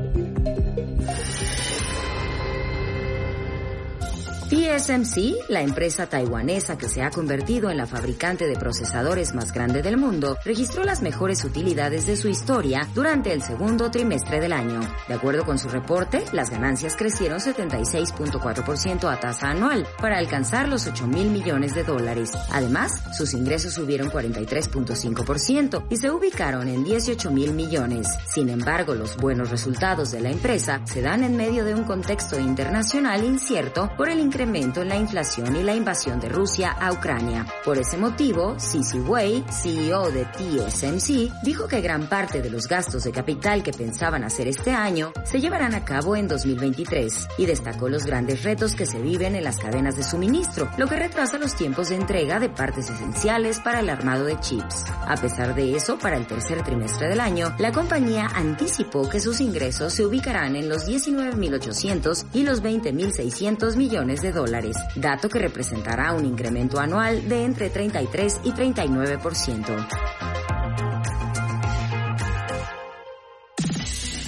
TSMC, 4.51 5.47
la 5.47 5.61
empresa 5.61 6.07
taiwanesa 6.07 6.77
que 6.77 6.89
se 6.89 7.01
ha 7.01 7.09
convertido 7.09 7.69
en 7.69 7.77
la 7.77 7.87
fabricante 7.87 8.47
de 8.47 8.57
procesadores 8.57 9.33
más 9.33 9.53
grande 9.53 9.81
del 9.81 9.95
mundo, 9.95 10.37
registró 10.43 10.83
las 10.83 11.01
mejores 11.01 11.45
utilidades 11.45 12.05
de 12.05 12.17
su 12.17 12.27
historia 12.27 12.85
durante 12.93 13.31
el 13.31 13.41
segundo 13.41 13.89
trimestre 13.89 14.41
del 14.41 14.51
año. 14.51 14.81
De 15.07 15.13
acuerdo 15.13 15.45
con 15.45 15.57
su 15.57 15.69
reporte, 15.69 16.25
las 16.33 16.49
ganancias 16.49 16.97
crecieron 16.97 17.39
76.4% 17.39 19.09
a 19.09 19.21
tasa 19.21 19.51
anual 19.51 19.87
para 20.01 20.17
alcanzar 20.17 20.67
los 20.67 20.85
8 20.85 21.07
mil 21.07 21.29
millones 21.29 21.73
de 21.73 21.85
dólares. 21.85 22.33
Además, 22.51 22.91
sus 23.17 23.33
ingresos 23.33 23.71
subieron 23.71 24.09
43.5% 24.09 25.85
y 25.89 25.95
se 25.95 26.11
ubicaron 26.11 26.67
en 26.67 26.83
18 26.83 27.31
mil 27.31 27.53
millones. 27.53 28.05
Sin 28.27 28.49
embargo, 28.49 28.95
los 28.95 29.15
buenos 29.15 29.49
resultados 29.49 30.11
de 30.11 30.19
la 30.19 30.29
empresa 30.29 30.81
se 30.83 31.01
dan 31.01 31.23
en 31.23 31.37
medio 31.37 31.63
de 31.63 31.73
un 31.73 31.85
contexto 31.85 32.37
internacional 32.37 33.23
incierto 33.23 33.89
por 33.95 34.09
el 34.09 34.19
incremento 34.19 34.40
en 34.41 34.89
la 34.89 34.95
inflación 34.95 35.55
y 35.55 35.61
la 35.61 35.75
invasión 35.75 36.19
de 36.19 36.27
Rusia 36.27 36.71
a 36.71 36.91
Ucrania. 36.91 37.45
Por 37.63 37.77
ese 37.77 37.95
motivo, 37.95 38.55
Cici 38.59 38.99
Wei, 38.99 39.43
CEO 39.51 40.09
de 40.09 40.25
TSMC, 40.25 41.43
dijo 41.43 41.67
que 41.67 41.79
gran 41.79 42.07
parte 42.07 42.41
de 42.41 42.49
los 42.49 42.67
gastos 42.67 43.03
de 43.03 43.11
capital 43.11 43.61
que 43.61 43.71
pensaban 43.71 44.23
hacer 44.23 44.47
este 44.47 44.71
año 44.71 45.13
se 45.25 45.39
llevarán 45.39 45.75
a 45.75 45.85
cabo 45.85 46.15
en 46.15 46.27
2023 46.27 47.27
y 47.37 47.45
destacó 47.45 47.87
los 47.87 48.03
grandes 48.03 48.41
retos 48.41 48.73
que 48.73 48.87
se 48.87 48.99
viven 48.99 49.35
en 49.35 49.43
las 49.43 49.57
cadenas 49.57 49.95
de 49.95 50.03
suministro, 50.03 50.71
lo 50.75 50.87
que 50.87 50.95
retrasa 50.95 51.37
los 51.37 51.55
tiempos 51.55 51.89
de 51.89 51.97
entrega 51.97 52.39
de 52.39 52.49
partes 52.49 52.89
esenciales 52.89 53.59
para 53.59 53.81
el 53.81 53.89
armado 53.91 54.25
de 54.25 54.39
chips. 54.39 54.85
A 55.05 55.17
pesar 55.17 55.53
de 55.53 55.75
eso, 55.75 55.99
para 55.99 56.17
el 56.17 56.25
tercer 56.25 56.63
trimestre 56.63 57.09
del 57.09 57.19
año, 57.19 57.53
la 57.59 57.71
compañía 57.71 58.27
anticipó 58.33 59.07
que 59.07 59.19
sus 59.19 59.39
ingresos 59.39 59.93
se 59.93 60.03
ubicarán 60.03 60.55
en 60.55 60.67
los 60.67 60.87
19.800 60.87 62.25
y 62.33 62.41
los 62.41 62.63
20.600 62.63 63.75
millones 63.75 64.23
de 64.23 64.30
dólares, 64.31 64.75
dato 64.95 65.29
que 65.29 65.39
representará 65.39 66.13
un 66.13 66.25
incremento 66.25 66.79
anual 66.79 67.27
de 67.27 67.45
entre 67.45 67.69
33 67.69 68.41
y 68.43 68.51
39%. 68.51 69.87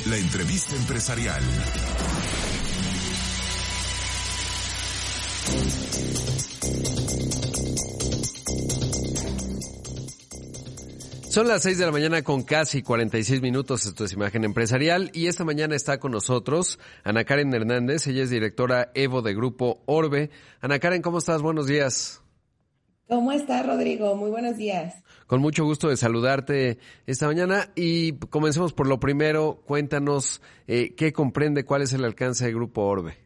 La 0.05 0.17
entrevista 0.17 0.75
empresarial. 0.75 1.41
Son 11.33 11.47
las 11.47 11.63
6 11.63 11.79
de 11.79 11.85
la 11.87 11.91
mañana 11.91 12.21
con 12.21 12.43
casi 12.43 12.83
46 12.83 13.41
minutos. 13.41 13.87
Esto 13.87 14.05
es 14.05 14.13
Imagen 14.13 14.43
Empresarial 14.43 15.09
y 15.15 15.25
esta 15.25 15.43
mañana 15.43 15.75
está 15.75 15.99
con 15.99 16.11
nosotros 16.11 16.77
Ana 17.03 17.23
Karen 17.23 17.51
Hernández. 17.51 18.05
Ella 18.05 18.21
es 18.21 18.29
directora 18.29 18.91
Evo 18.93 19.23
de 19.23 19.33
Grupo 19.33 19.81
Orbe. 19.87 20.29
Ana 20.61 20.77
Karen, 20.77 21.01
¿cómo 21.01 21.17
estás? 21.17 21.41
Buenos 21.41 21.65
días. 21.65 22.21
¿Cómo 23.07 23.31
estás, 23.31 23.65
Rodrigo? 23.65 24.15
Muy 24.15 24.29
buenos 24.29 24.57
días. 24.57 25.03
Con 25.25 25.41
mucho 25.41 25.63
gusto 25.65 25.89
de 25.89 25.97
saludarte 25.97 26.77
esta 27.07 27.25
mañana 27.25 27.71
y 27.73 28.13
comencemos 28.29 28.71
por 28.71 28.85
lo 28.85 28.99
primero. 28.99 29.63
Cuéntanos 29.65 30.39
eh, 30.67 30.93
qué 30.93 31.13
comprende, 31.13 31.65
cuál 31.65 31.81
es 31.81 31.93
el 31.93 32.05
alcance 32.05 32.45
de 32.45 32.53
Grupo 32.53 32.83
Orbe. 32.83 33.17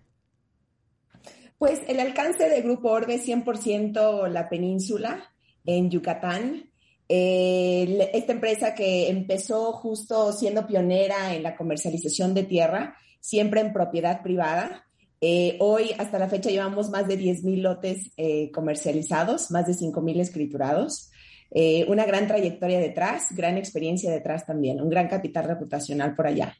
Pues 1.58 1.82
el 1.90 2.00
alcance 2.00 2.48
de 2.48 2.62
Grupo 2.62 2.90
Orbe 2.90 3.16
es 3.16 3.28
100% 3.28 4.30
la 4.30 4.48
península 4.48 5.30
en 5.66 5.92
Yucatán 5.92 6.67
esta 7.10 8.34
empresa 8.34 8.76
que 8.76 9.10
empezó 9.10 9.72
justo 9.74 10.34
siendo 10.34 10.68
pionera 10.68 11.34
en 11.34 11.44
la 11.44 11.56
comercialización 11.56 12.34
de 12.34 12.44
tierra, 12.44 12.98
siempre 13.20 13.62
en 13.62 13.74
propiedad 13.74 14.22
privada. 14.22 14.86
Eh, 15.20 15.58
hoy, 15.60 15.92
hasta 15.98 16.20
la 16.20 16.30
fecha, 16.30 16.50
llevamos 16.50 16.90
más 16.90 17.08
de 17.08 17.20
10.000 17.20 17.62
lotes 17.62 18.12
eh, 18.18 18.52
comercializados, 18.52 19.52
más 19.52 19.66
de 19.66 19.74
5.000 19.74 20.20
escriturados. 20.22 21.12
Eh, 21.52 21.86
una 21.88 22.06
gran 22.06 22.28
trayectoria 22.28 22.80
detrás, 22.80 23.28
gran 23.36 23.58
experiencia 23.58 24.12
detrás 24.12 24.46
también, 24.46 24.82
un 24.82 24.90
gran 24.90 25.08
capital 25.08 25.46
reputacional 25.46 26.16
por 26.16 26.28
allá. 26.28 26.56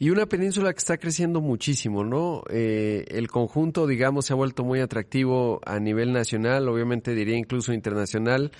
Y 0.00 0.10
una 0.10 0.26
península 0.26 0.72
que 0.72 0.78
está 0.78 0.98
creciendo 0.98 1.40
muchísimo, 1.40 2.02
¿no? 2.02 2.42
el 2.48 3.28
conjunto, 3.28 3.86
digamos, 3.86 4.26
se 4.26 4.32
ha 4.32 4.36
vuelto 4.36 4.64
muy 4.64 4.80
atractivo 4.80 5.60
a 5.64 5.78
nivel 5.78 6.12
nacional, 6.12 6.68
obviamente 6.68 7.14
diría 7.14 7.36
incluso 7.36 7.72
internacional 7.72 8.50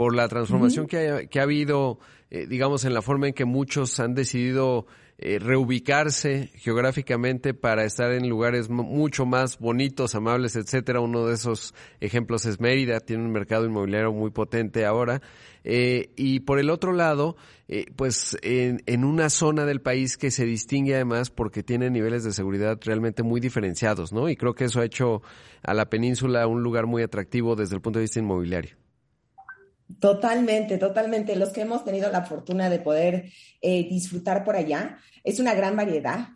por 0.00 0.16
la 0.16 0.28
transformación 0.28 0.86
que, 0.86 1.10
ha, 1.10 1.26
que, 1.26 1.40
ha, 1.40 1.42
habido, 1.42 1.98
eh, 2.30 2.46
digamos, 2.46 2.86
en 2.86 2.94
la 2.94 3.02
forma 3.02 3.28
en 3.28 3.34
que 3.34 3.44
muchos 3.44 4.00
han 4.00 4.14
decidido 4.14 4.86
eh, 5.18 5.38
reubicarse 5.38 6.48
geográficamente 6.54 7.52
para 7.52 7.84
estar 7.84 8.10
en 8.12 8.26
lugares 8.26 8.70
mucho 8.70 9.26
más 9.26 9.58
bonitos, 9.58 10.14
amables, 10.14 10.56
etcétera. 10.56 11.00
Uno 11.00 11.26
de 11.26 11.34
esos 11.34 11.74
ejemplos 12.00 12.46
es 12.46 12.60
Mérida, 12.60 13.00
tiene 13.00 13.24
un 13.24 13.30
mercado 13.30 13.66
inmobiliario 13.66 14.10
muy 14.10 14.30
potente 14.30 14.86
ahora. 14.86 15.20
Eh, 15.64 16.08
y 16.16 16.40
por 16.40 16.58
el 16.58 16.70
otro 16.70 16.94
lado, 16.94 17.36
pues 17.94 18.38
en, 18.40 18.82
en, 18.86 19.04
una 19.04 19.28
zona 19.28 19.66
del 19.66 19.82
país 19.82 20.16
que 20.16 20.30
se 20.30 20.46
distingue 20.46 20.94
además 20.94 21.28
porque 21.28 21.62
tiene 21.62 21.90
niveles 21.90 22.24
de 22.24 22.32
seguridad 22.32 22.80
realmente 22.82 23.22
muy 23.22 23.38
diferenciados, 23.38 24.14
¿no? 24.14 24.30
Y 24.30 24.36
creo 24.36 24.54
que 24.54 24.64
eso 24.64 24.80
ha 24.80 24.86
hecho 24.86 25.20
a 25.62 25.74
la 25.74 25.90
península 25.90 26.46
un 26.46 26.62
lugar 26.62 26.86
muy 26.86 27.02
atractivo 27.02 27.54
desde 27.54 27.74
el 27.74 27.82
punto 27.82 27.98
de 27.98 28.04
vista 28.04 28.18
inmobiliario. 28.18 28.79
Totalmente, 29.98 30.78
totalmente. 30.78 31.36
Los 31.36 31.50
que 31.50 31.62
hemos 31.62 31.84
tenido 31.84 32.10
la 32.10 32.24
fortuna 32.24 32.70
de 32.70 32.78
poder 32.78 33.32
eh, 33.60 33.88
disfrutar 33.88 34.44
por 34.44 34.56
allá, 34.56 34.98
es 35.24 35.40
una 35.40 35.54
gran 35.54 35.76
variedad. 35.76 36.28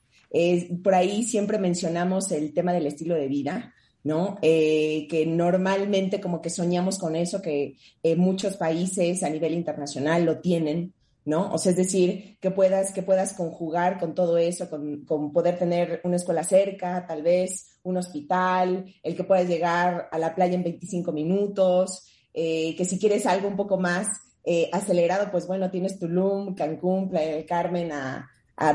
por 0.82 0.94
ahí 0.94 1.22
siempre 1.22 1.58
mencionamos 1.58 2.32
el 2.32 2.52
tema 2.52 2.72
del 2.72 2.86
estilo 2.86 3.14
de 3.14 3.28
vida, 3.28 3.74
¿no? 4.04 4.36
Eh, 4.42 5.06
que 5.08 5.26
normalmente 5.26 6.20
como 6.20 6.42
que 6.42 6.50
soñamos 6.50 6.98
con 6.98 7.16
eso, 7.16 7.40
que 7.40 7.76
eh, 8.02 8.16
muchos 8.16 8.56
países 8.56 9.22
a 9.22 9.30
nivel 9.30 9.54
internacional 9.54 10.24
lo 10.24 10.40
tienen, 10.40 10.92
¿no? 11.24 11.50
O 11.52 11.58
sea, 11.58 11.70
es 11.70 11.76
decir, 11.78 12.36
que 12.40 12.50
puedas, 12.50 12.92
que 12.92 13.02
puedas 13.02 13.32
conjugar 13.32 13.98
con 13.98 14.14
todo 14.14 14.36
eso, 14.36 14.68
con, 14.68 15.04
con 15.06 15.32
poder 15.32 15.58
tener 15.58 16.00
una 16.04 16.16
escuela 16.16 16.44
cerca, 16.44 17.06
tal 17.06 17.22
vez 17.22 17.78
un 17.82 17.96
hospital, 17.96 18.94
el 19.02 19.16
que 19.16 19.24
puedas 19.24 19.48
llegar 19.48 20.08
a 20.12 20.18
la 20.18 20.34
playa 20.34 20.54
en 20.54 20.64
25 20.64 21.12
minutos, 21.12 22.06
eh, 22.34 22.74
que 22.76 22.84
si 22.84 22.98
quieres 22.98 23.26
algo 23.26 23.48
un 23.48 23.56
poco 23.56 23.78
más 23.78 24.08
eh, 24.44 24.68
acelerado, 24.72 25.30
pues 25.30 25.46
bueno, 25.46 25.70
tienes 25.70 25.98
Tulum, 25.98 26.54
Cancún, 26.54 27.08
Playa 27.08 27.32
del 27.32 27.46
Carmen 27.46 27.92
a, 27.92 28.30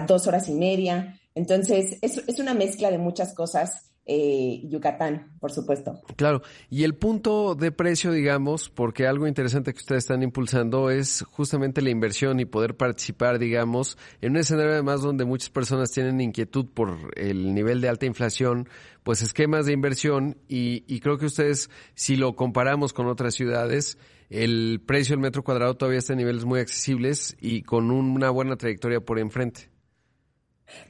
dos 0.07 0.27
horas 0.27 0.49
y 0.49 0.53
media. 0.53 1.19
Entonces, 1.35 1.97
es, 2.01 2.17
es 2.27 2.39
una 2.39 2.53
mezcla 2.53 2.91
de 2.91 2.97
muchas 2.97 3.33
cosas. 3.33 3.88
Eh, 4.11 4.61
Yucatán, 4.67 5.37
por 5.39 5.51
supuesto. 5.51 6.01
Claro, 6.15 6.41
y 6.67 6.83
el 6.83 6.95
punto 6.95 7.53
de 7.53 7.71
precio, 7.71 8.11
digamos, 8.11 8.67
porque 8.67 9.05
algo 9.05 9.27
interesante 9.27 9.71
que 9.71 9.77
ustedes 9.77 10.05
están 10.05 10.23
impulsando 10.23 10.89
es 10.89 11.23
justamente 11.29 11.83
la 11.83 11.91
inversión 11.91 12.39
y 12.39 12.45
poder 12.45 12.75
participar, 12.75 13.37
digamos, 13.37 13.99
en 14.21 14.31
un 14.31 14.37
escenario 14.37 14.71
además 14.71 15.03
donde 15.03 15.25
muchas 15.25 15.51
personas 15.51 15.91
tienen 15.91 16.19
inquietud 16.21 16.65
por 16.73 16.97
el 17.15 17.53
nivel 17.53 17.81
de 17.81 17.89
alta 17.89 18.07
inflación, 18.07 18.67
pues 19.03 19.21
esquemas 19.21 19.67
de 19.67 19.73
inversión 19.73 20.37
y, 20.47 20.83
y 20.87 21.01
creo 21.01 21.19
que 21.19 21.27
ustedes, 21.27 21.69
si 21.93 22.15
lo 22.15 22.35
comparamos 22.35 22.93
con 22.93 23.05
otras 23.05 23.35
ciudades, 23.35 23.99
el 24.31 24.81
precio 24.83 25.13
del 25.13 25.21
metro 25.21 25.43
cuadrado 25.43 25.77
todavía 25.77 25.99
está 25.99 26.13
en 26.13 26.19
niveles 26.19 26.45
muy 26.45 26.61
accesibles 26.61 27.37
y 27.39 27.61
con 27.61 27.91
una 27.91 28.31
buena 28.31 28.55
trayectoria 28.55 29.01
por 29.01 29.19
enfrente. 29.19 29.69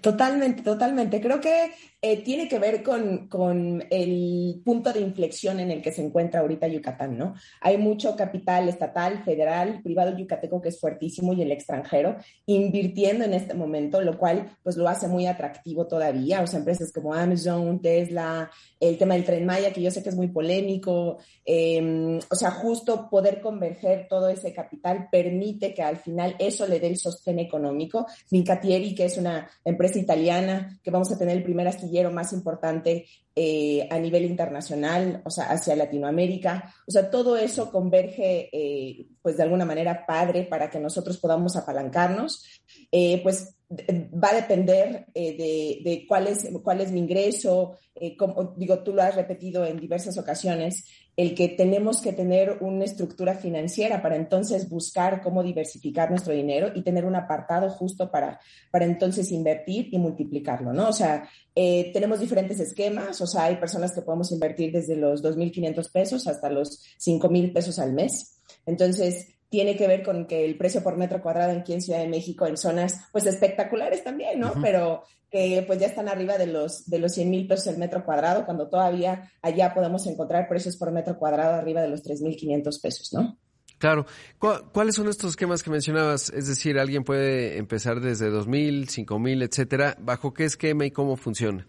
Totalmente, 0.01 0.61
totalmente. 0.61 1.21
Creo 1.21 1.39
que 1.39 1.71
eh, 2.01 2.23
tiene 2.23 2.47
que 2.47 2.59
ver 2.59 2.81
con, 2.81 3.27
con, 3.27 3.83
el 3.89 4.61
punto 4.63 4.93
de 4.93 5.01
inflexión 5.01 5.59
en 5.59 5.69
el 5.69 5.81
que 5.81 5.91
se 5.91 6.01
encuentra 6.01 6.39
ahorita 6.39 6.65
Yucatán, 6.65 7.17
¿no? 7.17 7.35
Hay 7.59 7.77
mucho 7.77 8.15
capital 8.15 8.69
estatal, 8.69 9.21
federal, 9.25 9.81
privado 9.83 10.17
yucateco 10.17 10.61
que 10.61 10.69
es 10.69 10.79
fuertísimo 10.79 11.33
y 11.33 11.41
el 11.41 11.51
extranjero 11.51 12.15
invirtiendo 12.45 13.25
en 13.25 13.33
este 13.33 13.53
momento, 13.53 13.99
lo 13.99 14.17
cual 14.17 14.49
pues 14.63 14.77
lo 14.77 14.87
hace 14.87 15.09
muy 15.09 15.27
atractivo 15.27 15.87
todavía. 15.87 16.41
O 16.41 16.47
sea, 16.47 16.59
empresas 16.59 16.93
como 16.93 17.13
Amazon, 17.13 17.81
Tesla, 17.81 18.49
el 18.79 18.97
tema 18.97 19.15
del 19.15 19.25
tren 19.25 19.45
Maya, 19.45 19.73
que 19.73 19.81
yo 19.81 19.91
sé 19.91 20.01
que 20.01 20.09
es 20.09 20.15
muy 20.15 20.29
polémico. 20.29 21.17
Em, 21.43 22.17
o 22.17 22.35
sea, 22.35 22.51
justo 22.51 23.09
poder 23.09 23.41
converger 23.41 24.07
todo 24.07 24.29
ese 24.29 24.53
capital 24.53 25.09
permite 25.11 25.73
que 25.73 25.81
al 25.81 25.97
final 25.97 26.33
eso 26.39 26.65
le 26.65 26.79
dé 26.79 26.87
el 26.87 26.97
sostén 26.97 27.39
económico. 27.39 28.07
Vincatieri, 28.31 28.95
que 28.95 29.05
es 29.05 29.17
una 29.17 29.49
empresa 29.69 29.99
italiana, 29.99 30.79
que 30.83 30.91
vamos 30.91 31.11
a 31.11 31.17
tener 31.17 31.37
el 31.37 31.43
primer 31.43 31.67
astillero 31.67 32.11
más 32.11 32.33
importante 32.33 33.05
eh, 33.35 33.87
a 33.89 33.97
nivel 33.99 34.25
internacional, 34.25 35.21
o 35.23 35.29
sea, 35.29 35.45
hacia 35.45 35.75
Latinoamérica. 35.75 36.73
O 36.87 36.91
sea, 36.91 37.09
todo 37.09 37.37
eso 37.37 37.71
converge, 37.71 38.49
eh, 38.51 39.07
pues 39.21 39.37
de 39.37 39.43
alguna 39.43 39.65
manera, 39.65 40.05
padre 40.05 40.43
para 40.43 40.69
que 40.69 40.79
nosotros 40.79 41.17
podamos 41.17 41.55
apalancarnos. 41.55 42.43
Eh, 42.91 43.21
pues 43.23 43.55
va 43.71 44.29
a 44.31 44.35
depender 44.35 45.05
de, 45.13 45.79
de, 45.83 46.05
cuál, 46.07 46.27
es, 46.27 46.49
cuál 46.63 46.81
es 46.81 46.91
mi 46.91 46.99
ingreso. 46.99 47.77
como, 48.17 48.55
digo, 48.57 48.79
tú 48.83 48.93
lo 48.93 49.03
has 49.03 49.15
repetido 49.15 49.63
en 49.63 49.79
diversas 49.79 50.17
ocasiones, 50.17 50.85
el 51.19 51.35
que 51.35 51.49
tenemos 51.49 52.01
que 52.01 52.13
tener 52.13 52.59
una 52.61 52.85
estructura 52.85 53.35
financiera 53.35 54.01
para 54.01 54.15
entonces 54.15 54.69
buscar 54.69 55.21
cómo 55.21 55.43
diversificar 55.43 56.09
nuestro 56.09 56.31
dinero 56.31 56.71
y 56.73 56.81
tener 56.81 57.03
un 57.03 57.17
apartado 57.17 57.69
justo 57.71 58.09
para, 58.09 58.39
para 58.71 58.85
entonces 58.85 59.29
invertir 59.33 59.89
y 59.91 59.97
multiplicarlo, 59.97 60.71
¿no? 60.71 60.87
O 60.87 60.93
sea, 60.93 61.29
eh, 61.53 61.91
tenemos 61.91 62.21
diferentes 62.21 62.61
esquemas, 62.61 63.19
o 63.19 63.27
sea, 63.27 63.43
hay 63.43 63.57
personas 63.57 63.91
que 63.91 64.01
podemos 64.01 64.31
invertir 64.31 64.71
desde 64.71 64.95
los 64.95 65.21
2.500 65.21 65.91
pesos 65.91 66.25
hasta 66.25 66.49
los 66.49 66.85
5.000 67.05 67.51
pesos 67.51 67.79
al 67.79 67.91
mes. 67.91 68.39
Entonces, 68.65 69.27
tiene 69.49 69.75
que 69.75 69.87
ver 69.87 70.03
con 70.03 70.25
que 70.25 70.45
el 70.45 70.57
precio 70.57 70.83
por 70.83 70.95
metro 70.95 71.21
cuadrado 71.21 71.57
aquí 71.57 71.73
en 71.73 71.81
Ciudad 71.81 71.99
de 71.99 72.07
México 72.07 72.45
en 72.45 72.57
zonas 72.57 73.01
pues 73.11 73.25
espectaculares 73.25 74.03
también, 74.03 74.39
¿no? 74.39 74.53
Pero 74.61 75.03
que 75.29 75.63
pues 75.65 75.79
ya 75.79 75.87
están 75.87 76.07
arriba 76.07 76.37
de 76.37 76.47
los, 76.47 76.89
de 76.89 76.99
los 76.99 77.13
100 77.13 77.29
mil 77.29 77.47
pesos 77.47 77.67
el 77.67 77.77
metro 77.77 78.03
cuadrado, 78.03 78.45
cuando 78.45 78.67
todavía 78.67 79.31
allá 79.41 79.73
podemos 79.73 80.05
encontrar 80.07 80.47
precios 80.47 80.77
por 80.77 80.91
metro 80.91 81.17
cuadrado 81.17 81.55
arriba 81.55 81.81
de 81.81 81.89
los 81.89 82.03
3.500 82.03 82.81
pesos, 82.81 83.13
¿no? 83.13 83.37
Claro. 83.77 84.05
¿Cuáles 84.37 84.95
son 84.95 85.07
estos 85.07 85.31
esquemas 85.31 85.63
que 85.63 85.69
mencionabas? 85.69 86.29
Es 86.31 86.47
decir, 86.47 86.77
alguien 86.77 87.03
puede 87.03 87.57
empezar 87.57 88.01
desde 88.01 88.29
2.000, 88.29 88.87
5.000, 89.05 89.43
etcétera. 89.43 89.95
¿Bajo 89.99 90.33
qué 90.33 90.43
esquema 90.43 90.85
y 90.85 90.91
cómo 90.91 91.15
funciona? 91.15 91.65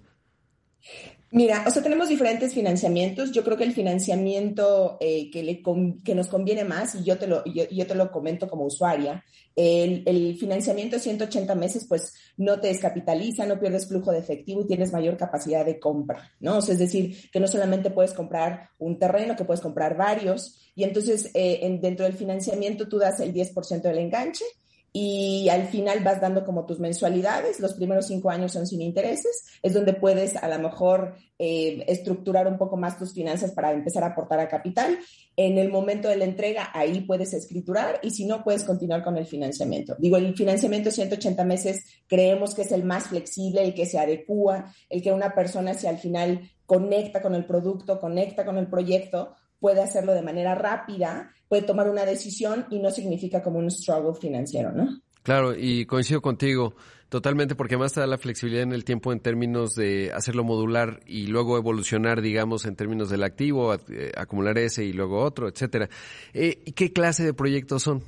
Mira, 1.33 1.65
o 1.65 1.71
sea, 1.71 1.81
tenemos 1.81 2.09
diferentes 2.09 2.53
financiamientos. 2.53 3.31
Yo 3.31 3.45
creo 3.45 3.57
que 3.57 3.63
el 3.63 3.73
financiamiento 3.73 4.97
eh, 5.01 5.31
que, 5.31 5.45
le 5.45 5.63
que 6.05 6.15
nos 6.17 6.27
conviene 6.27 6.65
más, 6.65 6.97
y 6.97 7.05
yo 7.05 7.19
te 7.19 7.29
lo, 7.29 7.45
yo, 7.45 7.87
te 7.87 7.95
lo 7.95 8.11
comento 8.11 8.49
como 8.49 8.65
usuaria, 8.65 9.25
el, 9.55 10.03
el, 10.07 10.37
financiamiento 10.37 10.97
de 10.97 11.03
180 11.03 11.55
meses, 11.55 11.87
pues 11.89 12.15
no 12.37 12.61
te 12.61 12.69
descapitaliza, 12.69 13.47
no 13.47 13.61
pierdes 13.61 13.87
flujo 13.87 14.11
de 14.11 14.19
efectivo 14.19 14.63
y 14.63 14.67
tienes 14.67 14.93
mayor 14.93 15.17
capacidad 15.17 15.65
de 15.65 15.79
compra, 15.79 16.33
¿no? 16.41 16.59
O 16.59 16.63
sea, 16.63 16.73
es 16.73 16.81
decir, 16.81 17.31
que 17.31 17.39
no 17.39 17.47
solamente 17.47 17.91
puedes 17.91 18.13
comprar 18.13 18.71
un 18.79 18.99
terreno, 18.99 19.37
que 19.37 19.45
puedes 19.45 19.61
comprar 19.61 19.97
varios, 19.97 20.59
y 20.75 20.83
entonces 20.83 21.31
eh, 21.35 21.61
en, 21.63 21.81
dentro 21.81 22.07
del 22.07 22.15
financiamiento 22.15 22.89
tú 22.89 22.99
das 22.99 23.21
el 23.21 23.33
10% 23.33 23.83
del 23.83 23.99
enganche 23.99 24.45
y 24.93 25.49
al 25.49 25.69
final 25.69 26.01
vas 26.03 26.21
dando 26.21 26.45
como 26.45 26.67
tus 26.67 26.81
mensualidades, 26.81 27.61
los 27.61 27.75
primeros 27.75 28.09
cinco 28.09 28.31
años 28.31 28.53
son 28.53 28.67
sin 28.67 28.83
intereses, 28.83 29.47
es 29.63 29.73
donde 29.73 29.93
puedes 29.93 30.35
a 30.37 30.49
lo 30.49 30.59
mejor 30.59 31.15
eh, 31.39 31.85
estructurar 31.87 32.49
un 32.49 32.59
poco 32.59 32.77
más 32.77 32.99
tus 32.99 33.15
finanzas 33.15 33.53
para 33.53 33.73
empezar 33.73 34.03
a 34.03 34.09
aportar 34.09 34.41
a 34.41 34.49
capital. 34.49 34.99
En 35.37 35.59
el 35.59 35.71
momento 35.71 36.09
de 36.09 36.17
la 36.17 36.25
entrega, 36.25 36.71
ahí 36.75 37.03
puedes 37.03 37.33
escriturar 37.35 38.01
y 38.03 38.11
si 38.11 38.25
no, 38.25 38.43
puedes 38.43 38.65
continuar 38.65 39.05
con 39.05 39.17
el 39.17 39.27
financiamiento. 39.27 39.95
Digo, 39.99 40.17
el 40.17 40.35
financiamiento 40.35 40.89
de 40.89 40.97
180 40.97 41.45
meses 41.45 41.85
creemos 42.09 42.55
que 42.55 42.63
es 42.63 42.73
el 42.73 42.83
más 42.83 43.09
flexible, 43.09 43.63
el 43.63 43.75
que 43.75 43.87
se 43.87 43.99
adecua, 43.99 44.75
el 44.89 45.03
que 45.03 45.13
una 45.13 45.35
persona 45.35 45.75
si 45.75 45.87
al 45.87 45.99
final 45.99 46.51
conecta 46.67 47.23
con 47.23 47.35
el 47.35 47.47
producto, 47.47 48.01
conecta 48.01 48.45
con 48.45 48.59
el 48.59 48.67
proyecto, 48.67 49.37
puede 49.61 49.83
hacerlo 49.83 50.15
de 50.15 50.23
manera 50.23 50.55
rápida, 50.55 51.33
puede 51.49 51.63
tomar 51.63 51.89
una 51.89 52.05
decisión 52.05 52.67
y 52.71 52.81
no 52.81 52.91
significa 52.91 53.43
como 53.43 53.59
un 53.59 53.71
struggle 53.71 54.19
financiero, 54.19 54.73
¿no? 54.73 55.01
Claro, 55.23 55.55
y 55.57 55.85
coincido 55.87 56.23
contigo 56.23 56.75
totalmente 57.11 57.57
porque 57.57 57.75
además 57.75 57.93
te 57.93 58.01
da 58.01 58.07
la 58.07 58.19
flexibilidad 58.19 58.63
en 58.63 58.73
el 58.73 58.85
tiempo 58.85 59.13
en 59.13 59.21
términos 59.21 59.75
de 59.75 60.13
hacerlo 60.15 60.45
modular 60.45 61.01
y 61.07 61.27
luego 61.27 61.59
evolucionar, 61.59 62.23
digamos, 62.23 62.65
en 62.65 62.77
términos 62.77 63.11
del 63.11 63.25
activo, 63.25 63.75
eh, 63.75 64.13
acumular 64.17 64.57
ese 64.59 64.85
y 64.85 64.93
luego 64.93 65.21
otro, 65.21 65.49
etcétera. 65.49 65.91
Eh, 66.33 66.73
¿Qué 66.75 66.93
clase 66.93 67.25
de 67.25 67.35
proyectos 67.35 67.83
son? 67.83 68.03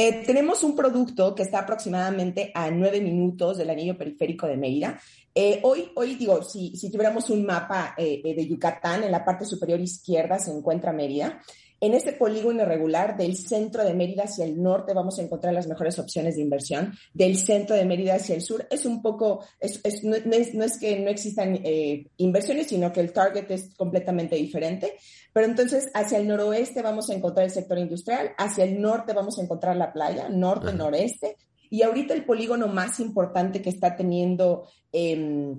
Eh, 0.00 0.22
tenemos 0.24 0.62
un 0.62 0.76
producto 0.76 1.34
que 1.34 1.42
está 1.42 1.58
aproximadamente 1.58 2.52
a 2.54 2.70
nueve 2.70 3.00
minutos 3.00 3.58
del 3.58 3.68
anillo 3.68 3.98
periférico 3.98 4.46
de 4.46 4.56
Mérida. 4.56 5.00
Eh, 5.34 5.58
hoy, 5.64 5.90
hoy 5.96 6.14
digo, 6.14 6.40
si, 6.44 6.76
si 6.76 6.88
tuviéramos 6.88 7.28
un 7.30 7.44
mapa 7.44 7.94
eh, 7.98 8.22
de 8.22 8.46
Yucatán, 8.46 9.02
en 9.02 9.10
la 9.10 9.24
parte 9.24 9.44
superior 9.44 9.80
izquierda 9.80 10.38
se 10.38 10.52
encuentra 10.52 10.92
Mérida. 10.92 11.42
En 11.80 11.94
este 11.94 12.12
polígono 12.12 12.62
irregular 12.62 13.16
del 13.16 13.36
centro 13.36 13.84
de 13.84 13.94
Mérida 13.94 14.24
hacia 14.24 14.44
el 14.44 14.60
norte 14.60 14.94
vamos 14.94 15.18
a 15.18 15.22
encontrar 15.22 15.54
las 15.54 15.68
mejores 15.68 15.96
opciones 16.00 16.34
de 16.34 16.42
inversión. 16.42 16.92
Del 17.14 17.36
centro 17.36 17.76
de 17.76 17.84
Mérida 17.84 18.16
hacia 18.16 18.34
el 18.34 18.42
sur 18.42 18.66
es 18.68 18.84
un 18.84 19.00
poco, 19.00 19.44
es, 19.60 19.80
no, 20.02 20.16
es, 20.16 20.78
que 20.78 20.98
no 20.98 21.10
existan 21.10 21.60
eh, 21.62 22.06
inversiones, 22.16 22.66
sino 22.66 22.92
que 22.92 23.00
el 23.00 23.12
target 23.12 23.48
es 23.50 23.74
completamente 23.76 24.34
diferente. 24.34 24.94
Pero 25.32 25.46
entonces 25.46 25.88
hacia 25.94 26.18
el 26.18 26.26
noroeste 26.26 26.82
vamos 26.82 27.10
a 27.10 27.14
encontrar 27.14 27.44
el 27.44 27.52
sector 27.52 27.78
industrial, 27.78 28.32
hacia 28.36 28.64
el 28.64 28.80
norte 28.80 29.12
vamos 29.12 29.38
a 29.38 29.42
encontrar 29.42 29.76
la 29.76 29.92
playa, 29.92 30.28
norte, 30.28 30.72
noreste. 30.72 31.36
Y 31.70 31.82
ahorita 31.82 32.12
el 32.12 32.24
polígono 32.24 32.66
más 32.66 32.98
importante 32.98 33.62
que 33.62 33.70
está 33.70 33.94
teniendo 33.94 34.66
eh, 34.92 35.54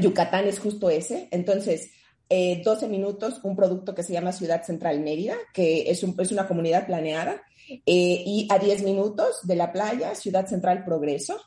Yucatán 0.00 0.46
es 0.46 0.58
justo 0.58 0.90
ese. 0.90 1.28
Entonces, 1.30 1.90
12 2.28 2.86
eh, 2.86 2.88
minutos 2.88 3.40
un 3.44 3.54
producto 3.54 3.94
que 3.94 4.02
se 4.02 4.12
llama 4.12 4.32
Ciudad 4.32 4.64
Central 4.64 5.00
Mérida, 5.00 5.36
que 5.52 5.90
es, 5.90 6.02
es 6.02 6.32
una 6.32 6.48
comunidad 6.48 6.86
planeada, 6.86 7.42
eh, 7.68 8.22
y 8.26 8.48
a 8.50 8.58
10 8.58 8.82
minutos 8.82 9.40
de 9.44 9.56
la 9.56 9.72
playa, 9.72 10.14
Ciudad 10.14 10.46
Central 10.46 10.84
Progreso. 10.84 11.40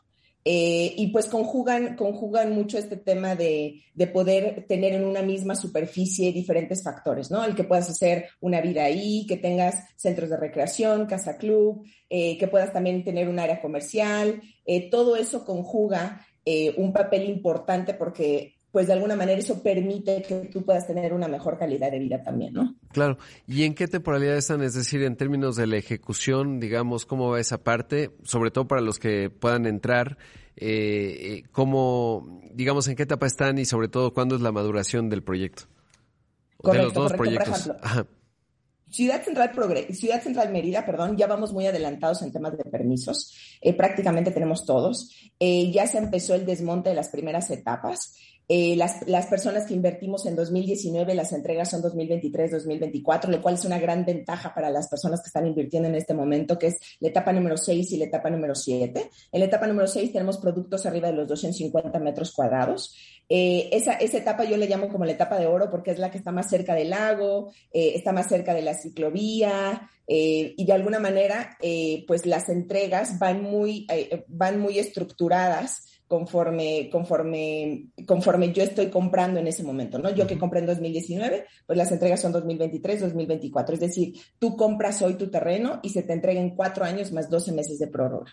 Eh, 0.46 0.94
y 0.96 1.08
pues 1.08 1.28
conjugan, 1.28 1.98
conjugan 1.98 2.54
mucho 2.56 2.78
este 2.78 2.96
tema 2.96 3.36
de, 3.36 3.84
de, 3.94 4.08
poder 4.08 4.66
tener 4.70 4.94
en 4.94 5.04
una 5.04 5.22
misma 5.22 5.54
superficie 5.54 6.32
diferentes 6.32 6.82
factores, 6.82 7.30
¿no? 7.30 7.44
El 7.44 7.56
que 7.56 7.66
puedas 7.66 7.90
hacer 7.90 8.30
una 8.40 8.62
vida 8.62 8.86
ahí, 8.86 9.26
que 9.28 9.36
tengas 9.36 9.76
centros 9.98 10.30
de 10.30 10.38
recreación, 10.38 11.08
casa 11.08 11.38
club, 11.38 11.86
que 12.10 12.48
puedas 12.50 12.72
también 12.72 13.04
tener 13.04 13.28
un 13.28 13.38
área 13.38 13.62
comercial, 13.62 14.42
todo 14.90 15.18
eso 15.18 15.46
conjuga 15.46 16.26
un 16.78 16.94
papel 16.94 17.30
importante 17.30 17.94
porque 17.94 18.59
pues 18.72 18.88
de 18.88 18.94
alguna 18.94 19.16
manera 19.16 19.40
eso 19.40 19.62
permite 19.64 20.22
que 20.22 20.50
tú 20.52 20.64
puedas 20.64 20.86
tener 20.86 21.14
una 21.14 21.28
mejor 21.28 21.58
calidad 21.58 21.92
de 21.92 22.00
vida 22.00 22.24
también, 22.24 22.54
¿no? 22.54 22.76
Claro. 22.92 23.18
¿Y 23.48 23.64
en 23.64 23.74
qué 23.74 23.88
temporalidad 23.88 24.38
están? 24.38 24.62
Es 24.62 24.76
decir, 24.76 25.02
en 25.04 25.16
términos 25.16 25.56
de 25.56 25.68
la 25.68 25.78
ejecución, 25.78 26.60
digamos, 26.60 27.06
¿cómo 27.06 27.30
va 27.30 27.40
esa 27.40 27.64
parte? 27.64 28.12
Sobre 28.24 28.52
todo 28.52 28.68
para 28.68 28.82
los 28.82 29.00
que 29.00 29.30
puedan 29.30 29.66
entrar, 29.66 30.18
eh, 30.56 31.18
eh 31.20 31.44
¿cómo, 31.52 32.42
digamos, 32.54 32.88
en 32.88 32.96
qué 32.96 33.04
etapa 33.04 33.26
están 33.26 33.58
y 33.58 33.66
sobre 33.66 33.88
todo 33.88 34.14
cuándo 34.14 34.36
es 34.36 34.42
la 34.42 34.52
maduración 34.52 35.10
del 35.10 35.24
proyecto? 35.24 35.64
de 36.64 36.78
los 36.78 36.94
dos 36.94 37.14
proyectos. 37.14 37.72
Ciudad 38.90 39.24
Central 39.24 39.52
Ciudad 39.92 40.22
Central 40.22 40.52
Mérida, 40.52 40.86
perdón, 40.86 41.16
ya 41.16 41.28
vamos 41.28 41.54
muy 41.54 41.68
adelantados 41.68 42.24
en 42.24 42.32
temas 42.32 42.58
de 42.58 42.64
permisos. 42.66 43.36
Eh, 43.62 43.76
prácticamente 43.76 44.32
tenemos 44.32 44.66
todos. 44.66 45.12
Eh, 45.40 45.72
ya 45.72 45.86
se 45.86 46.00
empezó 46.00 46.34
el 46.34 46.46
desmonte 46.46 46.90
de 46.90 46.96
las 46.96 47.10
primeras 47.10 47.50
etapas. 47.52 48.16
Eh, 48.52 48.76
las, 48.76 49.08
las, 49.08 49.28
personas 49.28 49.68
que 49.68 49.76
invertimos 49.76 50.26
en 50.26 50.36
2019, 50.36 51.14
las 51.14 51.34
entregas 51.34 51.70
son 51.70 51.84
2023, 51.84 52.50
2024, 52.50 53.30
lo 53.30 53.44
cual 53.44 53.54
es 53.54 53.64
una 53.64 53.78
gran 53.78 54.04
ventaja 54.06 54.56
para 54.56 54.72
las 54.72 54.88
personas 54.88 55.22
que 55.22 55.28
están 55.28 55.46
invirtiendo 55.46 55.88
en 55.88 55.94
este 55.94 56.16
momento, 56.16 56.58
que 56.58 56.68
es 56.68 56.78
la 57.00 57.10
etapa 57.10 57.32
número 57.32 57.58
6 57.58 57.92
y 57.92 57.98
la 57.98 58.06
etapa 58.06 58.32
número 58.32 58.56
7. 58.56 59.08
En 59.32 59.40
la 59.40 59.46
etapa 59.46 59.68
número 59.68 59.88
6 59.88 60.12
tenemos 60.12 60.40
productos 60.40 60.88
arriba 60.88 61.10
de 61.10 61.14
los 61.14 61.28
250 61.28 62.00
metros 62.00 62.32
cuadrados. 62.32 62.96
Eh, 63.30 63.70
esa, 63.72 63.94
esa 63.94 64.18
etapa 64.18 64.46
yo 64.46 64.58
le 64.58 64.68
llamo 64.68 64.90
como 64.90 65.06
la 65.06 65.12
etapa 65.12 65.38
de 65.38 65.46
oro 65.46 65.70
porque 65.70 65.92
es 65.92 66.00
la 66.00 66.10
que 66.10 66.18
está 66.18 66.32
más 66.32 66.50
cerca 66.50 66.74
del 66.74 66.90
lago, 66.90 67.52
eh, 67.72 67.92
está 67.94 68.14
más 68.14 68.30
cerca 68.30 68.56
de 68.56 68.64
la 68.64 68.74
ciclovía, 68.74 69.88
y 70.12 70.66
de 70.66 70.74
alguna 70.74 70.98
manera, 70.98 71.56
pues 72.08 72.26
las 72.26 72.50
entregas 72.50 73.20
van 73.20 73.44
muy, 73.44 73.86
van 74.28 74.60
muy 74.60 74.80
estructuradas 74.80 75.84
conforme, 76.10 76.90
conforme, 76.92 77.86
conforme 78.08 78.52
yo 78.52 78.64
estoy 78.64 78.88
comprando 78.88 79.40
en 79.40 79.46
ese 79.46 79.64
momento, 79.64 80.00
¿no? 80.00 80.10
Yo 80.10 80.26
que 80.26 80.40
compré 80.40 80.60
en 80.60 80.66
2019, 80.66 81.46
pues 81.68 81.78
las 81.78 81.92
entregas 81.92 82.20
son 82.20 82.32
2023, 82.32 83.02
2024. 83.02 83.76
Es 83.76 83.80
decir, 83.80 84.16
tú 84.40 84.58
compras 84.58 85.04
hoy 85.04 85.14
tu 85.14 85.30
terreno 85.30 85.80
y 85.84 85.92
se 85.92 86.02
te 86.02 86.14
entrega 86.14 86.42
en 86.42 86.56
cuatro 86.56 86.84
años 86.84 87.12
más 87.12 87.30
12 87.30 87.52
meses 87.52 87.78
de 87.78 87.88
prórroga. 87.88 88.26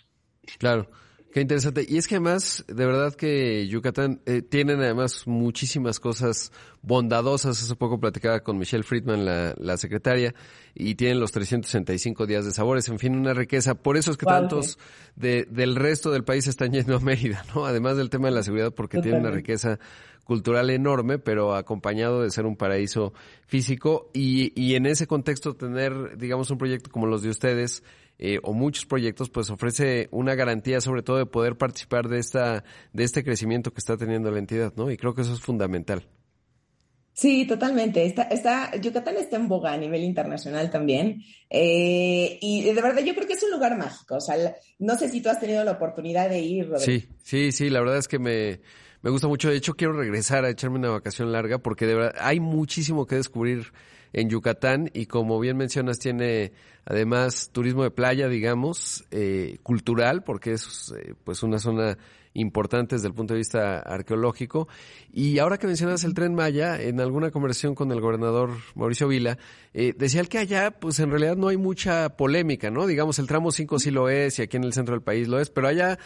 Claro. 0.58 0.88
Qué 1.36 1.42
interesante. 1.42 1.84
Y 1.86 1.98
es 1.98 2.08
que 2.08 2.14
además, 2.14 2.64
de 2.66 2.86
verdad 2.86 3.12
que 3.12 3.68
Yucatán 3.68 4.22
eh, 4.24 4.40
tienen 4.40 4.80
además 4.80 5.26
muchísimas 5.26 6.00
cosas 6.00 6.50
bondadosas. 6.80 7.62
Hace 7.62 7.76
poco 7.76 8.00
platicaba 8.00 8.40
con 8.40 8.56
Michelle 8.56 8.84
Friedman, 8.84 9.26
la, 9.26 9.54
la 9.58 9.76
secretaria, 9.76 10.34
y 10.74 10.94
tienen 10.94 11.20
los 11.20 11.32
365 11.32 12.24
días 12.24 12.46
de 12.46 12.52
sabores. 12.52 12.88
En 12.88 12.98
fin, 12.98 13.14
una 13.14 13.34
riqueza. 13.34 13.74
Por 13.74 13.98
eso 13.98 14.12
es 14.12 14.16
que 14.16 14.24
tantos 14.24 14.78
de, 15.14 15.46
del 15.50 15.76
resto 15.76 16.10
del 16.10 16.24
país 16.24 16.46
están 16.46 16.72
yendo 16.72 16.96
a 16.96 17.00
Mérida, 17.00 17.44
¿no? 17.54 17.66
Además 17.66 17.98
del 17.98 18.08
tema 18.08 18.28
de 18.28 18.34
la 18.34 18.42
seguridad, 18.42 18.72
porque 18.72 19.02
tiene 19.02 19.18
una 19.18 19.30
riqueza 19.30 19.78
cultural 20.26 20.70
enorme, 20.70 21.18
pero 21.18 21.54
acompañado 21.54 22.22
de 22.22 22.30
ser 22.30 22.46
un 22.46 22.56
paraíso 22.56 23.14
físico 23.46 24.10
y, 24.12 24.52
y 24.60 24.74
en 24.74 24.86
ese 24.86 25.06
contexto 25.06 25.54
tener, 25.54 26.18
digamos, 26.18 26.50
un 26.50 26.58
proyecto 26.58 26.90
como 26.90 27.06
los 27.06 27.22
de 27.22 27.30
ustedes 27.30 27.84
eh, 28.18 28.40
o 28.42 28.52
muchos 28.52 28.86
proyectos, 28.86 29.30
pues 29.30 29.50
ofrece 29.50 30.08
una 30.10 30.34
garantía 30.34 30.80
sobre 30.80 31.02
todo 31.02 31.18
de 31.18 31.26
poder 31.26 31.56
participar 31.56 32.08
de 32.08 32.18
esta 32.18 32.64
de 32.92 33.04
este 33.04 33.22
crecimiento 33.22 33.72
que 33.72 33.78
está 33.78 33.96
teniendo 33.96 34.30
la 34.30 34.38
entidad, 34.38 34.72
¿no? 34.74 34.90
Y 34.90 34.96
creo 34.96 35.14
que 35.14 35.22
eso 35.22 35.32
es 35.32 35.40
fundamental. 35.40 36.08
Sí, 37.12 37.46
totalmente. 37.46 38.04
Está, 38.04 38.24
está, 38.24 38.76
Yucatán 38.76 39.16
está 39.16 39.36
en 39.36 39.48
boga 39.48 39.72
a 39.72 39.78
nivel 39.78 40.02
internacional 40.02 40.70
también. 40.70 41.22
Eh, 41.48 42.38
y 42.42 42.62
de 42.62 42.82
verdad 42.82 43.02
yo 43.02 43.14
creo 43.14 43.26
que 43.26 43.32
es 43.32 43.42
un 43.42 43.52
lugar 43.52 43.78
mágico. 43.78 44.16
O 44.16 44.20
sea, 44.20 44.36
no 44.78 44.98
sé 44.98 45.08
si 45.08 45.22
tú 45.22 45.30
has 45.30 45.40
tenido 45.40 45.64
la 45.64 45.72
oportunidad 45.72 46.28
de 46.28 46.40
ir. 46.40 46.68
Sí, 46.76 47.08
sí, 47.22 47.52
sí. 47.52 47.70
La 47.70 47.80
verdad 47.80 47.96
es 47.96 48.08
que 48.08 48.18
me, 48.18 48.60
me 49.06 49.12
gusta 49.12 49.28
mucho. 49.28 49.50
De 49.50 49.56
hecho, 49.56 49.74
quiero 49.74 49.92
regresar 49.92 50.44
a 50.44 50.50
echarme 50.50 50.80
una 50.80 50.88
vacación 50.88 51.30
larga 51.30 51.58
porque 51.58 51.86
de 51.86 51.94
verdad 51.94 52.16
hay 52.18 52.40
muchísimo 52.40 53.06
que 53.06 53.14
descubrir 53.14 53.72
en 54.12 54.28
Yucatán 54.28 54.90
y 54.94 55.06
como 55.06 55.38
bien 55.38 55.56
mencionas 55.56 56.00
tiene 56.00 56.50
además 56.84 57.50
turismo 57.52 57.84
de 57.84 57.92
playa, 57.92 58.26
digamos, 58.26 59.04
eh, 59.12 59.58
cultural 59.62 60.24
porque 60.24 60.54
es 60.54 60.92
eh, 60.98 61.14
pues 61.22 61.44
una 61.44 61.60
zona 61.60 61.96
importante 62.40 62.96
desde 62.96 63.08
el 63.08 63.14
punto 63.14 63.34
de 63.34 63.38
vista 63.38 63.78
arqueológico. 63.80 64.68
Y 65.12 65.38
ahora 65.38 65.58
que 65.58 65.66
mencionas 65.66 66.04
el 66.04 66.14
tren 66.14 66.34
Maya, 66.34 66.80
en 66.80 67.00
alguna 67.00 67.30
conversación 67.30 67.74
con 67.74 67.90
el 67.92 68.00
gobernador 68.00 68.50
Mauricio 68.74 69.08
Vila, 69.08 69.38
eh, 69.74 69.94
decía 69.96 70.20
el 70.20 70.28
que 70.28 70.38
allá, 70.38 70.70
pues 70.70 70.98
en 71.00 71.10
realidad 71.10 71.36
no 71.36 71.48
hay 71.48 71.56
mucha 71.56 72.16
polémica, 72.16 72.70
¿no? 72.70 72.86
Digamos, 72.86 73.18
el 73.18 73.26
tramo 73.26 73.50
5 73.50 73.78
sí 73.78 73.90
lo 73.90 74.08
es 74.08 74.38
y 74.38 74.42
aquí 74.42 74.56
en 74.56 74.64
el 74.64 74.72
centro 74.72 74.94
del 74.94 75.02
país 75.02 75.28
lo 75.28 75.40
es, 75.40 75.50
pero 75.50 75.68
allá, 75.68 75.98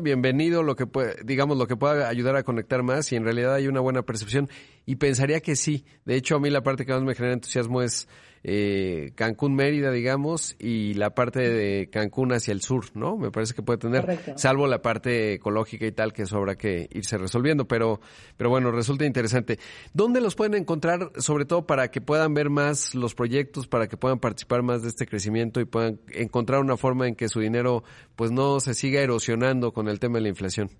bienvenido, 0.00 0.62
lo 0.62 0.76
que 0.76 0.86
puede, 0.86 1.16
digamos, 1.24 1.58
lo 1.58 1.66
que 1.66 1.76
pueda 1.76 2.08
ayudar 2.08 2.36
a 2.36 2.42
conectar 2.42 2.82
más 2.82 3.12
y 3.12 3.16
en 3.16 3.24
realidad 3.24 3.54
hay 3.54 3.68
una 3.68 3.80
buena 3.80 4.02
percepción. 4.02 4.48
Y 4.84 4.96
pensaría 4.96 5.40
que 5.40 5.56
sí. 5.56 5.84
De 6.04 6.16
hecho, 6.16 6.36
a 6.36 6.40
mí 6.40 6.50
la 6.50 6.62
parte 6.62 6.84
que 6.84 6.92
más 6.92 7.02
me 7.02 7.14
genera 7.14 7.34
entusiasmo 7.34 7.82
es 7.82 8.08
eh, 8.44 9.12
Cancún 9.14 9.54
Mérida, 9.54 9.90
digamos, 9.92 10.56
y 10.58 10.94
la 10.94 11.10
parte 11.10 11.40
de 11.48 11.88
Cancún 11.90 12.32
hacia 12.32 12.52
el 12.52 12.60
sur, 12.60 12.86
¿no? 12.94 13.16
Me 13.16 13.30
parece 13.30 13.54
que 13.54 13.62
puede 13.62 13.78
tener, 13.78 14.34
salvo 14.36 14.66
la 14.66 14.82
parte 14.82 15.34
ecológica 15.34 15.86
y 15.86 15.92
tal, 15.92 16.12
que 16.12 16.22
eso 16.22 16.36
habrá 16.36 16.56
que 16.56 16.88
irse 16.92 17.18
resolviendo, 17.18 17.66
pero, 17.66 18.00
pero 18.36 18.50
bueno, 18.50 18.70
resulta 18.72 19.04
interesante. 19.04 19.58
¿Dónde 19.94 20.20
los 20.20 20.34
pueden 20.34 20.54
encontrar, 20.54 21.12
sobre 21.18 21.44
todo 21.44 21.66
para 21.66 21.90
que 21.90 22.00
puedan 22.00 22.34
ver 22.34 22.50
más 22.50 22.94
los 22.94 23.14
proyectos, 23.14 23.68
para 23.68 23.86
que 23.86 23.96
puedan 23.96 24.18
participar 24.18 24.62
más 24.62 24.82
de 24.82 24.88
este 24.88 25.06
crecimiento 25.06 25.60
y 25.60 25.64
puedan 25.64 26.00
encontrar 26.12 26.60
una 26.60 26.76
forma 26.76 27.06
en 27.06 27.14
que 27.14 27.28
su 27.28 27.40
dinero 27.40 27.84
pues 28.16 28.30
no 28.30 28.60
se 28.60 28.74
siga 28.74 29.00
erosionando 29.00 29.72
con 29.72 29.88
el 29.88 30.00
tema 30.00 30.18
de 30.18 30.22
la 30.22 30.28
inflación? 30.28 30.70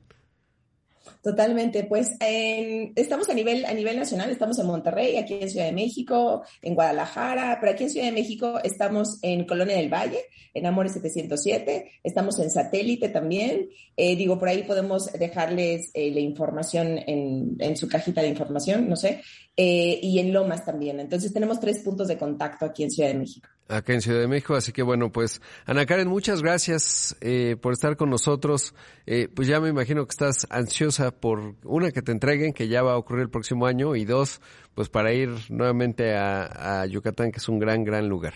Totalmente, 1.23 1.85
pues 1.85 2.17
estamos 2.21 3.29
a 3.29 3.35
nivel, 3.35 3.65
a 3.65 3.73
nivel 3.73 3.97
nacional, 3.97 4.29
estamos 4.31 4.59
en 4.59 4.67
Monterrey, 4.67 5.17
aquí 5.17 5.35
en 5.41 5.49
Ciudad 5.49 5.67
de 5.67 5.73
México, 5.73 6.43
en 6.61 6.75
Guadalajara, 6.75 7.59
pero 7.61 7.73
aquí 7.73 7.85
en 7.85 7.91
Ciudad 7.91 8.07
de 8.07 8.13
México 8.13 8.59
estamos 8.65 9.21
en 9.23 9.47
Colonia 9.47 9.77
del 9.77 9.89
Valle, 9.89 10.19
en 10.53 10.67
Amores 10.67 10.95
707, 10.95 11.93
estamos 12.03 12.41
en 12.41 12.51
satélite 12.51 13.09
también, 13.09 13.69
eh, 13.97 14.17
digo, 14.17 14.37
por 14.37 14.49
ahí 14.49 14.65
podemos 14.65 15.13
dejarles 15.13 15.93
eh, 15.95 16.11
la 16.11 16.21
información 16.21 16.99
en, 17.07 17.57
en, 17.61 17.77
su 17.77 17.89
cajita 17.89 18.21
de 18.21 18.29
información, 18.29 18.89
no 18.89 18.97
sé, 18.97 19.23
eh, 19.57 20.01
y 20.03 20.19
en 20.19 20.33
Lomas 20.33 20.65
también. 20.65 20.99
Entonces 20.99 21.33
tenemos 21.33 21.61
tres 21.61 21.79
puntos 21.81 22.09
de 22.09 22.19
contacto 22.19 22.65
aquí 22.65 22.83
en 22.83 22.91
Ciudad 22.91 23.11
de 23.11 23.19
México. 23.19 23.49
Acá 23.69 23.95
en 23.95 24.03
Ciudad 24.03 24.21
de 24.21 24.29
México, 24.29 24.55
así 24.55 24.73
que 24.73 24.83
bueno, 24.83 25.11
pues 25.11 25.41
Ana 25.65 25.87
Karen, 25.87 26.09
muchas 26.09 26.43
gracias 26.43 27.17
eh, 27.21 27.57
por 27.61 27.73
estar 27.73 27.97
con 27.97 28.11
nosotros. 28.11 28.75
Eh, 29.07 29.29
pues 29.35 29.49
ya 29.49 29.61
me 29.61 29.69
imagino 29.69 30.05
que 30.05 30.11
estás 30.11 30.47
ansiosa 30.51 31.11
por, 31.11 31.55
una, 31.65 31.91
que 31.91 32.03
te 32.03 32.13
entreguen, 32.13 32.53
que 32.53 32.69
ya 32.69 32.83
va 32.83 32.93
a 32.93 32.97
ocurrir 32.99 33.23
el 33.23 33.31
próximo 33.31 33.67
año, 33.67 33.97
y 33.97 34.05
dos, 34.05 34.41
pues 34.75 34.89
para 34.89 35.13
ir 35.13 35.31
nuevamente 35.49 36.15
a, 36.15 36.85
Yucatán, 36.87 37.33
que 37.33 37.39
es 37.39 37.49
un 37.49 37.59
gran, 37.59 37.85
gran 37.85 38.09
lugar. 38.09 38.35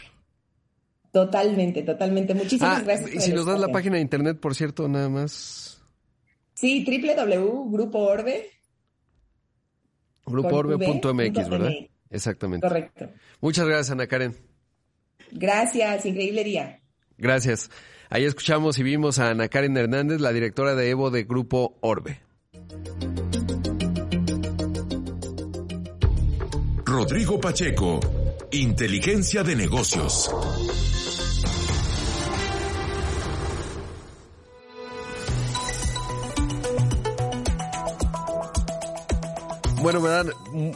Totalmente, 1.13 1.83
totalmente. 1.83 2.33
Muchísimas 2.35 2.81
ah, 2.81 2.83
gracias. 2.85 3.15
Y 3.15 3.21
si 3.21 3.33
nos 3.33 3.47
das 3.47 3.61
la 3.61 3.69
página 3.69 3.97
de 3.97 4.03
internet, 4.03 4.39
por 4.39 4.55
cierto, 4.55 4.89
nada 4.89 5.09
más. 5.09 5.83
Sí, 6.55 6.85
www.grupoorbe 6.85 8.57
Grupoorbe.mx, 10.27 11.49
¿verdad? 11.49 11.71
Exactamente. 12.11 12.67
Correcto. 12.67 13.09
Muchas 13.41 13.67
gracias, 13.67 13.91
Ana 13.91 14.07
Karen. 14.07 14.35
Gracias, 15.33 16.07
increíble 16.07 16.45
día. 16.45 16.81
Gracias. 17.19 17.71
Ahí 18.09 18.25
escuchamos 18.25 18.79
y 18.79 18.83
vimos 18.83 19.19
a 19.19 19.31
Ana 19.31 19.49
Karen 19.49 19.77
Hernández, 19.77 20.21
la 20.21 20.33
directora 20.33 20.75
de 20.75 20.91
Evo 20.91 21.11
de 21.11 21.25
Grupo 21.25 21.77
Orbe. 21.81 22.21
Rodrigo 26.85 27.41
Pacheco, 27.41 28.01
Inteligencia 28.53 29.43
de 29.43 29.57
Negocios. 29.57 30.31
Bueno, 39.87 40.01
me 40.01 40.09
dan 40.09 40.31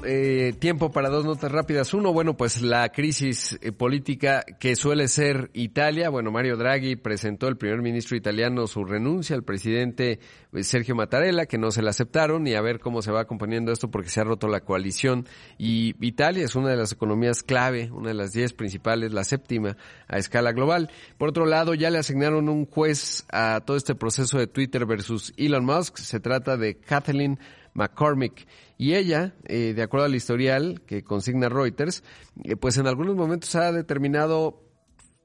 eh, 0.05 0.55
tiempo 0.61 0.93
para 0.93 1.09
dos 1.09 1.25
notas 1.25 1.51
rápidas. 1.51 1.95
Uno, 1.95 2.13
bueno, 2.13 2.37
pues 2.37 2.63
la 2.63 2.91
crisis 2.91 3.59
eh, 3.61 3.73
política 3.73 4.45
que 4.61 4.77
suele 4.77 5.09
ser 5.09 5.51
Italia. 5.53 6.11
Bueno, 6.11 6.31
Mario 6.31 6.57
Draghi 6.57 6.95
presentó 6.95 7.49
el 7.49 7.57
primer 7.57 7.83
ministro 7.83 8.17
italiano 8.17 8.69
su 8.69 8.85
renuncia 8.85 9.35
al 9.35 9.43
presidente 9.43 10.21
eh, 10.53 10.63
Sergio 10.63 10.95
Mattarella, 10.95 11.47
que 11.47 11.59
no 11.59 11.73
se 11.73 11.83
la 11.83 11.91
aceptaron, 11.91 12.47
y 12.47 12.55
a 12.55 12.61
ver 12.61 12.79
cómo 12.79 13.03
se 13.03 13.11
va 13.11 13.25
componiendo 13.25 13.73
esto 13.73 13.91
porque 13.91 14.11
se 14.11 14.21
ha 14.21 14.23
roto 14.23 14.47
la 14.47 14.61
coalición. 14.61 15.27
Y 15.59 15.97
Italia 16.07 16.45
es 16.45 16.55
una 16.55 16.69
de 16.69 16.77
las 16.77 16.93
economías 16.93 17.43
clave, 17.43 17.91
una 17.91 18.11
de 18.11 18.15
las 18.15 18.31
diez 18.31 18.53
principales, 18.53 19.13
la 19.13 19.25
séptima 19.25 19.77
a 20.07 20.19
escala 20.19 20.53
global. 20.53 20.89
Por 21.19 21.31
otro 21.31 21.47
lado, 21.47 21.75
ya 21.75 21.91
le 21.91 21.99
asignaron 21.99 22.49
un 22.49 22.65
juez 22.65 23.27
a 23.33 23.61
todo 23.67 23.77
este 23.77 23.97
proceso 23.97 24.39
de 24.39 24.47
Twitter 24.47 24.87
versus 24.87 25.33
Elon 25.37 25.65
Musk. 25.65 25.97
Se 25.97 26.21
trata 26.21 26.57
de 26.57 26.77
Kathleen 26.77 27.41
McCormick. 27.75 28.47
Y 28.79 28.95
ella, 28.95 29.35
eh, 29.45 29.75
de 29.75 29.83
acuerdo 29.83 30.07
al 30.07 30.15
historial 30.15 30.83
que 30.87 31.03
consigna 31.03 31.49
Reuters, 31.49 32.03
eh, 32.45 32.57
pues 32.57 32.79
en 32.79 32.87
algunos 32.87 33.17
momentos 33.17 33.55
ha 33.55 33.73
determinado 33.73 34.70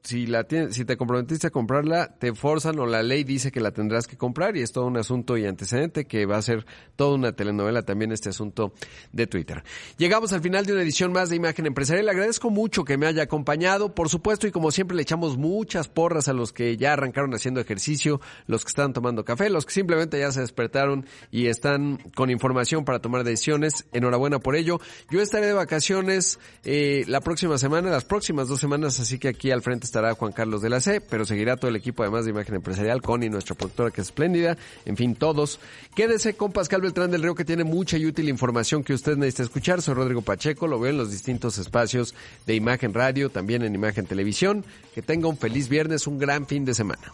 si, 0.06 0.28
la 0.28 0.45
si 0.70 0.86
te 0.86 0.97
comprometiste 0.97 1.47
a 1.47 1.49
comprarla, 1.49 2.16
te 2.18 2.34
forzan 2.34 2.78
o 2.80 2.86
la 2.86 3.01
ley 3.01 3.24
dice 3.24 3.51
que 3.51 3.60
la 3.60 3.72
tendrás 3.72 4.08
que 4.08 4.18
comprar 4.18 4.56
y 4.56 4.62
es 4.62 4.72
todo 4.72 4.86
un 4.86 4.97
asunto 4.97 5.38
y 5.38 5.45
antecedente 5.45 6.06
que 6.06 6.26
va 6.26 6.38
a 6.38 6.41
ser 6.41 6.66
toda 6.95 7.16
una 7.16 7.32
telenovela 7.32 7.82
también 7.82 8.12
este 8.12 8.30
asunto 8.30 8.74
de 9.12 9.28
Twitter. 9.28 9.64
Llegamos 9.97 10.32
al 10.34 10.41
final 10.41 10.66
de 10.66 10.74
una 10.74 10.84
edición 10.84 11.12
más 11.12 11.30
de 11.30 11.38
Imagen 11.38 11.66
Empresarial. 11.66 12.06
Le 12.06 12.12
agradezco 12.12 12.49
mucho 12.49 12.84
que 12.84 12.97
me 12.97 13.08
haya 13.08 13.24
acompañado, 13.24 13.95
por 13.95 14.10
supuesto, 14.10 14.47
y 14.47 14.51
como 14.51 14.72
siempre 14.72 14.95
le 14.95 15.01
echamos 15.01 15.38
muchas 15.38 15.88
porras 15.88 16.28
a 16.28 16.34
los 16.34 16.53
que 16.53 16.78
ya 16.78 16.93
arrancaron 16.93 17.34
haciendo 17.34 17.60
ejercicio, 17.60 18.22
los 18.45 18.64
que 18.64 18.70
están 18.70 18.93
tomando 18.93 19.26
café, 19.26 19.49
los 19.49 19.66
que 19.66 19.74
simplemente 19.74 20.20
ya 20.20 20.32
se 20.32 20.41
despertaron 20.41 21.06
y 21.32 21.47
están 21.47 21.97
con 22.16 22.30
información 22.30 22.86
para 22.86 22.99
tomar 22.99 23.24
decisiones. 23.24 23.86
Enhorabuena 23.91 24.39
por 24.39 24.56
ello. 24.56 24.80
Yo 25.10 25.22
estaré 25.22 25.47
de 25.47 25.53
vacaciones 25.53 26.39
eh, 26.64 27.03
la 27.08 27.22
próxima 27.22 27.58
semana, 27.58 27.89
las 27.89 28.06
próximas 28.06 28.47
dos 28.47 28.60
semanas, 28.60 28.99
así 28.99 29.18
que 29.18 29.30
aquí 29.30 29.51
al 29.51 29.62
frente 29.62 29.86
estará 29.96 30.14
Juan 30.14 30.34
Carlos 30.34 30.62
de 30.62 30.70
la 30.70 30.82
C, 30.82 31.00
pero 31.00 31.24
seguirá 31.24 31.56
todo 31.56 31.70
el 31.70 31.78
equipo 31.78 32.04
además 32.04 32.26
de 32.26 32.32
Imagen 32.32 32.56
Empresarial, 32.56 33.02
Connie, 33.02 33.30
nuestra 33.30 33.56
productora 33.56 33.91
que 33.91 34.02
es 34.02 34.08
espléndida, 34.08 34.58
en 34.84 34.98
fin, 34.98 35.16
todos. 35.16 35.62
Quédese 35.96 36.34
con 36.36 36.52
Pascal 36.52 36.82
Beltrán 36.82 37.12
del 37.12 37.24
Río 37.24 37.34
que 37.34 37.46
tiene 37.46 37.64
mucha 37.64 37.98
y 37.98 38.06
útil 38.06 38.28
información 38.28 38.84
que 38.84 38.93
usted 38.93 39.16
necesita 39.16 39.43
escuchar. 39.43 39.82
Soy 39.82 39.93
Rodrigo 39.93 40.22
Pacheco, 40.22 40.68
lo 40.68 40.82
veo 40.82 40.91
en 40.91 40.98
los 40.98 41.12
distintos 41.12 41.58
espacios 41.58 42.14
de 42.46 42.56
Imagen 42.56 42.93
Radio, 42.93 43.30
también 43.30 43.64
en 43.64 43.74
Imagen 43.74 44.06
Televisión. 44.06 44.66
Que 44.93 45.02
tenga 45.02 45.30
un 45.30 45.38
feliz 45.38 45.70
viernes, 45.70 46.08
un 46.08 46.20
gran 46.20 46.46
fin 46.46 46.66
de 46.66 46.74
semana. 46.74 47.14